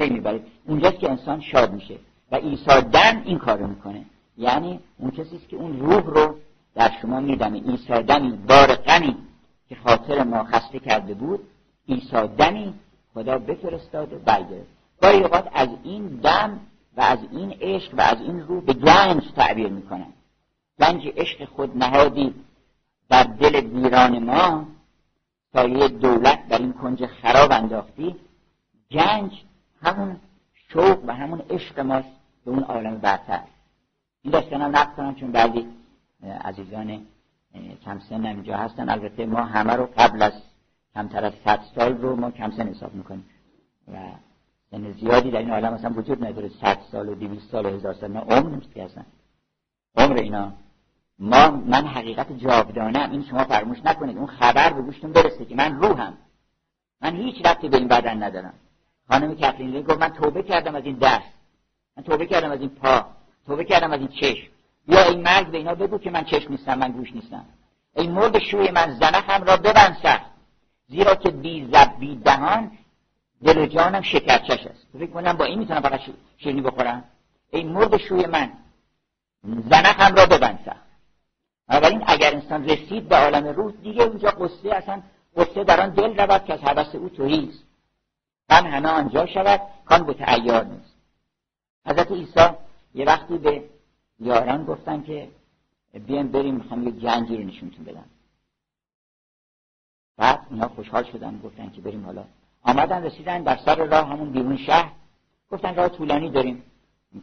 پی 0.02 0.10
می‌بره 0.10 0.40
اونجاست 0.66 0.98
که 0.98 1.10
انسان 1.10 1.40
شاد 1.40 1.72
میشه. 1.72 1.96
و 2.32 2.34
ایسادن 2.34 3.22
این 3.24 3.38
کارو 3.38 3.66
می‌کنه. 3.66 4.04
یعنی 4.38 4.80
اون 4.98 5.10
کسی 5.10 5.40
که 5.48 5.56
اون 5.56 5.80
روح 5.80 6.02
رو 6.06 6.36
در 6.74 6.90
شما 7.02 7.20
میدمه. 7.20 7.62
ایسادنی 7.64 8.30
بار 8.48 8.74
غمی 8.74 9.16
که 9.68 9.76
خاطر 9.84 10.24
ما 10.24 10.44
خسته 10.44 10.78
کرده 10.78 11.14
بود 11.14 11.40
ایسادنی 11.86 12.74
خدا 13.14 13.38
بفرستاد 13.38 14.12
و 14.12 14.18
برگرفت. 14.18 14.68
گاهی 15.02 15.22
اوقات 15.22 15.48
از 15.52 15.68
این 15.84 16.06
دم 16.06 16.60
و 16.96 17.00
از 17.00 17.18
این 17.32 17.56
عشق 17.60 17.94
و 17.94 18.00
از 18.00 18.20
این 18.20 18.40
روح 18.40 18.64
به 18.64 18.72
گنج 18.72 19.22
تعبیر 19.36 19.68
می‌کنن. 19.68 20.12
گنج 20.80 21.02
عشق 21.16 21.44
خود 21.44 21.76
نهادی 21.76 22.34
در 23.08 23.22
دل 23.22 23.54
ویران 23.54 24.18
ما 24.18 24.66
سایه 25.52 25.88
دولت 25.88 26.48
در 26.48 26.58
این 26.58 26.72
کنج 26.72 27.06
خراب 27.06 27.52
انداختی 27.52 28.16
گنج 28.90 29.32
همون 29.82 30.16
شوق 30.68 31.04
و 31.06 31.14
همون 31.14 31.42
عشق 31.50 31.80
ماست 31.80 32.08
به 32.44 32.50
اون 32.50 32.62
عالم 32.62 32.98
برتر. 32.98 33.40
این 34.22 34.32
داستان 34.32 34.74
هم 34.74 34.94
کنم 34.96 35.14
چون 35.14 35.32
بعضی 35.32 35.66
عزیزان 36.44 37.06
کم 37.84 37.98
سن 37.98 38.26
اینجا 38.26 38.56
هستن. 38.56 38.88
البته 38.88 39.26
ما 39.26 39.42
همه 39.42 39.72
رو 39.72 39.88
قبل 39.96 40.22
از 40.22 40.32
کمتر 40.94 41.24
از 41.24 41.32
صد 41.44 41.60
سال 41.74 41.96
رو 41.96 42.16
ما 42.16 42.30
کم 42.30 42.50
سن 42.50 42.68
حساب 42.68 42.94
می‌کنیم. 42.94 43.24
و 43.92 43.98
سن 44.70 44.92
زیادی 44.92 45.30
در 45.30 45.38
این 45.38 45.50
عالم 45.50 45.72
اصلا 45.72 45.90
وجود 45.90 46.24
نداره. 46.24 46.48
صد 46.48 46.78
سال 46.92 47.08
و 47.08 47.14
دویست 47.14 47.50
سال 47.50 47.66
و 47.66 47.68
هزار 47.68 47.94
سال 47.94 48.12
نه 48.12 48.20
عمر 48.20 48.50
نیست 48.50 48.74
که 48.74 48.84
هستن 48.84 49.06
عمر 49.96 50.16
اینا. 50.16 50.52
ما 51.18 51.50
من 51.50 51.86
حقیقت 51.86 52.32
جاودانم 52.32 53.10
این 53.10 53.24
شما 53.24 53.44
فرموش 53.44 53.78
نکنید. 53.84 54.16
اون 54.16 54.26
خبر 54.26 54.72
به 54.72 54.82
گوشتون 54.82 55.12
برسه 55.12 55.44
که 55.44 55.54
من 55.54 55.76
روحم. 55.76 56.14
من 57.00 57.16
هیچ 57.16 57.46
ربطی 57.46 57.68
به 57.68 57.76
این 57.76 57.88
بدن 57.88 58.22
ندارم. 58.22 58.54
خانم 59.12 59.34
کترین 59.34 59.82
گفت 59.82 60.00
من 60.00 60.08
توبه 60.08 60.42
کردم 60.42 60.74
از 60.74 60.84
این 60.84 60.96
دست. 60.96 61.32
من 61.96 62.02
توبه 62.02 62.26
کردم 62.26 62.50
از 62.50 62.60
این 62.60 62.68
پا. 62.68 63.06
توبه 63.46 63.64
کردم 63.64 63.92
از 63.92 64.00
این 64.00 64.08
چشم. 64.08 64.48
یا 64.88 65.02
این 65.08 65.22
مرگ 65.22 65.50
به 65.50 65.58
اینا 65.58 65.74
بگو 65.74 65.98
که 65.98 66.10
من 66.10 66.24
چشم 66.24 66.50
نیستم 66.50 66.78
من 66.78 66.92
گوش 66.92 67.12
نیستم. 67.12 67.44
ای 67.96 68.06
مرد 68.06 68.38
شوی 68.38 68.70
من 68.70 68.94
زنخم 69.00 69.44
را 69.44 69.56
ببند 69.56 69.96
سخت 70.02 70.30
زیرا 70.88 71.14
که 71.14 71.30
بی 71.30 71.68
زب 71.72 71.98
بی 71.98 72.16
دهان 72.16 72.70
دل 73.44 73.58
و 73.58 73.66
جانم 73.66 74.02
شکرچش 74.02 74.66
است. 74.66 74.86
فکر 74.92 75.06
کنم 75.06 75.32
با 75.32 75.44
این 75.44 75.58
می‌تونم 75.58 75.80
فقط 75.80 76.00
شیرینی 76.38 76.60
بخورم. 76.60 77.04
ای 77.50 77.62
مرد 77.64 77.96
شوی 77.96 78.26
من 78.26 78.52
زنخم 79.44 80.14
را 80.14 80.26
ببند 80.26 80.58
سخت 80.66 80.86
بنابراین 81.68 82.04
اگر 82.06 82.34
انسان 82.34 82.64
رسید 82.64 83.08
به 83.08 83.16
عالم 83.16 83.46
روح 83.46 83.72
دیگه 83.82 84.02
اونجا 84.02 84.28
قصه 84.28 84.74
اصلا 84.74 85.02
قصه 85.36 85.64
در 85.64 85.86
دل 85.86 86.16
رود 86.20 86.44
که 86.44 86.52
از 86.52 86.60
حوث 86.60 86.94
او 86.94 87.08
توهیست 87.08 87.71
هم 88.50 88.66
همه 88.66 88.88
آنجا 88.88 89.26
شود 89.26 89.60
کان 89.84 90.02
به 90.02 90.14
تعیار 90.14 90.64
نیست. 90.64 90.94
حضرت 91.86 92.12
عیسی 92.12 92.48
یه 92.94 93.04
وقتی 93.04 93.38
به 93.38 93.64
یاران 94.20 94.64
گفتن 94.64 95.02
که 95.02 95.28
بیایم 96.06 96.28
بریم 96.28 96.54
می‌خوام 96.54 96.82
یه 96.82 96.90
گنجی 96.90 97.36
رو 97.36 97.44
نشونتون 97.44 97.84
بدم. 97.84 98.04
بعد 100.16 100.46
اینا 100.50 100.68
خوشحال 100.68 101.04
شدن 101.04 101.40
گفتن 101.44 101.70
که 101.70 101.80
بریم 101.80 102.04
حالا. 102.04 102.24
آمدن 102.62 103.02
رسیدن 103.02 103.42
در 103.42 103.56
سر 103.56 103.84
راه 103.84 104.08
همون 104.08 104.30
بیرون 104.30 104.56
شهر. 104.56 104.92
گفتن 105.50 105.74
راه 105.74 105.88
طولانی 105.88 106.30
داریم. 106.30 106.62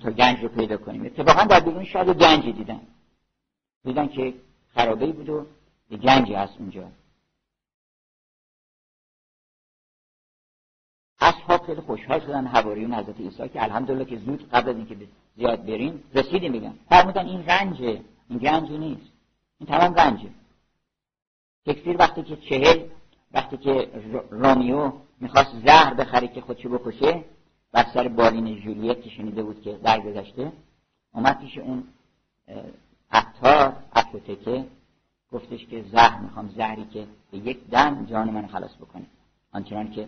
تا 0.01 0.11
گنج 0.11 0.39
رو 0.39 0.49
پیدا 0.49 0.77
کنیم. 0.77 1.05
اتفاقا 1.05 1.43
در 1.43 1.59
بیرون 1.59 1.83
شهر 1.85 2.13
گنجی 2.13 2.51
دیدن. 2.51 2.81
دیدن 3.83 4.07
که 4.07 4.33
خرابه 4.73 5.07
بود 5.07 5.29
و 5.29 5.45
یه 5.89 5.97
گنجی 5.97 6.33
هست 6.33 6.53
اونجا. 6.59 6.87
اصحاب 11.21 11.65
خیلی 11.65 11.81
خوشحال 11.81 12.19
شدن 12.19 12.47
حواریون 12.47 12.93
حضرت 12.93 13.19
عیسی 13.19 13.49
که 13.49 13.63
الحمدلله 13.63 14.05
که 14.05 14.17
زود 14.17 14.49
قبل 14.49 14.69
از 14.69 14.75
اینکه 14.75 14.95
زیاد 15.37 15.65
بریم 15.65 16.03
رسیدیم 16.13 16.51
میگن 16.51 16.73
فرمودن 16.89 17.25
این 17.25 17.45
رنجه. 17.45 18.01
این 18.29 18.39
رنجی 18.39 18.77
نیست. 18.77 19.11
این 19.59 19.69
تمام 19.69 19.93
رنجه. 19.93 20.29
تکفیر 21.65 21.97
وقتی 21.97 22.23
که 22.23 22.35
چهل 22.35 22.83
وقتی 23.33 23.57
که 23.57 23.89
رامیو 24.31 24.91
می‌خواست 25.19 25.51
زهر 25.65 25.93
بخره 25.93 26.27
که 26.27 26.41
خودشو 26.41 26.69
بکشه 26.69 27.23
بر 27.71 27.85
سر 27.93 28.07
بالین 28.07 28.59
جولیت 28.59 29.01
که 29.01 29.09
شنیده 29.09 29.43
بود 29.43 29.61
که 29.61 29.73
درگذشته 29.83 30.51
اومد 31.13 31.39
پیش 31.39 31.57
اون 31.57 31.83
عطار 33.11 33.73
اپوتکه 33.93 34.65
گفتش 35.31 35.65
که 35.65 35.85
زهر 35.91 36.19
می‌خوام 36.19 36.49
زهری 36.57 36.85
که 36.85 37.07
به 37.31 37.37
یک 37.37 37.69
دم 37.69 38.05
جان 38.05 38.29
من 38.29 38.47
خلاص 38.47 38.75
بکنه. 38.75 39.05
آنچنان 39.51 39.91
که 39.91 40.07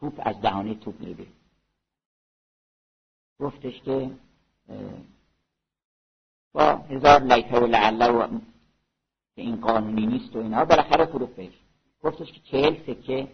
توپ 0.00 0.20
از 0.24 0.40
دهانه 0.40 0.74
توپ 0.74 1.00
میره 1.00 1.26
گفتش 3.38 3.80
که 3.80 4.10
با 6.52 6.76
هزار 6.76 7.22
لیته 7.22 7.60
و 7.60 7.66
لعله 7.66 8.08
و 8.08 8.28
که 9.36 9.42
این 9.42 9.56
قانونی 9.56 10.06
نیست 10.06 10.36
و 10.36 10.38
اینا 10.38 10.64
بالاخره 10.64 11.04
فروخ 11.04 11.28
بهش. 11.28 11.52
گفتش 12.02 12.32
که 12.32 12.40
چهل 12.40 12.74
سکه 12.86 13.28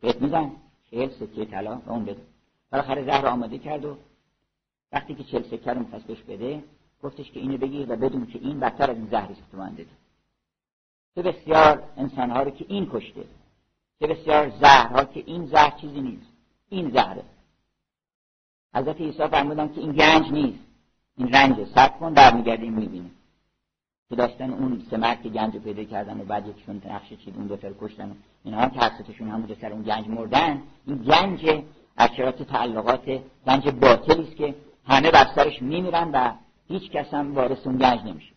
بهت 0.00 0.22
میدن. 0.22 0.52
چهل 0.90 1.08
سکه 1.08 1.44
طلا 1.44 1.74
به 1.74 1.90
اون 1.90 2.04
بده. 2.04 2.22
بالاخره 2.72 3.04
زهر 3.04 3.26
آماده 3.26 3.58
کرد 3.58 3.84
و 3.84 3.96
وقتی 4.92 5.14
که 5.14 5.24
چهل 5.24 5.42
سکه 5.42 5.72
رو 5.72 5.80
می‌خواست 5.80 6.06
بهش 6.06 6.22
بده 6.22 6.64
گفتش 7.02 7.30
که 7.30 7.40
اینو 7.40 7.58
بگیر 7.58 7.92
و 7.92 7.96
بدون 7.96 8.26
که 8.26 8.38
این 8.38 8.60
بدتر 8.60 8.90
از 8.90 8.96
این 8.96 9.06
زهر 9.06 9.30
است 9.30 9.42
تو 9.50 9.56
من 9.56 9.76
چه 11.14 11.22
بسیار 11.22 11.82
انسانها 11.96 12.42
رو 12.42 12.50
که 12.50 12.64
این 12.68 12.90
کشته. 12.92 13.24
چه 14.00 14.06
بسیار 14.06 14.50
زهرها 14.60 15.04
که 15.04 15.22
این 15.26 15.46
زهر 15.46 15.70
چیزی 15.80 16.00
نیست 16.00 16.32
این 16.68 16.90
زهره. 16.90 17.22
حضرت 18.74 19.00
عیسی 19.00 19.28
فرمودن 19.28 19.68
که 19.68 19.80
این 19.80 19.92
گنج 19.92 20.32
نیست 20.32 20.64
این 21.16 21.32
رنجه 21.32 21.66
سب 21.74 21.98
کن 21.98 22.14
برمیگردیم 22.14 22.72
می‌بینیم. 22.72 23.10
که 24.08 24.16
داشتن 24.16 24.50
اون 24.50 24.86
سه 24.90 24.96
مرد 24.96 25.22
که 25.22 25.28
گنج 25.28 25.54
رو 25.54 25.60
پیدا 25.60 25.84
کردن 25.84 26.20
و 26.20 26.24
بعد 26.24 26.46
یکشون 26.46 26.82
نقش 26.86 27.08
چید 27.08 27.36
اون 27.36 27.46
دوتر 27.46 27.72
کشتن 27.80 28.16
اینها 28.44 28.68
که 28.68 28.80
حسرتشون 28.80 29.28
هم 29.28 29.40
بوده 29.40 29.56
سر 29.60 29.72
اون 29.72 29.82
گنج 29.82 30.08
مردن. 30.08 30.62
این 30.86 30.96
گنج 30.96 31.62
اشرات 31.98 32.42
تعلقات 32.42 33.20
گنج 33.46 33.68
باطلی 33.68 34.22
است 34.22 34.36
که 34.36 34.54
همه 34.88 35.10
بر 35.10 35.26
سرش 35.34 35.62
میمیرن 35.62 36.10
و 36.12 36.32
هیچ 36.68 36.90
کس 36.90 37.14
هم 37.14 37.34
وارث 37.34 37.66
اون 37.66 37.76
گنج 37.78 38.00
نمیشه. 38.00 38.32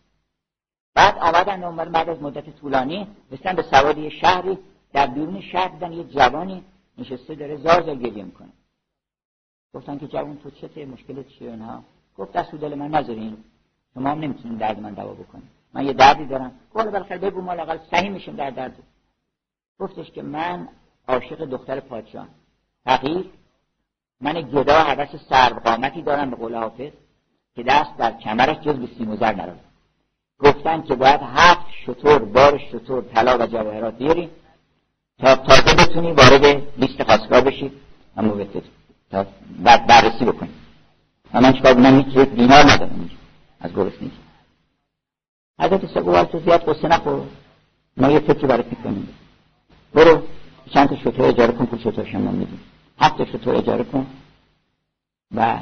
بعد 0.94 1.18
آمدن 1.18 1.64
اومدن 1.64 1.92
بعد 1.92 2.08
از 2.08 2.22
مدت 2.22 2.60
طولانی 2.60 3.06
رسیدن 3.32 3.52
به 3.52 3.62
سواری 3.62 4.10
شهری 4.10 4.58
در 4.92 5.06
بیرون 5.06 5.40
شهر 5.40 5.68
دیدن 5.68 5.92
یه 5.92 6.04
جوانی 6.04 6.64
نشسته 6.98 7.34
داره 7.34 7.56
زار 7.56 7.82
زار 7.82 7.94
گریه 7.94 8.24
می‌کنه. 8.24 8.48
گفتن 9.74 9.98
که 9.98 10.06
جوان 10.06 10.38
تو 10.38 10.50
چته 10.50 10.86
مشکل 10.86 11.22
چیه 11.22 11.50
اونها 11.50 11.84
گفت 12.18 12.32
دست 12.32 12.54
دل 12.54 12.74
من 12.74 12.88
نذارین 12.88 13.36
شما 13.94 14.10
هم 14.10 14.18
نمی‌تونین 14.18 14.58
درد 14.58 14.80
من 14.80 14.94
دوا 14.94 15.12
بکنید 15.12 15.48
من 15.74 15.86
یه 15.86 15.92
دردی 15.92 16.26
دارم. 16.26 16.52
گفت 16.74 16.86
بالاخره 16.86 17.18
بگو 17.18 17.40
ما 17.40 17.54
لاقل 17.54 17.78
صحیح 17.90 18.10
میشیم 18.10 18.36
در 18.36 18.50
درد. 18.50 18.76
گفتش 19.78 20.10
که 20.10 20.22
من 20.22 20.68
عاشق 21.08 21.44
دختر 21.44 21.80
پادشاه 21.80 22.26
فقیر 22.84 23.30
من 24.20 24.40
گدا 24.40 24.74
حوث 24.74 25.16
سرو 25.28 25.60
قامتی 25.60 26.02
دارم 26.02 26.30
به 26.30 26.36
قول 26.36 26.54
حافظ 26.54 26.92
که 27.54 27.62
دست 27.62 27.96
در 27.96 28.12
کمرش 28.12 28.56
جز 28.56 28.76
به 28.76 28.86
سیم 28.86 29.10
و 29.10 29.16
زر 29.16 29.54
گفتن 30.38 30.82
که 30.82 30.94
باید 30.94 31.20
هفت 31.22 31.66
شطور 31.86 32.18
بار 32.18 32.58
شطور 32.58 33.02
طلا 33.02 33.38
و 33.38 33.46
جواهرات 33.46 33.94
بیاریم 33.98 34.30
تا 35.20 35.36
تازه 35.36 35.74
بتونی 35.74 36.12
وارد 36.12 36.44
لیست 36.78 37.02
خواستگار 37.02 37.40
بشید 37.40 37.72
اما 38.16 38.34
بتونی 38.34 38.64
تا 39.10 39.26
بعد 39.64 39.86
بررسی 39.86 40.24
بکنیم. 40.24 40.54
و 41.34 41.40
من 41.40 41.52
چکار 41.52 41.74
من 41.74 41.96
هیچ 42.00 42.18
دینار 42.18 42.70
ندارم 42.70 42.94
اینجا. 42.94 43.14
از 43.60 43.72
گرسنگی 43.72 44.12
حضرت 45.60 45.86
سگو 45.86 46.24
تو 46.24 46.40
زیاد 46.40 46.68
قصه 46.68 46.88
نخور. 46.88 47.26
ما 47.96 48.10
یه 48.10 48.20
فکری 48.20 48.46
برای 48.46 48.62
کنیم 48.62 49.08
برو 49.94 50.22
چند 50.74 50.88
تا 50.88 50.96
شطور 50.96 51.26
اجاره 51.26 51.52
کن 51.52 51.66
پول 51.66 51.78
شطور 51.78 52.04
شما 52.04 52.30
میدیم. 52.30 52.60
هفت 52.98 53.18
تا 53.18 53.24
شطور 53.24 53.56
اجاره 53.56 53.84
کن. 53.84 54.06
و 55.34 55.58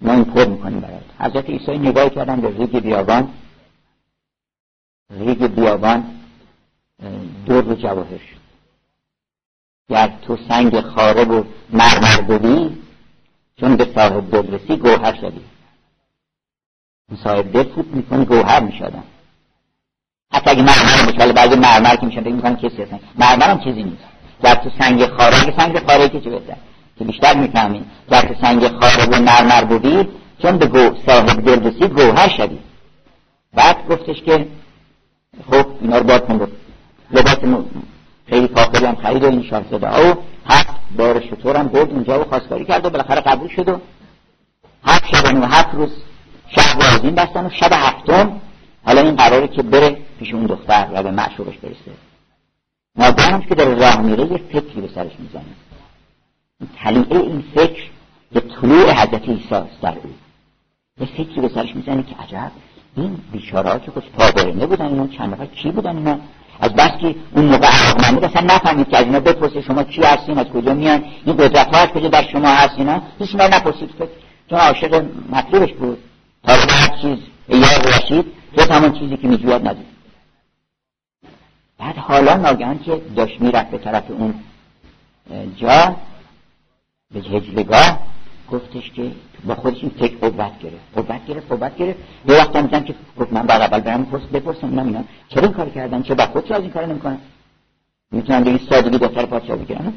ما 0.00 0.12
این 0.12 0.24
پر 0.24 0.44
می‌کنیم 0.44 0.80
برات. 0.80 1.04
حضرت 1.18 1.50
عیسی 1.50 1.78
نگاه 1.78 2.08
کردن 2.08 2.40
به 2.40 2.48
ریگ 2.48 2.78
بیابان. 2.78 3.34
ریگ 5.10 5.46
بیابان 5.46 6.04
دور 7.46 7.68
و 7.68 7.74
جواهر 7.74 8.18
شد. 8.18 8.41
گر 9.92 10.12
تو 10.26 10.38
سنگ 10.48 10.80
خاره 10.80 11.24
و 11.24 11.44
مرمر 11.70 12.20
بودی 12.26 12.78
چون 13.60 13.76
به 13.76 13.86
صاحب 13.94 14.30
دل 14.30 14.54
رسی 14.54 14.76
گوهر 14.76 15.14
شدی. 15.14 15.40
صاحب 17.24 17.52
دل 17.52 17.62
فوت 17.62 17.86
می‌کنی 17.86 18.24
گوهر 18.24 18.60
می‌شدن 18.60 19.02
حتی 20.32 20.50
اگه 20.50 20.62
مرمر 20.62 21.04
باشه 21.06 21.18
حالا 21.18 21.32
بعضی 21.32 21.56
مرمر 21.56 21.96
که 21.96 22.06
میشن 22.06 22.20
فکر 22.20 22.32
می‌کنن 22.32 22.56
کسی 22.56 22.82
هستن. 22.82 23.00
مرمر 23.18 23.50
هم 23.50 23.58
چیزی 23.58 23.82
نیست. 23.82 24.04
گر 24.44 24.54
تو 24.54 24.70
سنگ 24.78 25.06
خاره 25.06 25.58
سنگ 25.58 25.86
خاره 25.86 26.08
که 26.08 26.20
چه 26.20 26.30
بهتر 26.30 26.56
که 26.98 27.04
بیشتر 27.04 27.36
می‌فهمین 27.36 27.84
گر 28.10 28.20
تو 28.20 28.34
سنگ 28.40 28.68
خاره 28.68 29.06
و 29.06 29.22
مرمر 29.22 29.64
بودی 29.64 30.08
چون 30.42 30.58
به 30.58 30.92
صاحب 31.06 31.44
دل 31.44 31.62
رسی 31.62 31.88
گوهر 31.88 32.28
شدی. 32.28 32.58
بعد 33.54 33.88
گفتش 33.88 34.22
که 34.22 34.46
خب 35.50 35.66
اینا 35.80 35.98
رو 35.98 36.04
باد 36.04 36.26
کن 36.26 36.48
لباس 37.10 37.38
خیلی 38.26 38.48
فاخری 38.48 38.86
هم 38.86 38.94
خرید 38.94 39.24
و 39.24 39.26
این 39.26 39.42
شاهزاده 39.42 39.98
او 39.98 40.14
هفت 40.46 40.74
بار 40.96 41.20
شطور 41.20 41.56
هم 41.56 41.68
برد 41.68 41.90
اونجا 41.90 42.20
و 42.20 42.24
خواستگاری 42.24 42.64
کرد 42.64 42.86
و 42.86 42.90
بالاخره 42.90 43.20
قبول 43.20 43.48
شد 43.48 43.68
و 43.68 43.80
هفت 44.84 45.16
شب 45.16 45.42
و 45.42 45.46
هفت 45.46 45.74
روز 45.74 45.90
شب 46.48 46.78
وازین 46.80 47.14
بستن 47.14 47.46
و 47.46 47.50
شب 47.50 47.70
هفتم 47.72 48.40
حالا 48.84 49.00
این 49.00 49.16
قراره 49.16 49.48
که 49.48 49.62
بره 49.62 49.96
پیش 50.18 50.34
اون 50.34 50.46
دختر 50.46 50.88
و 50.92 51.02
به 51.02 51.10
معشوقش 51.10 51.56
برسه. 51.58 51.92
ناگهان 52.98 53.40
که 53.40 53.54
داره 53.54 53.74
راه 53.74 54.00
میره 54.00 54.32
یه 54.32 54.38
فکری 54.38 54.80
به 54.80 54.88
سرش 54.94 55.12
می‌زنه. 55.18 55.44
طلیعه 56.76 57.20
این 57.20 57.44
فکر 57.54 57.82
یه 58.32 58.40
طلوع 58.40 58.90
حضرت 58.90 59.28
عیسی 59.28 59.62
در 59.82 59.94
او. 60.02 60.10
یه 61.00 61.06
فکری 61.06 61.40
به 61.40 61.48
سرش 61.48 61.76
می‌زنه 61.76 62.02
که 62.02 62.16
عجب 62.16 62.52
این 62.96 63.18
بیچاره 63.32 63.80
که 63.80 63.90
خوش 63.90 64.04
پابرنه 64.04 64.66
بودن 64.66 64.86
اینا 64.86 65.06
چند 65.06 65.32
نفر 65.32 65.46
کی 65.46 65.70
بودن 65.70 65.96
اینا؟ 65.96 66.18
از 66.60 66.72
بس 66.72 66.90
که 67.00 67.14
اون 67.32 67.44
موقع 67.44 67.66
عقل 67.66 68.24
اصلا 68.24 68.42
نفهمید 68.42 68.88
که 68.88 68.96
از 68.96 69.04
اینا 69.04 69.20
بپرسه 69.20 69.62
شما 69.62 69.82
کی 69.82 70.02
هستین 70.02 70.38
از 70.38 70.46
کجا 70.46 70.74
میان 70.74 71.04
این 71.24 71.36
قدرت 71.36 71.74
ها 71.74 71.80
از 71.82 71.88
کجا 71.88 72.08
در 72.08 72.22
شما 72.22 72.48
هست 72.48 72.74
اینا؟ 72.76 73.02
هیچ 73.18 73.30
اینا 73.30 73.56
نپرسید 73.56 73.96
که 73.98 74.08
چون 74.50 74.58
عاشق 74.58 75.04
مطلوبش 75.30 75.72
بود. 75.72 75.98
تا 76.46 76.52
هر 76.52 76.96
چیز 77.02 77.18
یاد 77.48 77.84
باشید 77.84 78.24
جز 78.56 78.70
همون 78.70 78.92
چیزی 78.92 79.16
که 79.16 79.28
میجوید 79.28 79.68
ندید 79.68 79.86
بعد 81.78 81.96
حالا 81.96 82.36
ناگهان 82.36 82.78
که 82.78 83.02
داشت 83.16 83.40
می‌رفت 83.40 83.70
به 83.70 83.78
طرف 83.78 84.04
اون 84.08 84.34
جا 85.56 85.96
به 87.14 87.20
هجلگاه 87.20 87.98
گفتش 88.52 88.90
که 88.90 89.12
با 89.44 89.54
خودش 89.54 89.78
این 89.82 89.92
فکر 89.98 90.16
قوت 90.16 90.58
گرفت. 90.58 90.84
قوت 90.94 91.26
گرفت 91.26 91.48
قوت 91.48 91.76
گرفت. 91.76 91.98
یه 92.28 92.34
وقت 92.34 92.56
هم 92.56 92.84
که 92.84 92.94
گفت 93.18 93.32
من 93.32 93.42
بعد 93.42 93.60
اول 93.60 93.80
برم 93.80 94.04
پرس 94.04 94.22
بپرسم 94.22 94.78
اینا 94.78 95.04
چرا 95.28 95.42
این 95.42 95.52
کار 95.52 95.68
کردن؟ 95.68 96.02
چه 96.02 96.14
با 96.14 96.26
خود 96.26 96.52
از 96.52 96.60
این 96.62 96.70
کار 96.70 96.86
نمی‌کنن 96.86 97.18
می‌تونن 98.10 98.44
به 98.44 98.50
این 98.50 98.60
سادگی 98.70 98.98
دختر 98.98 99.26
پادشاه 99.26 99.56
بگیرن 99.56 99.92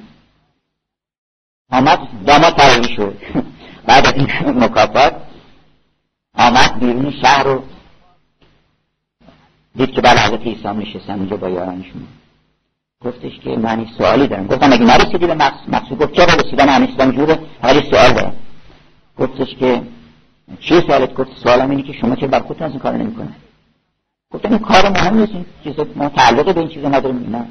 آمد 1.71 1.99
داماد 2.25 2.53
فراری 2.53 2.95
شد. 2.95 3.17
بعد 3.87 4.07
از 4.07 4.13
این 4.13 4.27
مکافات 4.63 5.15
آمد 6.37 6.79
بیرون 6.79 7.11
شهر 7.21 7.43
رو 7.43 7.63
دید 9.75 9.91
که 9.91 10.01
بعد 10.01 10.17
حضرت 10.17 10.41
عیسی 10.41 10.67
نشستن 10.67 11.13
اونجا 11.13 11.37
با 11.37 11.49
یارانشون. 11.49 12.07
گفتش 13.01 13.39
که 13.39 13.49
من 13.49 13.79
این 13.79 13.89
سوالی 13.97 14.27
دارم. 14.27 14.47
گفتم 14.47 14.73
اگه 14.73 14.83
نرسیدی 14.83 15.27
به 15.27 15.33
مقصود 15.67 15.99
گفت 15.99 16.13
چرا 16.13 16.33
رسیدم 16.33 17.11
جوره. 17.11 17.39
فقط 17.61 17.83
سوال 17.83 18.13
دارم. 18.13 18.35
گفتش 19.17 19.55
که 19.55 19.81
چیه 20.59 20.81
سوالت؟ 20.81 21.13
گفت 21.13 21.37
سوالم 21.43 21.69
اینه 21.69 21.83
که 21.83 21.93
شما 21.93 22.15
چه 22.15 22.27
بر 22.27 22.39
خودتون 22.39 22.67
از 22.67 22.71
این 22.71 22.79
کار 22.79 22.93
نمی‌کنه 22.93 23.35
گفتم 24.31 24.49
این 24.49 24.59
کار 24.59 24.89
مهم 24.89 25.17
نیست 25.17 25.31
این 25.33 25.45
چیز 25.63 25.75
ما 25.95 26.09
تعلق 26.09 26.53
به 26.53 26.59
این 26.59 26.69
چیز 26.69 26.85
نداریم 26.85 27.17
اینا 27.17 27.45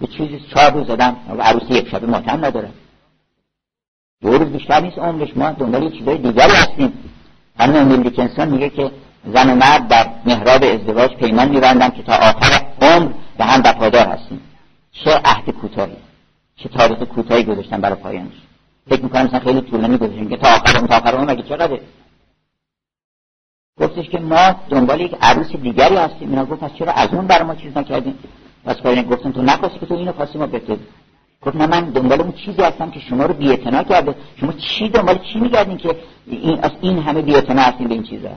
به 0.00 0.06
چیزی 0.06 0.40
چهار 0.54 0.72
روز 0.72 0.86
زدم 0.86 1.16
و 1.38 1.42
عروسی 1.42 1.74
یک 1.74 1.88
شبه 1.88 2.06
ماتم 2.06 2.44
نداره. 2.44 2.70
دو 4.22 4.38
روز 4.38 4.48
بیشتر 4.48 4.80
نیست 4.80 4.98
عمرش 4.98 5.36
ما 5.36 5.50
دنبال 5.50 5.82
یه 5.82 5.90
چیزای 5.90 6.18
دیگری 6.18 6.52
هستیم. 6.52 6.92
همین 7.58 7.76
امیل 7.76 8.02
دیکنسون 8.02 8.48
میگه 8.48 8.70
که 8.70 8.90
زن 9.34 9.50
و 9.50 9.54
مرد 9.54 9.88
در 9.88 10.10
محراب 10.26 10.64
ازدواج 10.64 11.10
پیمان 11.14 11.48
میبندن 11.48 11.88
که 11.88 12.02
تا 12.02 12.12
آخر 12.12 12.60
عمر 12.82 13.12
به 13.38 13.44
هم 13.44 13.62
وفادار 13.64 14.06
هستیم. 14.06 14.40
چه 14.92 15.10
عهد 15.24 15.50
کوتاهی 15.50 15.96
چه 16.56 16.68
تاریخ 16.68 16.98
کوتاهی 16.98 17.44
گذاشتن 17.44 17.80
برای 17.80 17.96
پایانش. 17.96 18.47
فکر 18.90 19.02
می‌کنم 19.02 19.24
مثلا 19.24 19.40
خیلی 19.40 19.60
طولانی 19.60 19.98
گذاشتیم 19.98 20.28
که 20.28 20.36
تا 20.36 20.48
آخر 20.48 20.86
تا 20.86 20.96
آخر 20.96 21.24
مگه 21.24 21.42
چقدره؟ 21.42 21.80
گفتش 23.80 24.08
که 24.08 24.18
ما 24.18 24.56
دنبال 24.68 25.00
یک 25.00 25.14
عروس 25.20 25.56
دیگری 25.56 25.96
هستیم. 25.96 26.30
اینا 26.30 26.44
گفت 26.44 26.60
پس 26.60 26.74
چرا 26.74 26.92
از 26.92 27.14
اون 27.14 27.26
برای 27.26 27.44
ما 27.44 27.54
چیز 27.54 27.76
نکردیم 27.76 28.18
پس 28.64 28.76
کاری 28.76 29.02
گفتم 29.02 29.32
تو 29.32 29.42
نخواستی 29.42 29.78
که 29.78 29.86
تو 29.86 29.94
اینو 29.94 30.12
خواستی 30.12 30.38
ما 30.38 30.46
بده 30.46 30.78
گفت 31.42 31.56
نه 31.56 31.66
من 31.66 31.90
دنبال 31.90 32.20
اون 32.20 32.32
چیزی 32.32 32.62
هستم 32.62 32.90
که 32.90 33.00
شما 33.00 33.26
رو 33.26 33.34
بی‌اعتنا 33.34 33.82
کرده. 33.82 34.14
شما 34.40 34.52
چی 34.52 34.88
دنبال 34.88 35.18
چی 35.18 35.38
میگردین 35.38 35.76
که 35.76 35.96
این 36.26 36.58
از 36.62 36.70
این 36.80 36.98
همه 36.98 37.22
بی‌اعتنا 37.22 37.62
هستین 37.62 37.88
به 37.88 37.94
این 37.94 38.02
چیزا؟ 38.02 38.30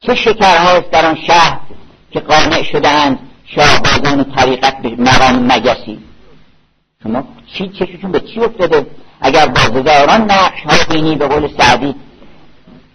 چه 0.00 0.14
شکرهاست 0.14 0.90
در 0.90 1.06
آن 1.06 1.14
شهر 1.14 1.60
که 2.10 2.20
قانع 2.20 2.62
شدند 2.62 3.18
شاهبازان 3.44 4.24
طریقت 4.24 4.82
به 4.82 4.88
مقام 4.88 5.52
مگسی؟ 5.52 6.00
شما 7.04 7.24
چی 7.46 7.68
چششون 7.68 8.12
به 8.12 8.20
چی 8.20 8.40
افتاده؟ 8.40 8.86
اگر 9.20 9.46
با 9.46 9.60
هزاران 9.60 10.20
نقش 10.30 10.62
ها 10.62 10.94
بینی 10.94 11.16
به 11.16 11.28
قول 11.28 11.48
سعدی 11.58 11.94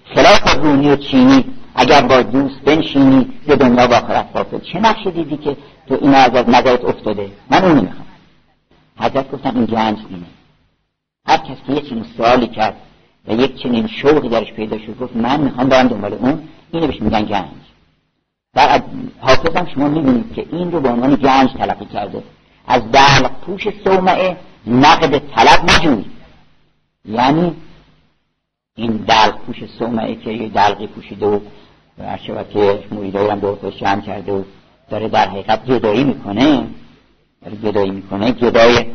خلاف 0.06 0.56
رونی 0.56 0.90
و 0.90 0.96
چینی 0.96 1.46
اگر 1.76 2.02
با 2.02 2.22
دوست 2.22 2.62
بنشینی 2.62 3.30
به 3.48 3.56
دنیا 3.56 3.88
با 3.88 3.96
آخرت 3.96 4.28
فاصل 4.34 4.60
چه 4.60 4.80
نقش 4.80 5.08
دیدی 5.08 5.38
که 5.38 5.58
تو 5.88 5.98
این 6.02 6.16
از 6.16 6.32
نظرت 6.32 6.86
افتاده؟ 6.86 7.32
من 7.52 7.64
اونو 7.64 7.82
می‌خوام 7.82 8.06
حضرت 9.00 9.32
گفتن 9.32 9.56
این 9.56 9.66
گنج 9.66 9.98
اینه. 10.10 10.26
هر 11.28 11.38
کس 11.38 11.58
که 11.68 11.74
یه 11.74 11.82
چنین 11.82 12.06
سوالی 12.18 12.48
کرد 12.48 12.76
و 13.28 13.34
یک 13.34 13.56
چنین 13.56 13.88
شوقی 13.88 14.30
درش 14.30 14.54
پیدا 14.54 14.78
شد 14.78 14.98
گفت 15.00 15.16
من 15.16 15.42
می‌خوام 15.42 15.70
برم 15.70 15.88
دنبال 15.88 16.14
اون. 16.14 16.44
اینو 16.72 16.88
بهش 16.88 17.02
میگن 17.02 17.26
گنج 17.26 17.46
در 18.54 18.82
حافظ 19.20 19.56
هم 19.56 19.68
شما 19.76 19.88
می‌بینید 19.88 20.34
که 20.34 20.46
این 20.52 20.72
رو 20.72 20.80
به 20.82 20.90
عنوان 20.90 21.16
گنج 21.16 21.50
تلقی 21.54 21.86
کرده. 21.86 22.24
از 22.70 22.92
دلق 22.92 23.32
پوش 23.42 23.68
سومعه 23.84 24.38
نقد 24.68 25.18
طلب 25.18 25.60
نجوی. 25.64 26.06
یعنی 27.06 27.56
این 28.76 28.92
دلق 28.98 29.38
پوش 29.38 29.66
سومعه 29.80 30.16
که 30.16 30.32
یه 30.32 30.50
دلقی 30.50 30.88
پوشیده 30.88 31.28
و 31.28 32.18
که 32.44 32.84
مریدایی 32.92 33.30
هم 33.30 33.40
دور 33.40 33.72
جمع 33.72 34.02
کرده 34.02 34.32
و 34.32 34.44
داره 34.90 35.08
در 35.10 35.30
حقیقت 35.30 35.66
گدایی 35.66 36.04
می‌کنه 36.04 36.68
داره 37.42 37.56
گدایی 37.56 37.92
می‌کنه 37.92 38.32
گدای 38.32 38.86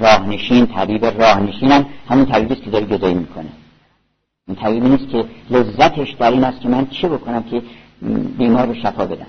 راهنشین 0.00 0.66
طبیب 0.66 1.04
راهنشین 1.04 1.72
هم 1.72 1.86
همون 2.08 2.26
طبیبی 2.26 2.54
است 2.54 2.62
که 2.62 2.70
داره 2.70 2.84
گدایی 2.84 3.14
می‌کنه. 3.14 3.48
این 4.48 4.56
طبیبی 4.56 4.88
نیست 4.88 5.08
که 5.08 5.24
لذتش 5.50 6.10
در 6.10 6.30
این 6.30 6.44
است 6.44 6.60
که 6.60 6.68
من 6.68 6.86
چه 6.86 7.08
بکنم 7.08 7.42
که 7.42 7.62
بیمار 8.38 8.66
رو 8.66 8.74
شفا 8.74 9.06
بدم. 9.06 9.26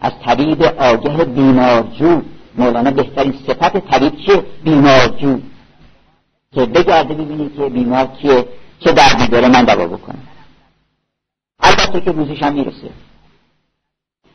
از 0.00 0.12
طبیب 0.24 0.62
آگه 0.62 1.24
بیمارجو 1.24 2.22
مولانا 2.54 2.90
بهترین 2.90 3.34
صفت 3.46 3.76
طبیب 3.76 4.16
چیه؟ 4.16 4.44
بیمارجو 4.64 5.40
که 6.54 6.66
بگرده 6.66 7.14
ببینید 7.14 7.56
که 7.56 7.68
بیمار 7.68 8.06
کیه 8.06 8.48
چه 8.80 8.92
دردی 8.92 9.26
داره 9.26 9.48
من 9.48 9.64
دوا 9.64 9.86
بکنم. 9.86 10.22
البته 11.60 12.00
که 12.00 12.12
روزش 12.12 12.42
هم 12.42 12.52
می‌رسه. 12.52 12.90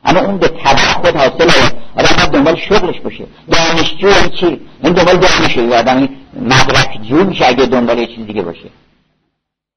اما 0.04 0.20
اون 0.20 0.38
به 0.38 0.48
طبع 0.48 0.78
خود 0.78 1.16
حاصل 1.16 1.50
آدم 1.96 2.16
باید 2.18 2.32
دنبال 2.32 2.56
شغلش 2.56 3.00
باشه. 3.00 3.26
دانشجو 3.52 4.08
این 4.08 4.30
چی؟ 4.30 4.62
این 4.84 4.94
دنبال 4.94 5.18
دانشه 5.18 5.64
یا 5.64 5.80
آدمی 5.80 6.10
مدرک 6.42 7.00
جو 7.04 7.24
میشه 7.24 7.46
اگه 7.48 7.66
دنبال 7.66 7.98
یه 8.00 8.08
چیز 8.08 8.26
دیگه 8.26 8.42
باشه. 8.42 8.70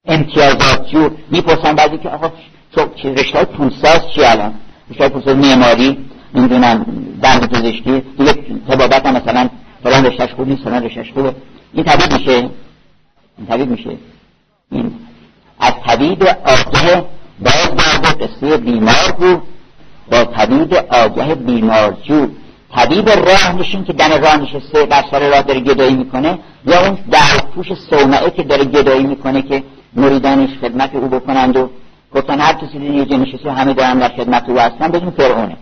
امتیازات 0.05 0.89
جو. 0.89 1.11
می‌پرسن 1.30 1.74
بعضی 1.74 1.99
که 1.99 2.09
آقا 2.09 2.32
چیز 2.97 3.12
رشته 3.12 3.45
پونساز 3.45 4.11
چی 4.14 4.24
الان؟ 4.24 4.55
رشته 4.91 5.09
پونساز 5.09 5.36
معماری. 5.36 6.11
نمی‌دونم 6.35 6.87
دند 7.22 7.51
پزشکی 7.53 8.03
دیگه 8.18 8.35
طبابت 8.68 9.07
هم 9.07 9.16
مثلا 9.16 9.49
فلان 9.83 10.05
رشتهش 10.05 10.33
خوب 10.33 10.49
نیست 10.49 10.62
فلان 10.62 10.85
رشتهش 10.85 11.12
خوبه. 11.12 11.35
این 11.72 11.85
طبیب 11.85 12.12
میشه. 12.12 12.51
این 13.39 13.47
طبیب 13.49 13.70
میشه. 13.70 13.91
این 14.70 14.93
از 15.61 15.72
طبیب 15.87 16.22
آگه 16.22 17.05
باز 17.41 17.68
برده 17.68 18.26
قصه 18.26 18.57
بیمار 18.57 19.12
بود 19.18 19.43
با 20.11 20.24
طبیب 20.24 20.74
آگه 20.74 21.35
بیمارجو 21.35 22.29
طبیب 22.74 23.09
راه 23.09 23.53
نشین 23.59 23.85
که 23.85 23.93
دم 23.93 24.12
راه 24.12 24.37
نشسته 24.37 24.85
بر 24.85 25.05
سر 25.11 25.29
راه 25.31 25.43
داره 25.43 25.61
گدایی 25.61 25.95
می‌کنه. 25.95 26.39
یا 26.66 26.87
اون 26.87 26.99
در 27.11 27.41
پوش 27.55 27.66
سومعه 27.91 28.31
که 28.31 28.43
داره 28.43 28.64
گدایی 28.64 29.07
می‌کنه 29.07 29.43
که 29.43 29.62
مریدانش 29.95 30.51
خدمت 30.61 30.95
او 30.95 31.09
بکنند 31.09 31.57
و 31.57 31.70
گفتن 32.14 32.41
هر 32.41 32.53
کسی 32.53 32.79
دیگه 32.79 33.16
نشسته 33.16 33.53
همه 33.53 33.74
دارن 33.74 33.99
در 33.99 34.09
خدمت 34.09 34.49
او 34.49 34.59
هستن 34.59 34.89
بدون 34.89 35.11
فرعونه. 35.11 35.57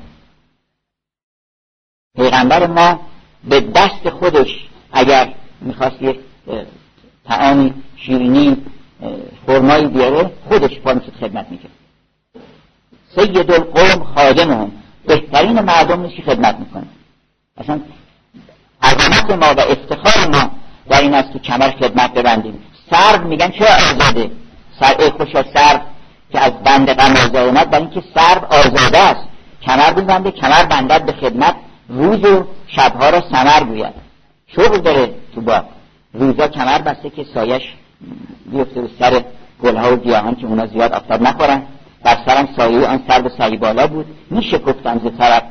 پیغمبر 2.17 2.67
ما 2.67 3.01
به 3.45 3.61
دست 3.61 4.11
خودش 4.11 4.49
اگر 4.93 5.33
می‌خواست 5.61 6.03
یک 6.03 6.21
تعامی 7.29 7.75
شیرینی 7.97 8.57
فرمایی 9.47 9.87
بیاره 9.87 10.33
خودش 10.49 10.79
پا 10.79 11.01
خدمت 11.21 11.47
می‌کرد. 11.51 11.71
سید 13.17 13.53
القوم 13.53 14.05
خادمهم 14.15 14.73
بهترین 15.07 15.61
مردم 15.61 16.01
نیست 16.01 16.23
خدمت 16.27 16.57
می‌کنه؟ 16.59 16.87
اصلا 17.59 17.81
عظمت 18.83 19.31
ما 19.31 19.55
و 19.55 19.61
افتخار 19.61 20.29
ما 20.29 20.51
در 20.89 21.01
این 21.01 21.15
است 21.15 21.33
که 21.33 21.39
کمر 21.39 21.71
خدمت 21.71 22.15
ببندیم. 22.15 22.63
سرد 22.91 23.27
میگن 23.27 23.51
چرا 23.51 23.69
آزاده؟ 23.69 24.31
سر 24.81 24.97
ای 24.99 25.11
خوشا 25.11 25.45
سرد 25.55 25.87
که 26.33 26.41
از 26.41 26.53
بند 26.53 26.93
غم 26.93 27.13
آزاد 27.13 27.37
اومد 27.37 27.71
برای 27.71 27.85
اینکه 27.85 28.03
سرد 28.15 28.45
آزاده 28.45 28.99
است. 28.99 29.29
کمر 29.63 29.93
ببنده 29.93 30.31
کمر 30.31 30.65
بندد 30.65 31.07
به 31.07 31.13
خدمت. 31.13 31.57
روز 31.89 32.25
و 32.25 32.45
شبها 32.67 33.11
را 33.11 33.21
سمر 33.21 33.65
گوید. 33.65 33.95
شغل 34.47 34.79
داره 34.79 35.15
تو 35.35 35.41
با 35.41 35.65
روزا 36.13 36.49
کمر 36.49 36.79
بسته 36.79 37.11
که 37.11 37.25
سایش 37.35 37.63
بیفته 38.47 38.81
رو 38.81 38.89
سر 38.99 39.25
گلها 39.63 39.93
و 39.93 39.97
گیاهان 39.97 40.35
که 40.35 40.47
اونا 40.47 40.67
زیاد 40.67 40.93
آفتاب 40.93 41.23
نخورن. 41.23 41.63
بر 42.03 42.17
سرم 42.27 42.49
سایه 42.57 42.87
آن 42.87 43.03
سر 43.09 43.23
به 43.23 43.29
سایه 43.39 43.57
بالا 43.57 43.87
بود. 43.87 44.07
میشه 44.31 44.59
گفتم 44.59 45.01
ز 45.05 45.19
طرف 45.19 45.43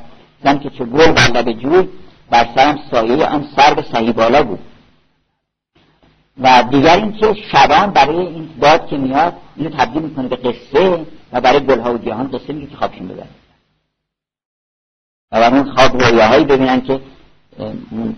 زن 0.43 0.59
که 0.59 0.69
چه 0.69 0.85
گل 0.85 1.11
بر 1.11 1.27
لب 1.27 1.51
جوی 1.51 1.87
بر 2.29 2.47
سرم 2.55 2.79
سایه 2.91 3.25
آن 3.25 3.47
سر 3.55 3.73
به 3.73 3.81
سایه 3.81 4.11
بالا 4.11 4.43
بود. 4.43 4.59
و 6.41 6.63
دیگر 6.71 6.95
اینکه 6.95 7.33
شبان 7.33 7.91
برای 7.91 8.17
این 8.17 8.49
باد 8.59 8.87
که 8.87 8.97
میاد 8.97 9.33
اینو 9.55 9.69
تبدیل 9.69 10.01
می‌کنه 10.01 10.27
به 10.27 10.35
قصه 10.35 11.05
و 11.33 11.41
برای 11.41 11.59
گلها 11.59 11.93
و 11.93 11.97
گیاهان 11.97 12.31
قصه 12.31 12.53
میگه 12.53 12.67
که 12.67 12.75
خوابشون 12.75 13.07
ببره. 13.07 13.27
و 15.35 15.53
اون 15.53 15.63
خواب 15.75 16.01
رویاهایی 16.01 16.45
ببینن 16.45 16.81
که 16.81 17.01
اون 17.91 18.15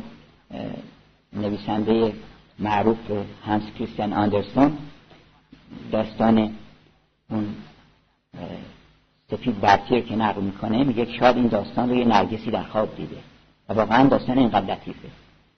نویسنده 1.33 2.13
معروف 2.59 2.97
هانس 3.45 3.63
کریستیان 3.79 4.13
آندرسون 4.13 4.77
داستان 5.91 6.51
اون 7.29 7.55
سفید 9.31 9.61
برتیر 9.61 9.99
که 9.99 10.15
نقل 10.15 10.41
می‌کنه 10.41 10.83
میگه 10.83 11.17
شاید 11.19 11.35
این 11.35 11.47
داستان 11.47 11.89
رو 11.89 11.95
یه 11.95 12.05
نرگسی 12.05 12.51
در 12.51 12.63
خواب 12.63 12.95
دیده 12.95 13.17
و 13.69 13.73
واقعا 13.73 14.07
داستان 14.07 14.37
اینقدر 14.37 14.73
لطیفه 14.73 15.07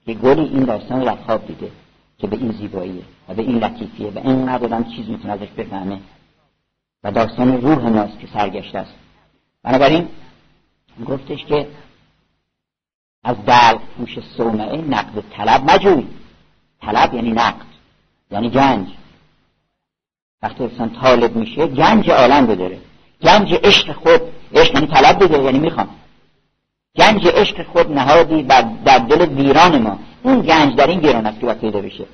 که 0.05 0.13
گلی 0.13 0.41
این 0.41 0.63
داستان 0.63 0.99
رو 0.99 1.05
در 1.05 1.15
خواب 1.15 1.47
دیده 1.47 1.71
که 2.17 2.27
به 2.27 2.37
این 2.37 2.51
زیباییه 2.51 3.03
و 3.29 3.33
به 3.33 3.41
این 3.41 3.57
لطیفیه 3.57 4.07
و 4.09 4.19
اینقدر 4.19 4.65
آدم 4.65 4.83
چیز 4.83 5.09
می‌تونه 5.09 5.33
ازش 5.33 5.49
بفهمه 5.57 5.99
و 7.03 7.11
داستان 7.11 7.61
روح 7.61 7.89
ماست 7.89 8.19
که 8.19 8.27
سرگشته 8.33 8.79
است. 8.79 8.93
بنابراین 9.63 10.07
گفتش 11.05 11.45
که 11.45 11.67
از 13.23 13.35
دل 13.45 13.77
پوش 13.97 14.19
صومعه 14.37 14.77
نقد 14.77 15.23
طلب 15.37 15.71
مجوی. 15.71 16.07
طلب 16.81 17.13
یعنی 17.13 17.31
نقد 17.31 17.65
یعنی 18.31 18.49
گنج. 18.49 18.87
وقتی 20.41 20.63
انسان 20.63 20.89
طالب 20.89 21.35
میشه 21.35 21.67
گنج 21.67 22.09
عالم 22.09 22.47
بداره. 22.47 22.77
گنج 23.21 23.53
عشق 23.53 23.91
خود 23.91 24.21
عشق 24.55 24.75
یعنی 24.75 24.87
طلب 24.87 25.23
بده 25.23 25.43
یعنی 25.43 25.59
می‌خوام. 25.59 25.89
گنج 26.95 27.27
عشق 27.27 27.63
خود 27.63 27.91
نهادی 27.91 28.43
در 28.85 28.97
دل 28.97 29.21
ویران 29.21 29.81
ما. 29.81 29.99
اون 30.23 30.41
گنج 30.41 30.75
در 30.75 30.87
این 30.87 30.99
ویران 30.99 31.25
است 31.25 31.39
که 31.39 31.45
باید 31.45 31.59
پیدا 31.59 31.81
بشه. 31.81 32.05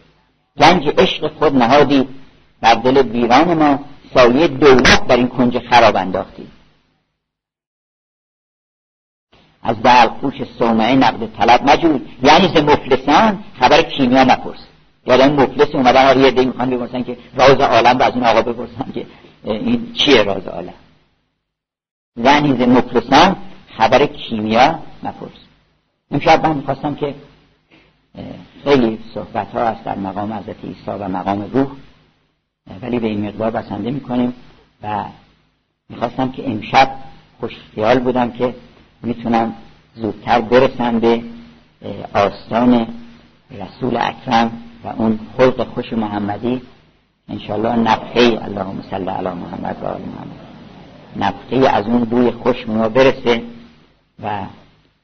گنج 0.59 0.87
عشق 0.97 1.27
خود 1.39 1.55
نهادی 1.55 2.07
در 2.61 2.75
دل 2.75 2.97
ویران 2.97 3.53
ما. 3.53 3.79
سایه 4.13 4.47
دولت 4.47 5.07
در 5.07 5.17
این 5.17 5.27
کنج 5.27 5.59
خراب 5.59 5.95
انداختی. 5.95 6.47
از 9.65 9.75
پوش 10.21 10.33
صومعه 10.59 10.95
نقد 10.95 11.25
طلب 11.37 11.69
مجود 11.69 12.09
یعنی 12.23 12.47
ز 12.47 12.57
مفلسان 12.57 13.43
خبر 13.59 13.81
کیمیا 13.81 14.23
نپرس. 14.23 14.59
یادم 15.07 15.33
مفلس 15.33 15.75
اومدن 15.75 16.05
آره 16.05 16.21
یه 16.21 16.31
دی 16.31 16.45
می‌خوان 16.45 16.69
بپرسن 16.69 17.03
که 17.03 17.17
راز 17.37 17.59
عالم 17.61 17.97
رو 17.97 18.03
از 18.03 18.13
این 18.13 18.23
آقا 18.23 18.41
بپرسن 18.41 18.91
که 18.93 19.05
این 19.43 19.93
چیه 19.93 20.23
راز 20.23 20.47
عالم. 20.47 20.73
یعنی 22.17 22.57
ز 22.57 22.67
مفلسان 22.67 23.35
خبر 23.77 24.05
کیمیا 24.05 24.79
نپرس. 25.03 25.31
امشب 26.11 26.47
من 26.47 26.55
می‌خواستم 26.55 26.95
که 26.95 27.15
خیلی 28.63 28.99
صحبت 29.13 29.47
ها 29.51 29.67
هست 29.67 29.83
در 29.83 29.97
مقام 29.97 30.33
حضرت 30.33 30.65
عیسی 30.65 30.81
و 30.87 31.07
مقام 31.07 31.49
روح 31.53 31.67
ولی 32.81 32.99
به 32.99 33.07
این 33.07 33.27
مقدار 33.27 33.51
بسنده 33.51 33.91
می‌کنیم 33.91 34.33
و 34.83 35.05
می‌خواستم 35.89 36.31
که 36.31 36.49
امشب 36.49 36.91
خوش 37.39 37.51
خیال 37.75 37.99
بودم 37.99 38.31
که 38.31 38.55
می‌تونم 39.03 39.53
زودتر 39.95 40.41
برسم 40.41 40.99
به 40.99 41.21
آستان 42.13 42.87
رسول 43.51 43.97
اکرم 43.97 44.51
و 44.83 44.87
اون 44.97 45.19
خلق 45.37 45.67
خوش 45.67 45.93
محمدی. 45.93 46.61
انشالله 47.29 47.75
نفحه 47.75 48.39
اللهم 48.45 48.81
صل 48.91 49.09
علی 49.09 49.29
محمد 49.29 49.77
و 49.81 49.85
آل 49.85 50.01
محمد. 50.01 50.45
نفحه 51.15 51.69
از 51.69 51.85
اون 51.85 52.03
بوی 52.03 52.31
خوش 52.31 52.67
ما 52.67 52.89
برسه 52.89 53.41
و 54.23 54.39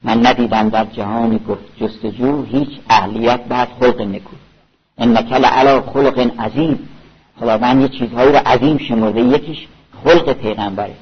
من 0.02 0.26
ندیدم 0.26 0.68
در 0.68 0.84
جهان 0.84 1.36
گفت 1.48 1.64
جستجو 1.80 2.44
هیچ 2.44 2.68
اهلیت 2.90 3.44
بعد 3.44 3.68
خلق 3.80 4.00
نکو. 4.00 4.36
انک 4.98 5.32
علا 5.32 5.80
خلق 5.80 6.30
عظیم. 6.40 6.88
خداوند 7.40 7.82
یه 7.82 7.88
چیزهایی 7.88 8.32
رو 8.32 8.38
عظیم 8.38 8.78
شمرده 8.78 9.20
یکیش 9.20 9.66
خلق 10.04 10.32
پیغمبره 10.32 10.94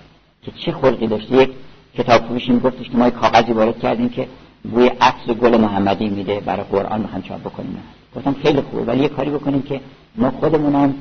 که 0.42 0.52
چه 0.64 0.72
خلقی 0.72 1.06
داشته؟ 1.06 1.36
یک 1.36 1.50
کتاب 1.98 2.22
فروشی 2.22 2.52
میگفتش 2.52 2.88
که 2.88 2.96
ما 2.96 3.10
کاغذی 3.10 3.52
وارد 3.52 3.78
کردیم 3.78 4.08
که 4.08 4.28
بوی 4.72 4.86
عطر 5.00 5.34
گل 5.34 5.56
محمدی 5.56 6.08
میده 6.08 6.40
برای 6.40 6.62
قرآن 6.62 7.00
می‌خوام 7.00 7.22
چاپ 7.22 7.40
بکنیم. 7.40 7.82
گفتم 8.16 8.36
خیلی 8.42 8.60
خوبه 8.60 8.82
ولی 8.82 9.02
یه 9.02 9.08
کاری 9.08 9.30
بکنیم 9.30 9.62
که 9.62 9.80
ما 10.16 10.30
خودمونم 10.30 10.94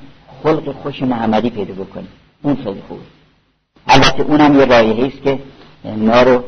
خلق 0.43 0.75
خوش 0.83 1.03
محمدی 1.03 1.49
پیدا 1.49 1.73
بکنیم. 1.73 2.07
اون 2.41 2.55
خیلی 2.55 2.81
خوبه. 2.87 3.01
البته 3.87 4.23
اونم 4.23 4.59
یه 4.59 4.65
رایحه 4.65 5.07
است 5.07 5.21
که 5.21 5.39
ما 5.97 6.21
رو 6.21 6.43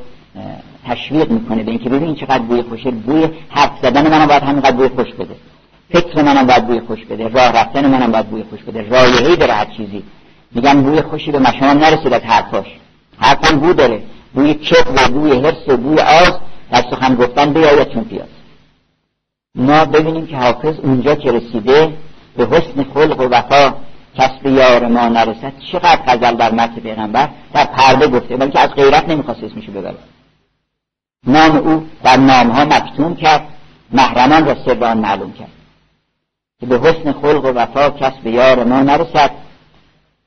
تشویق 0.85 1.31
می‌کنه 1.31 1.63
به 1.63 1.71
اینکه 1.71 1.89
ببین 1.89 2.15
چقدر 2.15 2.39
بوی 2.39 2.61
خوشه. 2.61 2.91
بوی 2.91 3.27
حرف 3.49 3.71
زدن 3.81 4.11
منم 4.11 4.27
باید 4.27 4.43
همینقدر 4.43 4.75
بوی 4.75 4.87
خوش 4.87 5.13
بده. 5.13 5.35
فکر 5.89 6.21
منم 6.21 6.47
باید 6.47 6.67
بوی 6.67 6.79
خوش 6.79 7.05
بده. 7.05 7.27
راه 7.27 7.51
رفتن 7.51 7.87
منم 7.87 8.11
باید 8.11 8.27
بوی 8.27 8.43
خوش 8.49 8.63
بده. 8.63 8.89
رایحه‌ای 8.89 9.35
داره 9.35 9.53
هر 9.53 9.65
چیزی. 9.65 10.03
میگم 10.51 10.81
بوی 10.81 11.01
خوشی 11.01 11.31
به 11.31 11.39
مشام 11.39 11.77
نرسید 11.77 12.13
از 12.13 12.21
حرفاش. 12.21 12.67
حرفم 13.17 13.59
بو 13.59 13.73
داره. 13.73 14.03
بوی 14.33 14.53
چپ 14.53 14.87
و 14.97 15.11
بوی 15.11 15.31
حرس 15.31 15.67
و 15.67 15.77
بوی 15.77 15.99
آز 15.99 16.31
در 16.71 16.81
سخن 16.91 17.15
گفتن 17.15 17.53
بیاید 17.53 17.93
چون 17.93 18.03
پیاز 18.03 18.27
ما 19.55 19.85
ببینیم 19.85 20.27
که 20.27 20.37
حافظ 20.37 20.79
اونجا 20.79 21.15
که 21.15 21.31
رسیده 21.31 21.93
به 22.37 22.45
حسن 22.45 22.83
خلق 22.93 23.19
و 23.19 23.23
وفا 23.23 23.73
کسب 24.17 24.45
یار 24.45 24.87
ما 24.87 25.07
نرسد 25.07 25.53
چقدر 25.71 26.01
غزل 26.07 26.35
در 26.35 26.51
متن 26.51 26.75
پیغمبر 26.75 27.29
در 27.53 27.65
پرده 27.65 28.07
گفته 28.07 28.37
ولی 28.37 28.51
که 28.51 28.59
از 28.59 28.69
غیرت 28.69 29.09
نمی‌خواست 29.09 29.43
اسمشو 29.43 29.71
ببره. 29.71 29.97
نام 31.27 31.57
او 31.57 31.87
در 32.03 32.17
نامها 32.17 32.65
مکتوم 32.65 33.15
کرد 33.15 33.47
محرمان 33.91 34.45
را 34.45 34.55
سر 34.65 34.93
معلوم 34.93 35.33
کرد. 35.33 35.51
که 36.59 36.65
به 36.65 36.79
حسن 36.79 37.11
خلق 37.11 37.45
و 37.45 37.47
وفا 37.47 37.89
کس 37.89 38.13
به 38.23 38.31
یار 38.31 38.63
ما 38.63 38.81
نرسد 38.81 39.31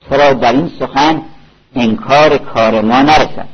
تو 0.00 0.16
را 0.16 0.32
در 0.32 0.52
این 0.52 0.70
سخن 0.78 1.22
انکار 1.74 2.38
کار 2.38 2.80
ما 2.80 3.02
نرسد. 3.02 3.48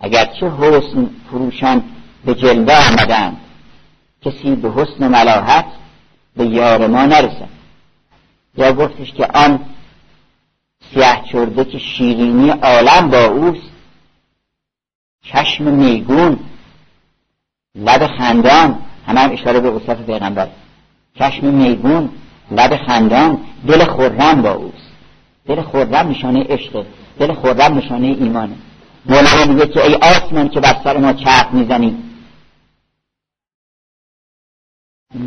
اگرچه 0.00 0.50
حسن 0.50 1.10
فروشان 1.30 1.84
به 2.24 2.34
جلوه 2.34 2.88
آمدند 2.88 3.36
کسی 4.22 4.54
به 4.54 4.72
حسن 4.72 5.08
ملاحت 5.08 5.66
به 6.36 6.46
یار 6.46 6.86
ما 6.86 7.06
نرسد. 7.06 7.48
یا 8.56 8.72
گفتش 8.72 9.12
که 9.12 9.26
آن 9.34 9.60
سیه 10.92 11.22
چرده 11.32 11.64
که 11.64 11.78
شیرینی 11.78 12.50
عالم 12.50 13.10
با 13.10 13.24
اوست 13.24 13.70
چشم 15.24 15.64
میگون 15.64 16.38
لب 17.74 18.06
خندان 18.06 18.78
همه 19.06 19.20
هم 19.20 19.32
اشاره 19.32 19.60
به 19.60 19.70
وصف 19.70 20.02
پیغمبر 20.02 20.48
چشم 21.18 21.46
میگون 21.46 22.10
لب 22.50 22.76
خندان 22.86 23.38
دل 23.68 23.84
خورم 23.84 24.42
با 24.42 24.52
اوست. 24.52 24.90
دل 25.46 25.62
خورم 25.62 26.08
نشانه 26.08 26.46
عشق 26.48 26.84
دل 27.18 27.32
خورم 27.32 27.78
نشانه 27.78 28.06
ایمانه. 28.06 28.54
مولانا 29.08 29.52
میگه 29.52 29.66
که 29.66 29.84
ای 29.84 29.94
آسمان 29.94 30.48
که 30.48 30.60
بر 30.60 30.76
سر 30.84 30.96
ما 30.96 31.12
چرخ 31.12 31.52
می‌زنی. 31.52 32.02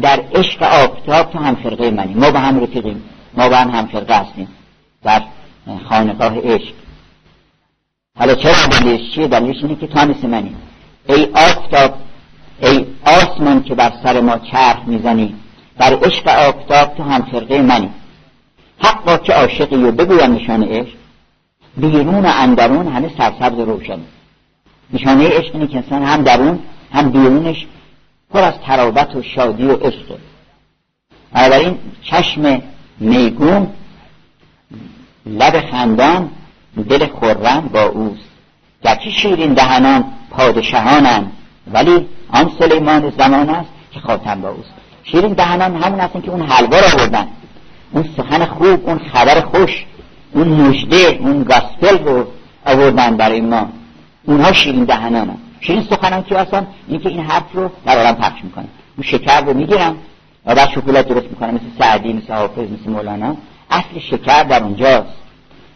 در 0.01 0.19
عشق 0.19 0.63
آفتاب 0.63 1.31
تو 1.31 1.39
هم 1.39 1.55
فرقه 1.55 1.91
منی. 1.91 2.13
ما 2.13 2.31
با 2.31 2.39
هم 2.39 2.63
رفیقیم 2.63 3.03
ما 3.33 3.49
با 3.49 3.55
هم 3.55 3.69
هم 3.69 3.87
فرقه 3.87 4.19
هستیم. 4.19 4.47
در 5.03 5.23
خانقاه 5.89 6.39
عشق. 6.39 6.73
حالا 8.17 8.35
چرا 8.35 8.67
دلیلش 8.71 9.15
چیه؟ 9.15 9.27
دلیلش 9.27 9.63
اینه 9.63 9.75
که 9.75 9.87
تو 9.87 10.27
منی. 10.27 10.55
ای 11.09 11.25
آفتاب 11.25 11.93
ای 12.61 12.85
آسمان 13.05 13.63
که 13.63 13.75
بر 13.75 13.93
سر 14.03 14.21
ما 14.21 14.37
چرخ 14.37 14.87
می‌زنی 14.87 15.35
در 15.77 15.93
عشق 15.93 16.27
آفتاب 16.27 16.95
تو 16.95 17.03
هم 17.03 17.21
فرقه 17.21 17.61
منی. 17.61 17.89
حقا 18.79 19.17
که 19.17 19.33
عاشقی 19.33 19.75
و 19.75 19.91
بگویم 19.91 20.33
نشان 20.33 20.63
عشق 20.63 20.98
بیرون 21.79 22.25
و 22.25 22.31
اندرون 22.35 22.87
همه 22.87 23.11
سرسبز 23.17 23.59
روشن 23.59 23.99
نشانه 24.93 25.29
عشق 25.29 25.55
اینه 25.55 25.67
که 25.67 25.77
انسان 25.77 26.03
هم 26.03 26.23
درون 26.23 26.59
هم 26.93 27.09
بیرونش 27.09 27.67
پر 28.33 28.39
از 28.39 28.53
ترابت 28.65 29.15
و 29.15 29.23
شادی 29.23 29.65
و 29.65 29.75
عشق 29.75 30.17
بنابراین 31.33 31.77
چشم 32.03 32.61
میگون 32.99 33.67
لب 35.25 35.59
خندان 35.71 36.29
دل 36.89 37.05
خورم 37.05 37.69
با 37.73 37.83
اوست. 37.83 38.29
گرچه 38.83 39.09
شیرین 39.09 39.53
دهنان 39.53 40.05
پادشاهانند 40.29 41.31
ولی 41.73 42.07
آن 42.33 42.51
سلیمان 42.59 43.09
زمان 43.17 43.49
است 43.49 43.69
که 43.91 43.99
خاتم 43.99 44.41
با 44.41 44.49
اوست. 44.49 44.73
شیرین 45.03 45.33
دهنان 45.33 45.83
همون 45.83 45.99
هستن 45.99 46.21
که 46.21 46.31
اون 46.31 46.41
حلوا 46.41 46.79
را 46.79 46.87
آوردن. 46.93 47.27
اون 47.91 48.09
سخن 48.17 48.45
خوب 48.45 48.89
اون 48.89 48.99
خبر 48.99 49.41
خوش. 49.41 49.85
اون 50.33 50.47
مجده 50.47 51.17
اون 51.19 51.43
گاسپل 51.43 52.03
رو 52.03 52.27
آوردن 52.65 53.17
برای 53.17 53.41
ما. 53.41 53.69
اونها 54.23 54.53
شیرین 54.53 54.83
دهنان 54.83 55.37
شیرین 55.61 55.83
سخنان 55.83 56.23
که 56.23 56.39
اصلا 56.39 56.65
اینکه 56.87 57.09
این 57.09 57.19
حرف 57.19 57.43
رو 57.53 57.71
در 57.85 57.97
عالم 57.97 58.15
پخش 58.15 58.43
می‌کنن 58.43 58.67
اون 58.97 59.03
شکر 59.03 59.41
رو 59.41 59.53
می‌گیرن 59.53 59.95
و 60.45 60.55
بعد 60.55 60.69
شکلات 60.69 61.07
درست 61.07 61.27
می‌کنن 61.27 61.53
مثل 61.53 61.65
سعدی 61.79 62.13
مثل 62.13 62.33
حافظ 62.33 62.71
مثل 62.71 62.89
مولانا. 62.89 63.35
اصل 63.71 63.99
شکر 63.99 64.43
در 64.43 64.63
اونجاست. 64.63 65.13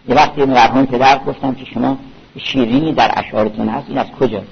یه 0.08 0.16
وقتی 0.16 0.46
مرحوم 0.46 0.86
پدر 0.86 1.20
گفتم 1.20 1.54
که 1.54 1.66
شما 1.66 1.98
شیرینی 2.38 2.94
در 2.94 3.12
اشعارتون 3.16 3.70
هست 3.70 3.86
این 3.90 3.98
از 3.98 4.12
کجاست؟ 4.20 4.48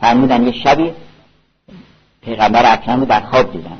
فرمودن 0.00 0.46
یه 0.46 0.52
شبی 0.52 0.92
پیغمبر 2.24 2.72
اکرم 2.72 3.00
رو 3.00 3.06
در 3.06 3.20
خواب 3.20 3.52
دیدن. 3.52 3.78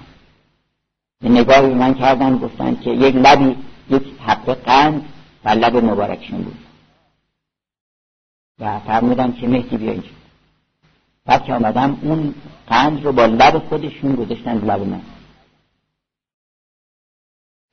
یه 1.22 1.30
نگاهی 1.30 1.74
من 1.74 1.94
کردن 1.94 2.38
گفتن 2.38 2.76
که 2.84 2.90
یک 2.90 3.16
لبی 3.16 3.56
یک 3.90 4.02
حبه 4.26 4.54
قند 4.54 5.04
و 5.46 5.48
لب 5.48 5.76
مبارکشون 5.76 6.42
بود. 6.42 6.58
و 8.58 8.80
فرمودن 8.80 9.32
که 9.32 9.48
مهدی 9.48 9.76
بیا 9.76 9.92
اینجا. 9.92 10.08
بعد 11.24 11.44
که 11.44 11.54
آمدم 11.54 11.98
اون 12.02 12.34
قند 12.66 13.04
رو 13.04 13.12
با 13.12 13.26
لب 13.26 13.58
خودشون 13.58 14.14
گذاشتن 14.14 14.58
لب 14.58 14.80
من. 14.80 15.02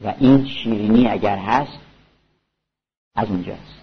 و 0.01 0.13
این 0.19 0.45
شیرینی 0.45 1.07
اگر 1.07 1.38
هست 1.38 1.80
از 3.15 3.30
اونجاست 3.30 3.74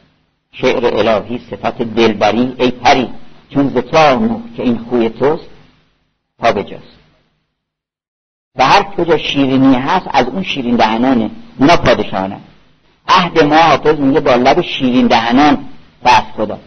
شعر 0.53 0.87
الهی 1.09 1.39
صفت 1.39 1.83
دلبری 1.83 2.55
ای 2.59 2.71
پری 2.71 3.11
چون 3.49 3.69
زتار 3.69 4.43
که 4.57 4.63
این 4.63 4.79
خوی 4.79 5.09
توست 5.09 5.51
پا 6.39 6.53
بجاست. 6.53 6.99
و 8.57 8.67
هر 8.67 8.83
کجا 8.83 9.19
شیرینی 9.19 9.75
هست 9.75 10.07
از 10.11 10.27
اون 10.27 10.43
شیرین 10.43 10.77
دهنانه 10.77 11.31
اونا 11.59 11.77
پادشاهانه 11.77 12.41
عهد 13.09 13.45
ما 13.45 13.57
حافظ 13.57 14.01
میگه 14.01 14.21
با 14.21 14.35
لب 14.35 14.61
شیرین 14.61 15.07
دهنان 15.07 15.59
بس 16.05 16.23
خدا. 16.37 16.59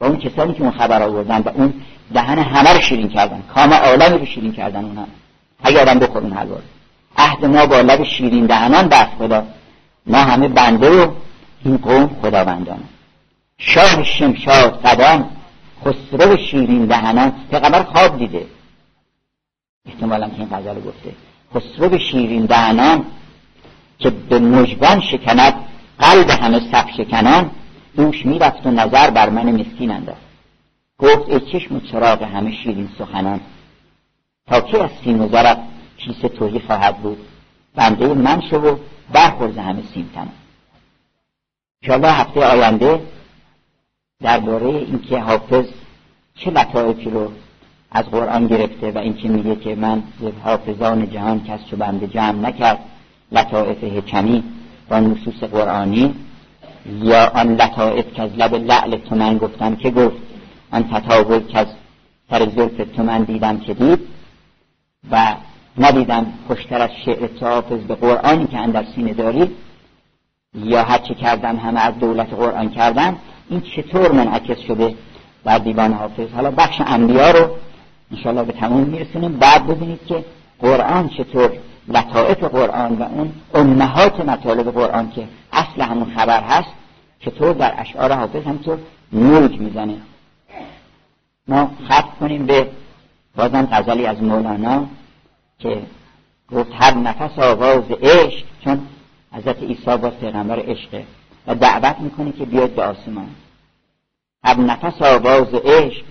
و 0.00 0.04
اون 0.04 0.16
کسانی 0.16 0.54
که 0.54 0.62
اون 0.62 0.70
خبر 0.70 1.02
آوردن 1.02 1.38
و 1.38 1.48
اون 1.48 1.74
دهن 2.14 2.38
همه 2.38 2.72
رو 2.72 2.80
شیرین 2.80 3.08
کردن. 3.08 3.42
کام 3.54 3.72
عالمی 3.72 4.18
رو 4.18 4.26
شیرین 4.26 4.52
کردن 4.52 4.84
اونها 4.84 5.06
اگه 5.62 5.80
آدم 5.80 5.98
بخور 5.98 6.22
اون 6.22 6.32
حلوا 6.32 6.58
عهد 7.16 7.44
ما 7.44 7.66
با 7.66 7.80
لب 7.80 8.04
شیرین 8.04 8.46
دهنان 8.46 8.88
بس 8.88 9.06
خدا. 9.18 9.46
ما 10.06 10.18
همه 10.18 10.48
بنده 10.48 11.04
و 11.04 11.10
این 11.64 11.76
قوم 11.76 12.10
خداوندان. 12.22 12.80
شاه 13.58 14.04
شمشاد 14.04 14.80
قدم 14.82 15.30
خسرو 15.84 16.36
شیرین 16.36 16.86
دهنان 16.86 17.32
پیغمبر 17.50 17.82
خواب 17.82 18.18
دیده. 18.18 18.46
احتمالا 19.86 20.28
که 20.28 20.38
این 20.38 20.48
غزل 20.52 20.80
گفته. 20.80 21.12
خسرو 21.54 21.98
شیرین 21.98 22.46
دهنان 22.46 23.04
که 24.00 24.10
به 24.10 24.38
مجبن 24.38 25.00
شکند 25.00 25.54
قلب 25.98 26.30
همه 26.30 26.60
صف 26.72 26.90
شکنان 26.96 27.50
دوش 27.96 28.26
می‌رفت 28.26 28.66
و 28.66 28.70
نظر 28.70 29.10
بر 29.10 29.28
من 29.28 29.60
مسکین 29.60 29.90
انداخت. 29.90 30.20
گفت 30.98 31.30
ای 31.30 31.40
چشم 31.40 31.76
و 31.76 31.80
چراغ 31.80 32.22
همه 32.22 32.52
شیرین 32.52 32.88
سخنان. 32.98 33.40
تا 34.46 34.60
کی 34.60 34.76
از 34.76 34.90
سیم 35.04 35.20
و 35.20 35.28
زرق 35.28 35.58
کیس 35.96 36.18
توهی 36.18 36.60
خواهد 36.60 36.96
بود؟ 36.96 37.18
بنده 37.74 38.14
من 38.14 38.40
شو 38.40 38.56
و 38.56 38.76
برخورز 39.12 39.58
همه 39.58 39.82
سیم 39.94 40.10
تمام. 40.14 40.32
انشاءالله 41.82 42.12
هفته 42.12 42.44
آینده 42.44 43.02
درباره 44.22 44.66
اینکه 44.66 45.18
حافظ 45.18 45.66
چه 46.34 46.50
لطایفی 46.50 47.10
رو 47.10 47.32
از 47.90 48.04
قرآن 48.04 48.46
گرفته 48.46 48.90
و 48.90 48.98
اینکه 48.98 49.28
میگه 49.28 49.56
که 49.56 49.74
من 49.74 50.02
حافظان 50.44 51.10
جهان 51.10 51.44
کس 51.44 51.60
چو 51.70 51.76
بنده 51.76 52.06
جمع 52.06 52.48
نکرد 52.48 52.78
لطائف 53.32 53.84
حکمی 53.84 54.44
با 54.88 55.00
نصوص 55.00 55.42
قرآنی 55.42 56.14
یا 57.02 57.30
آن 57.34 57.54
لطائف 57.54 58.14
که 58.14 58.22
از 58.22 58.30
لب 58.36 58.54
لعل 58.54 58.96
تو 58.96 59.14
من 59.14 59.38
گفتم 59.38 59.76
که 59.76 59.90
گفت 59.90 60.16
آن 60.72 60.88
تطاول 60.88 61.40
که 61.40 61.58
از 61.58 61.66
سر 62.30 62.48
زلف 62.48 62.96
تو 62.96 63.02
من 63.02 63.22
دیدم 63.22 63.58
که 63.58 63.74
دید 63.74 64.00
و 65.10 65.34
ندیدم 65.78 66.26
خوشتر 66.46 66.80
از 66.80 66.90
شعر 67.04 67.26
تو 67.26 67.46
حافظ 67.46 67.80
به 67.80 67.94
قرآنی 67.94 68.46
که 68.46 68.58
اندر 68.58 68.84
سینه 68.94 69.12
داری 69.12 69.50
یا 70.54 70.82
هرچه 70.82 71.14
کردم 71.14 71.56
همه 71.56 71.80
از 71.80 71.98
دولت 71.98 72.34
قرآن 72.34 72.70
کردن 72.70 73.16
این 73.50 73.60
چطور 73.60 74.12
منعکس 74.12 74.58
شده 74.58 74.94
در 75.44 75.58
دیوان 75.58 75.92
حافظ؟ 75.92 76.32
حالا 76.34 76.50
بخش 76.50 76.80
انبیا 76.86 77.30
رو 77.30 77.50
انشاءالله 78.12 78.44
به 78.44 78.52
تمام 78.52 78.82
میرسونیم. 78.82 79.32
بعد 79.32 79.66
ببینید 79.66 80.06
که 80.06 80.24
قرآن 80.60 81.08
چطور 81.08 81.52
لطائف 81.88 82.44
قرآن 82.44 82.98
و 82.98 83.02
اون 83.02 83.32
امهات 83.54 84.20
مطالب 84.20 84.70
قرآن 84.70 85.10
که 85.10 85.28
اصل 85.52 85.82
همون 85.82 86.12
خبر 86.14 86.42
هست 86.42 86.68
چطور 87.20 87.52
در 87.52 87.74
اشعار 87.78 88.12
حافظ 88.12 88.44
همطور 88.46 88.78
موج 89.12 89.58
می‌زنه 89.58 89.96
ما 91.48 91.70
خط 91.88 92.04
کنیم 92.20 92.46
به 92.46 92.70
بازم 93.36 93.68
غزلی 93.72 94.06
از 94.06 94.22
مولانا 94.22 94.86
که 95.58 95.82
گفت 96.52 96.70
هر 96.74 96.94
نفس 96.94 97.38
آواز 97.38 97.84
عشق 97.90 98.44
چون 98.64 98.86
حضرت 99.32 99.62
عیسی 99.62 99.96
با 99.96 100.10
پیغمبر 100.10 100.60
عشقه 100.60 101.04
و 101.46 101.54
دعوت 101.54 101.96
می‌کنه 101.98 102.32
که 102.32 102.44
بیاد 102.44 102.70
به 102.70 102.82
آسمان. 102.82 103.28
هر 104.44 104.56
نفس 104.60 105.02
آواز 105.02 105.54
عشق 105.54 106.04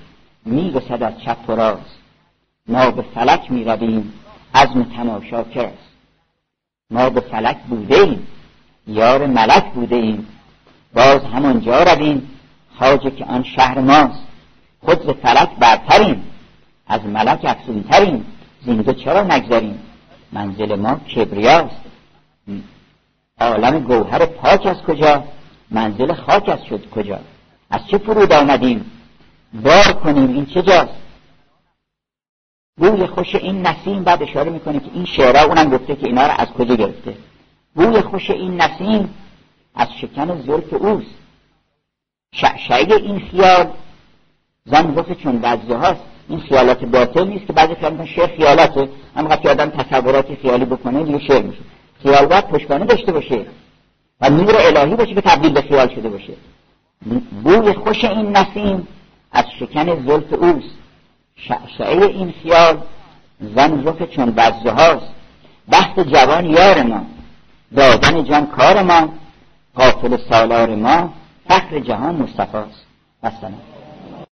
می‌رسد 0.45 1.03
از 1.03 1.13
چپ 1.25 1.49
و 1.49 1.51
راست. 1.51 1.97
ما 2.67 2.91
به 2.91 3.01
فلک 3.01 3.51
می‌رویم. 3.51 4.13
عزم 4.55 4.83
تماشاکر 4.83 5.65
است. 5.65 5.89
ما 6.89 7.09
به 7.09 7.21
فلک 7.21 7.57
بوده 7.57 7.95
ایم. 7.95 8.27
یار 8.87 9.25
ملک 9.25 9.65
بوده 9.73 9.95
ایم. 9.95 10.27
باز 10.93 11.23
همانجا 11.23 11.83
رویم. 11.83 12.29
خاجه 12.79 13.11
که 13.11 13.25
آن 13.25 13.43
شهر 13.43 13.79
ماست. 13.79 14.23
خود 14.81 15.01
ز 15.01 15.09
فلک 15.09 15.49
برتریم. 15.59 16.23
از 16.87 17.05
ملک 17.05 17.45
افزونتریم. 17.45 18.25
زینجا 18.65 18.93
چرا 18.93 19.23
نگذاریم 19.23 19.79
منزل 20.31 20.75
ما 20.75 20.95
کبریاست. 20.95 21.81
عالم 23.41 23.79
گوهر 23.79 24.25
پاک 24.25 24.65
از 24.65 24.81
کجا؟ 24.81 25.23
منزل 25.71 26.13
خاک 26.13 26.49
از 26.49 26.65
شد 26.65 26.89
کجا؟ 26.89 27.19
از 27.71 27.87
چه 27.87 27.97
فرود 27.97 28.31
آمدیم؟ 28.31 28.91
بار 29.53 29.93
کنیم 29.93 30.29
این 30.33 30.45
چه 30.45 30.61
جاست؟ 30.61 30.93
بوی 32.79 33.07
خوش 33.07 33.35
این 33.35 33.67
نسیم 33.67 34.03
بعد 34.03 34.23
اشاره 34.23 34.51
می‌کنه 34.51 34.79
که 34.79 34.89
این 34.93 35.05
شعرها 35.05 35.45
اونم 35.45 35.69
گفته 35.69 35.95
که 35.95 36.05
اینا 36.05 36.27
رو 36.27 36.33
از 36.37 36.47
کجا 36.47 36.75
گرفته. 36.75 37.13
بوی 37.75 38.01
خوش 38.01 38.29
این 38.29 38.61
نسیم 38.61 39.13
از 39.75 39.87
شکن 40.01 40.41
زلف 40.41 40.73
اوست. 40.73 41.15
شعشعه 42.33 42.95
این 42.95 43.19
خیال 43.19 43.67
زن 44.65 44.93
گفته 44.95 45.15
چون 45.15 45.39
وزه 45.43 45.75
هاست 45.75 46.01
این 46.29 46.39
خیالات 46.39 46.85
باطل 46.85 47.27
نیست 47.27 47.47
که 47.47 47.53
بعضی 47.53 47.75
خیال 47.75 48.05
شعر 48.05 48.27
خیالاته. 48.27 48.89
اما 49.15 49.35
که 49.35 49.49
آدم 49.49 49.69
تصورات 49.69 50.35
خیالی 50.41 50.65
بکنه 50.65 51.03
دیگه 51.03 51.19
شعر 51.19 51.41
میشه. 51.41 51.61
خیال 52.03 52.25
باید 52.25 52.47
پشتانه 52.47 52.85
داشته 52.85 53.11
باشه 53.11 53.45
و 54.21 54.29
نور 54.29 54.55
الهی 54.59 54.95
باشه 54.95 55.13
که 55.13 55.21
تبدیل 55.21 55.53
به 55.53 55.61
خیال 55.61 55.87
شده 55.95 56.09
باشه. 56.09 56.33
بوی 57.43 57.73
خوش 57.73 58.03
این 58.03 58.37
نسیم 58.37 58.87
از 59.31 59.45
شکن 59.59 60.05
زلف 60.05 60.33
اوست. 60.33 60.75
شعشعه 61.47 62.05
این 62.05 62.33
خیال 62.43 62.77
زن 63.55 63.83
رخ 63.87 64.03
چون 64.03 64.31
بزه 64.31 64.71
هاست. 64.71 65.09
بحث 65.69 65.99
جوان 65.99 66.45
یار 66.45 66.83
ما 66.83 67.05
دادن 67.75 68.23
جان 68.23 68.45
کار 68.47 68.81
ما 68.81 69.09
قافل 69.75 70.17
سالار 70.29 70.75
ما 70.75 71.13
فخر 71.49 71.79
جهان 71.79 72.15
مصطفاست 72.15 72.85
است 73.23 73.43